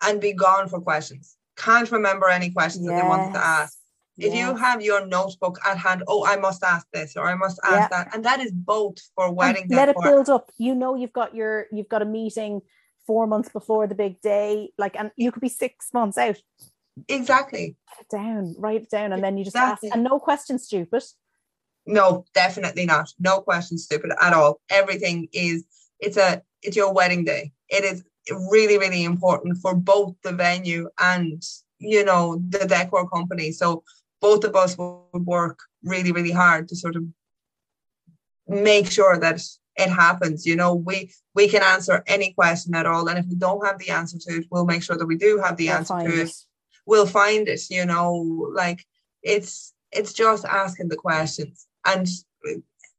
and 0.02 0.20
be 0.20 0.32
gone 0.32 0.68
for 0.68 0.80
questions. 0.80 1.36
Can't 1.56 1.90
remember 1.90 2.28
any 2.28 2.50
questions 2.50 2.86
yes. 2.86 2.92
that 2.92 3.02
they 3.02 3.08
wanted 3.08 3.32
to 3.34 3.44
ask. 3.44 3.76
If 4.18 4.34
you 4.34 4.56
have 4.56 4.80
your 4.80 5.06
notebook 5.06 5.58
at 5.66 5.76
hand, 5.76 6.02
oh, 6.08 6.24
I 6.24 6.36
must 6.36 6.62
ask 6.62 6.86
this 6.92 7.16
or 7.16 7.28
I 7.28 7.34
must 7.34 7.60
ask 7.64 7.74
yeah. 7.74 7.88
that, 7.90 8.14
and 8.14 8.24
that 8.24 8.40
is 8.40 8.50
both 8.50 8.98
for 9.14 9.30
wedding. 9.32 9.66
let 9.68 9.90
it 9.90 9.96
build 10.02 10.30
up. 10.30 10.50
You 10.56 10.74
know, 10.74 10.94
you've 10.94 11.12
got 11.12 11.34
your 11.34 11.66
you've 11.70 11.88
got 11.88 12.02
a 12.02 12.06
meeting 12.06 12.62
four 13.06 13.26
months 13.26 13.48
before 13.50 13.86
the 13.86 13.94
big 13.94 14.20
day, 14.20 14.70
like, 14.78 14.96
and 14.98 15.10
you 15.16 15.30
could 15.32 15.42
be 15.42 15.48
six 15.48 15.92
months 15.92 16.18
out. 16.18 16.38
Exactly. 17.08 17.76
Write 17.88 18.00
it 18.00 18.08
down, 18.08 18.54
write 18.58 18.82
it 18.82 18.90
down, 18.90 19.12
and 19.12 19.22
then 19.22 19.36
you 19.36 19.44
just 19.44 19.54
exactly. 19.54 19.90
ask, 19.90 19.94
and 19.94 20.04
no 20.04 20.18
question 20.18 20.58
stupid. 20.58 21.02
No, 21.86 22.24
definitely 22.34 22.86
not. 22.86 23.12
No 23.18 23.40
question 23.40 23.78
stupid 23.78 24.12
at 24.20 24.32
all. 24.32 24.60
Everything 24.70 25.28
is 25.32 25.64
it's 26.00 26.16
a 26.16 26.42
it's 26.62 26.76
your 26.76 26.92
wedding 26.92 27.24
day. 27.24 27.52
It 27.68 27.84
is 27.84 28.02
really 28.50 28.78
really 28.78 29.04
important 29.04 29.58
for 29.58 29.74
both 29.74 30.14
the 30.22 30.32
venue 30.32 30.88
and 30.98 31.42
you 31.78 32.04
know 32.04 32.42
the 32.48 32.66
decor 32.66 33.08
company. 33.08 33.52
So 33.52 33.84
both 34.20 34.44
of 34.44 34.56
us 34.56 34.76
would 34.78 35.26
work 35.26 35.58
really, 35.82 36.12
really 36.12 36.32
hard 36.32 36.68
to 36.68 36.76
sort 36.76 36.96
of 36.96 37.04
make 38.48 38.90
sure 38.90 39.18
that 39.18 39.40
it 39.76 39.90
happens. 39.90 40.46
You 40.46 40.56
know, 40.56 40.74
we 40.74 41.12
we 41.34 41.48
can 41.48 41.62
answer 41.62 42.02
any 42.06 42.32
question 42.32 42.74
at 42.74 42.86
all, 42.86 43.08
and 43.08 43.18
if 43.18 43.26
we 43.26 43.36
don't 43.36 43.64
have 43.64 43.78
the 43.78 43.90
answer 43.90 44.18
to 44.18 44.36
it, 44.36 44.46
we'll 44.50 44.64
make 44.64 44.82
sure 44.82 44.96
that 44.96 45.06
we 45.06 45.16
do 45.16 45.38
have 45.38 45.56
the 45.56 45.68
we'll 45.68 45.76
answer 45.76 45.98
to 45.98 46.20
it. 46.20 46.28
it. 46.28 46.34
We'll 46.86 47.06
find 47.06 47.48
it. 47.48 47.60
You 47.70 47.86
know, 47.86 48.50
like 48.54 48.84
it's 49.22 49.74
it's 49.92 50.12
just 50.12 50.44
asking 50.44 50.88
the 50.88 50.96
questions, 50.96 51.66
and 51.84 52.06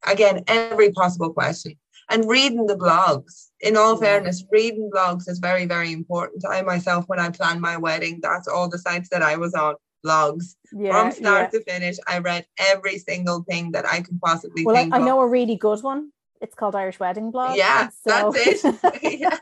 again, 0.06 0.44
every 0.48 0.92
possible 0.92 1.34
question, 1.34 1.76
and 2.10 2.30
reading 2.30 2.68
the 2.68 2.76
blogs. 2.78 3.46
In 3.60 3.76
all 3.76 3.96
mm-hmm. 3.96 4.04
fairness, 4.04 4.44
reading 4.52 4.92
blogs 4.94 5.28
is 5.28 5.40
very, 5.40 5.66
very 5.66 5.92
important. 5.92 6.46
I 6.48 6.62
myself, 6.62 7.06
when 7.08 7.20
I 7.20 7.32
planned 7.32 7.60
my 7.60 7.76
wedding, 7.76 8.20
that's 8.22 8.48
all 8.48 8.70
the 8.70 8.78
sites 8.78 9.10
that 9.10 9.24
I 9.24 9.36
was 9.36 9.56
on 9.56 9.74
blogs 10.06 10.56
yeah, 10.72 10.92
from 10.92 11.12
start 11.12 11.50
yeah. 11.54 11.60
to 11.60 11.66
finish. 11.66 11.98
I 12.08 12.20
read 12.20 12.46
every 12.58 12.98
single 12.98 13.44
thing 13.44 13.72
that 13.72 13.86
I 13.86 14.02
could 14.02 14.20
possibly 14.22 14.66
well, 14.66 14.76
think 14.76 14.94
I, 14.94 14.98
I 14.98 15.02
know 15.02 15.22
a 15.22 15.28
really 15.28 15.56
good 15.56 15.82
one. 15.84 16.12
It's 16.42 16.56
called 16.56 16.76
Irish 16.76 17.00
Wedding 17.00 17.32
Blog. 17.32 17.58
Yeah, 17.58 17.90
so. 17.90 18.32
that's 18.32 18.64
it. 18.64 19.20
yeah. 19.20 19.38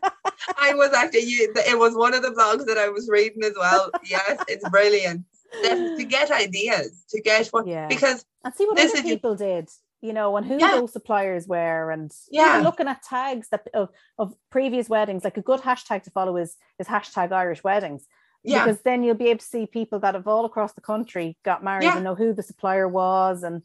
I 0.58 0.74
was 0.74 0.94
actually 0.94 1.22
it 1.22 1.78
was 1.78 1.96
one 1.96 2.14
of 2.14 2.22
the 2.22 2.30
blogs 2.30 2.66
that 2.68 2.78
I 2.78 2.90
was 2.90 3.10
reading 3.10 3.44
as 3.44 3.54
well. 3.56 3.92
Yes, 4.04 4.44
it's 4.48 4.68
brilliant. 4.70 5.26
to 5.64 6.06
get 6.10 6.32
ideas, 6.32 7.06
to 7.10 7.22
get 7.22 7.48
what 7.48 7.68
yeah. 7.68 7.88
because 7.88 8.26
and 8.44 8.54
see 8.54 8.66
what 8.66 8.80
other 8.80 9.02
people 9.02 9.36
did, 9.36 9.70
you 10.02 10.14
know, 10.14 10.38
and 10.38 10.46
who 10.46 10.58
yeah. 10.58 10.72
those 10.72 10.94
suppliers 10.94 11.48
were, 11.48 11.92
and 11.92 12.12
yeah, 12.30 12.62
looking 12.64 12.88
at 12.88 13.04
tags 13.04 13.50
that 13.50 13.68
of, 13.74 13.90
of 14.18 14.36
previous 14.50 14.90
weddings, 14.90 15.24
like 15.24 15.38
a 15.38 15.42
good 15.42 15.62
hashtag 15.62 16.04
to 16.04 16.12
follow 16.12 16.38
is 16.38 16.56
is 16.80 16.88
hashtag 16.88 17.32
Irish 17.32 17.64
weddings 17.64 18.08
yeah. 18.46 18.66
because 18.66 18.82
then 18.82 19.04
you'll 19.04 19.16
be 19.16 19.30
able 19.30 19.40
to 19.40 19.46
see 19.46 19.66
people 19.66 20.00
that 20.00 20.16
have 20.16 20.28
all 20.28 20.46
across 20.46 20.74
the 20.74 20.82
country 20.82 21.38
got 21.44 21.64
married 21.64 21.86
yeah. 21.86 21.96
and 21.96 22.04
know 22.04 22.16
who 22.16 22.34
the 22.34 22.44
supplier 22.44 22.88
was 22.88 23.44
and 23.44 23.62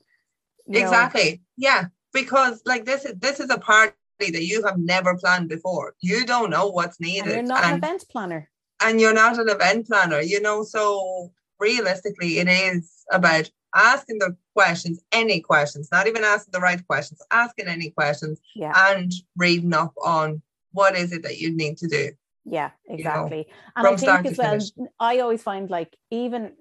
exactly 0.69 1.33
know. 1.33 1.39
yeah 1.57 1.85
because 2.13 2.63
like 2.65 2.85
this 2.85 3.05
is 3.05 3.15
this 3.19 3.41
is 3.41 3.51
a 3.51 3.59
party 3.59 3.95
that 4.21 4.45
you 4.45 4.65
have 4.65 4.79
never 4.79 5.17
planned 5.17 5.49
before 5.49 5.95
you 6.01 6.25
don't 6.25 6.51
know 6.51 6.69
what's 6.69 7.01
needed 7.01 7.27
and 7.27 7.33
you're 7.33 7.43
not 7.43 7.65
and, 7.65 7.73
an 7.73 7.79
event 7.79 8.05
planner 8.11 8.49
and 8.83 9.01
you're 9.01 9.15
not 9.15 9.39
an 9.39 9.49
event 9.49 9.87
planner 9.87 10.21
you 10.21 10.41
know 10.41 10.63
so 10.63 11.33
realistically 11.59 12.39
it 12.39 12.49
is 12.49 13.05
about 13.11 13.51
asking 13.75 14.19
the 14.19 14.37
questions 14.55 15.01
any 15.13 15.41
questions 15.41 15.89
not 15.93 16.07
even 16.07 16.25
asking 16.25 16.53
the 16.53 16.61
right 16.61 16.87
questions 16.87 17.23
asking 17.31 17.67
any 17.67 17.91
questions 17.91 18.41
yeah. 18.55 18.73
and 18.91 19.13
reading 19.37 19.75
up 19.75 19.93
on 20.03 20.43
what 20.73 20.97
is 20.97 21.13
it 21.13 21.23
that 21.23 21.39
you 21.39 21.55
need 21.55 21.77
to 21.77 21.89
do 21.89 22.11
yeah 22.51 22.71
exactly 22.89 23.39
you 23.39 23.45
know, 23.45 23.51
and 23.77 23.87
i 23.87 23.97
think 23.97 24.27
as 24.27 24.37
well 24.37 24.51
finish. 24.51 24.71
i 24.99 25.21
always 25.21 25.43
find 25.43 25.71
like 25.71 25.97
even 26.11 26.53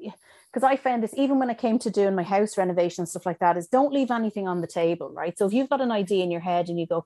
because 0.51 0.63
i 0.63 0.75
found 0.75 1.01
this 1.01 1.13
even 1.17 1.39
when 1.39 1.49
it 1.49 1.57
came 1.57 1.79
to 1.79 1.89
doing 1.89 2.15
my 2.15 2.23
house 2.23 2.57
renovation 2.57 3.01
and 3.01 3.09
stuff 3.09 3.25
like 3.25 3.39
that 3.39 3.57
is 3.57 3.67
don't 3.67 3.93
leave 3.93 4.11
anything 4.11 4.47
on 4.47 4.61
the 4.61 4.67
table 4.67 5.11
right 5.11 5.37
so 5.37 5.47
if 5.47 5.53
you've 5.53 5.69
got 5.69 5.81
an 5.81 5.91
idea 5.91 6.23
in 6.23 6.31
your 6.31 6.41
head 6.41 6.69
and 6.69 6.79
you 6.79 6.85
go 6.85 7.05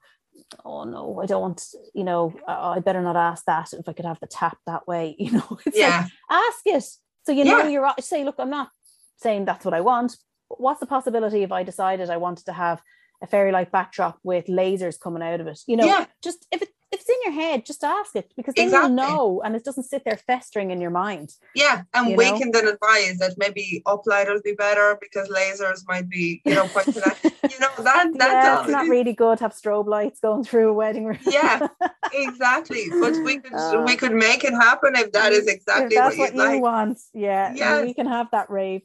oh 0.65 0.84
no 0.84 1.22
i 1.22 1.26
don't 1.26 1.41
want 1.41 1.65
you 1.93 2.04
know 2.04 2.34
i 2.48 2.80
better 2.80 3.02
not 3.02 3.15
ask 3.15 3.46
that 3.46 3.72
if 3.74 3.88
i 3.88 3.93
could 3.93 4.06
have 4.06 4.19
the 4.19 4.28
tap 4.28 4.58
that 4.65 4.86
way 4.86 5.15
you 5.19 5.32
know 5.32 5.58
it's 5.65 5.78
yeah. 5.78 6.02
like 6.02 6.12
ask 6.30 6.62
it 6.65 6.84
so 7.26 7.32
you 7.32 7.46
know 7.46 7.60
yeah. 7.60 7.69
you're 7.69 7.93
say 8.02 8.24
look 8.24 8.36
i'm 8.38 8.50
not 8.50 8.69
saying 9.17 9.46
that's 9.46 9.63
what 9.63 9.74
i 9.74 9.82
want 9.82 10.17
what's 10.50 10.82
the 10.82 10.86
possibility 10.86 11.43
if 11.43 11.52
i 11.52 11.63
decided 11.63 12.10
i 12.10 12.17
wanted 12.17 12.46
to 12.46 12.54
have 12.54 12.82
a 13.22 13.28
fairy 13.28 13.54
light 13.54 13.72
backdrop 13.72 14.19
with 14.24 14.48
lasers 14.48 15.00
coming 15.00 15.24
out 15.24 15.39
of 15.39 15.48
it 15.48 15.62
you 15.67 15.78
know 15.78 15.86
yeah. 15.86 16.06
just 16.22 16.46
if 16.52 16.62
it 16.62 16.69
if 16.94 17.02
it's 17.02 17.10
in 17.10 17.16
your 17.24 17.34
head, 17.34 17.66
just 17.66 17.84
ask 17.84 18.16
it 18.16 18.32
because 18.38 18.54
then 18.54 18.68
exactly. 18.68 18.90
you'll 18.90 18.96
know 18.96 19.42
and 19.44 19.56
it 19.56 19.64
doesn't 19.64 19.86
sit 19.86 20.04
there 20.06 20.18
festering 20.18 20.70
in 20.70 20.80
your 20.80 20.92
mind. 20.92 21.34
Yeah. 21.56 21.82
And 21.94 22.16
we 22.16 22.30
know? 22.30 22.38
can 22.38 22.52
then 22.52 22.68
advise 22.68 23.18
that 23.18 23.34
maybe 23.38 23.82
uplighters 23.88 24.44
be 24.44 24.54
better 24.54 24.98
because 25.02 25.28
lasers 25.28 25.82
might 25.88 26.08
be, 26.08 26.42
you 26.46 26.54
know, 26.54 26.68
quite 26.68 26.86
connected. 26.86 27.34
you 27.50 27.60
know, 27.60 27.70
that 27.80 28.12
that's 28.16 28.32
yeah, 28.32 28.62
it's 28.62 28.70
not 28.70 28.88
really 28.88 29.14
good 29.14 29.40
to 29.40 29.44
have 29.44 29.54
strobe 29.54 29.88
lights 29.88 30.20
going 30.20 30.44
through 30.44 30.70
a 30.70 30.74
wedding 30.74 31.06
room. 31.06 31.18
yeah, 31.28 31.68
exactly. 32.14 32.86
But 32.92 33.16
we 33.24 33.40
could 33.40 33.54
uh, 33.54 33.84
we 33.86 33.96
could 33.96 34.14
make 34.14 34.44
it 34.44 34.54
happen 34.54 34.96
if 34.96 35.12
that 35.14 35.32
is 35.32 35.48
exactly 35.48 35.98
what, 35.98 36.16
what, 36.18 36.34
you 36.34 36.40
like. 36.40 36.62
want. 36.62 37.00
Yeah. 37.14 37.54
Yeah. 37.56 37.82
We 37.82 37.96
can 37.96 38.06
have 38.06 38.28
that 38.32 38.52
rave. 38.52 38.82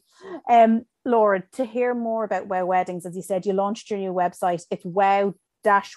Um 0.49 0.85
Laura, 1.05 1.43
to 1.53 1.63
hear 1.63 1.93
more 1.95 2.23
about 2.23 2.47
Wow 2.47 2.65
Weddings, 2.65 3.05
as 3.05 3.15
you 3.15 3.21
said, 3.21 3.45
you 3.45 3.53
launched 3.53 3.89
your 3.89 3.99
new 3.99 4.13
website. 4.13 4.63
It's 4.69 4.83
wow 4.83 5.33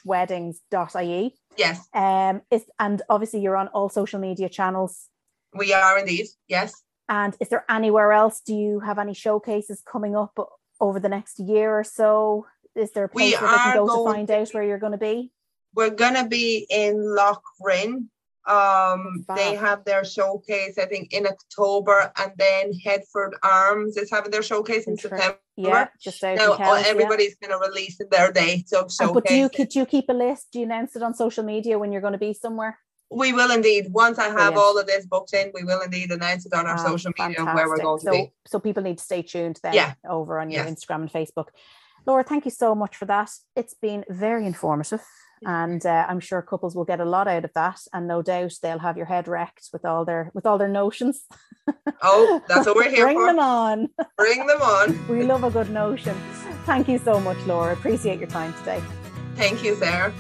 weddings.ie. 0.04 1.34
Yes. 1.56 1.88
Um, 1.94 2.42
is 2.50 2.64
and 2.78 3.02
obviously 3.08 3.40
you're 3.40 3.56
on 3.56 3.68
all 3.68 3.88
social 3.88 4.20
media 4.20 4.48
channels. 4.48 5.08
We 5.54 5.72
are 5.72 5.98
indeed, 5.98 6.26
yes. 6.48 6.82
And 7.08 7.36
is 7.40 7.48
there 7.48 7.64
anywhere 7.68 8.12
else? 8.12 8.40
Do 8.40 8.54
you 8.54 8.80
have 8.80 8.98
any 8.98 9.14
showcases 9.14 9.82
coming 9.84 10.16
up 10.16 10.38
over 10.80 10.98
the 10.98 11.08
next 11.08 11.38
year 11.38 11.78
or 11.78 11.84
so? 11.84 12.46
Is 12.74 12.92
there 12.92 13.04
a 13.04 13.08
place 13.08 13.34
we 13.34 13.38
where 13.38 13.50
they 13.50 13.56
can 13.58 13.76
go 13.76 14.06
to 14.06 14.12
find 14.12 14.30
out 14.30 14.48
where 14.50 14.62
you're 14.62 14.78
going 14.78 14.92
to 14.92 14.98
be? 14.98 15.30
We're 15.74 15.90
going 15.90 16.14
to 16.14 16.26
be 16.26 16.66
in 16.70 17.14
Lough 17.14 17.42
Rynn 17.60 18.08
Um, 18.46 19.24
they 19.36 19.54
have 19.54 19.84
their 19.84 20.04
showcase, 20.04 20.76
I 20.76 20.86
think, 20.86 21.12
in 21.12 21.26
October, 21.26 22.12
and 22.18 22.32
then 22.36 22.72
Headfort 22.84 23.32
Arms 23.42 23.96
is 23.96 24.10
having 24.10 24.32
their 24.32 24.42
showcase 24.42 24.86
in 24.86 24.96
September. 24.96 25.38
Yeah, 25.56 25.88
just 26.00 26.24
out 26.24 26.36
now 26.36 26.56
Kells, 26.56 26.84
everybody's 26.86 27.36
yeah. 27.40 27.48
going 27.48 27.60
to 27.60 27.68
release 27.68 28.00
their 28.10 28.32
dates 28.32 28.72
of 28.72 28.92
showcase. 28.92 29.14
but 29.14 29.26
do 29.26 29.34
you 29.34 29.48
do 29.48 29.78
you 29.78 29.86
keep 29.86 30.08
a 30.08 30.12
list? 30.12 30.48
Do 30.52 30.58
you 30.58 30.64
announce 30.64 30.96
it 30.96 31.02
on 31.02 31.14
social 31.14 31.44
media 31.44 31.78
when 31.78 31.92
you're 31.92 32.00
going 32.00 32.14
to 32.14 32.18
be 32.18 32.32
somewhere? 32.32 32.78
We 33.12 33.32
will 33.32 33.50
indeed. 33.50 33.88
Once 33.90 34.18
I 34.18 34.24
have 34.24 34.34
Brilliant. 34.34 34.56
all 34.56 34.78
of 34.78 34.86
this 34.86 35.06
booked 35.06 35.34
in, 35.34 35.52
we 35.54 35.64
will 35.64 35.82
indeed 35.82 36.10
announce 36.10 36.46
it 36.46 36.54
on 36.54 36.66
our 36.66 36.78
oh, 36.80 36.90
social 36.90 37.12
media 37.18 37.36
fantastic. 37.36 37.54
where 37.54 37.68
we're 37.68 37.82
going 37.82 38.00
so, 38.00 38.10
to 38.10 38.16
be. 38.16 38.32
So 38.46 38.58
people 38.58 38.82
need 38.82 38.98
to 38.98 39.04
stay 39.04 39.22
tuned 39.22 39.60
then 39.62 39.74
yeah. 39.74 39.94
over 40.08 40.40
on 40.40 40.50
your 40.50 40.64
yes. 40.64 40.74
Instagram 40.74 41.02
and 41.02 41.12
Facebook. 41.12 41.48
Laura, 42.06 42.24
thank 42.24 42.44
you 42.44 42.50
so 42.50 42.74
much 42.74 42.96
for 42.96 43.04
that. 43.04 43.30
It's 43.54 43.74
been 43.74 44.04
very 44.08 44.46
informative. 44.46 45.02
And 45.44 45.84
uh, 45.84 46.06
I'm 46.08 46.20
sure 46.20 46.42
couples 46.42 46.74
will 46.76 46.84
get 46.84 47.00
a 47.00 47.04
lot 47.04 47.28
out 47.28 47.44
of 47.44 47.52
that, 47.54 47.80
and 47.92 48.06
no 48.06 48.22
doubt 48.22 48.52
they'll 48.62 48.78
have 48.78 48.96
your 48.96 49.06
head 49.06 49.26
wrecked 49.28 49.68
with 49.72 49.84
all 49.84 50.04
their 50.04 50.30
with 50.34 50.46
all 50.46 50.58
their 50.58 50.68
notions. 50.68 51.24
Oh, 52.02 52.40
that's 52.48 52.66
what 52.66 52.76
we're 52.76 52.90
here 52.96 53.06
Bring 53.06 53.18
for. 53.18 53.26
them 53.26 53.38
on. 53.38 53.88
Bring 54.16 54.46
them 54.46 54.62
on. 54.62 55.08
we 55.08 55.22
love 55.24 55.44
a 55.44 55.50
good 55.50 55.70
notion. 55.70 56.16
Thank 56.64 56.88
you 56.88 56.98
so 56.98 57.18
much, 57.20 57.38
Laura. 57.46 57.72
Appreciate 57.72 58.18
your 58.20 58.28
time 58.28 58.54
today. 58.54 58.82
Thank 59.36 59.64
you, 59.64 59.74
Sarah. 59.76 60.12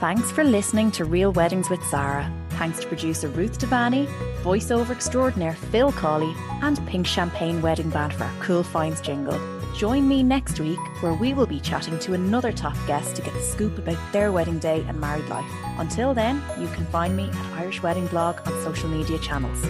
Thanks 0.00 0.30
for 0.32 0.44
listening 0.44 0.90
to 0.92 1.04
Real 1.04 1.32
Weddings 1.32 1.70
with 1.70 1.82
Sarah. 1.84 2.30
Thanks 2.50 2.80
to 2.80 2.86
producer 2.86 3.28
Ruth 3.28 3.58
Devani, 3.58 4.06
voiceover 4.42 4.90
extraordinaire 4.90 5.54
Phil 5.54 5.92
Cawley, 5.92 6.34
and 6.62 6.84
Pink 6.86 7.06
Champagne 7.06 7.60
Wedding 7.62 7.90
Band 7.90 8.12
for 8.14 8.24
our 8.24 8.32
Cool 8.40 8.62
Finds 8.62 9.00
jingle. 9.00 9.38
Join 9.74 10.06
me 10.06 10.22
next 10.22 10.60
week 10.60 10.78
where 11.02 11.14
we 11.14 11.34
will 11.34 11.46
be 11.46 11.58
chatting 11.58 11.98
to 11.98 12.14
another 12.14 12.52
top 12.52 12.76
guest 12.86 13.16
to 13.16 13.22
get 13.22 13.34
the 13.34 13.42
scoop 13.42 13.76
about 13.76 14.12
their 14.12 14.30
wedding 14.30 14.60
day 14.60 14.84
and 14.86 15.00
married 15.00 15.28
life. 15.28 15.50
Until 15.78 16.14
then, 16.14 16.40
you 16.60 16.68
can 16.68 16.86
find 16.86 17.16
me 17.16 17.28
at 17.28 17.52
Irish 17.58 17.82
Wedding 17.82 18.06
Blog 18.06 18.36
on 18.46 18.62
social 18.62 18.88
media 18.88 19.18
channels. 19.18 19.64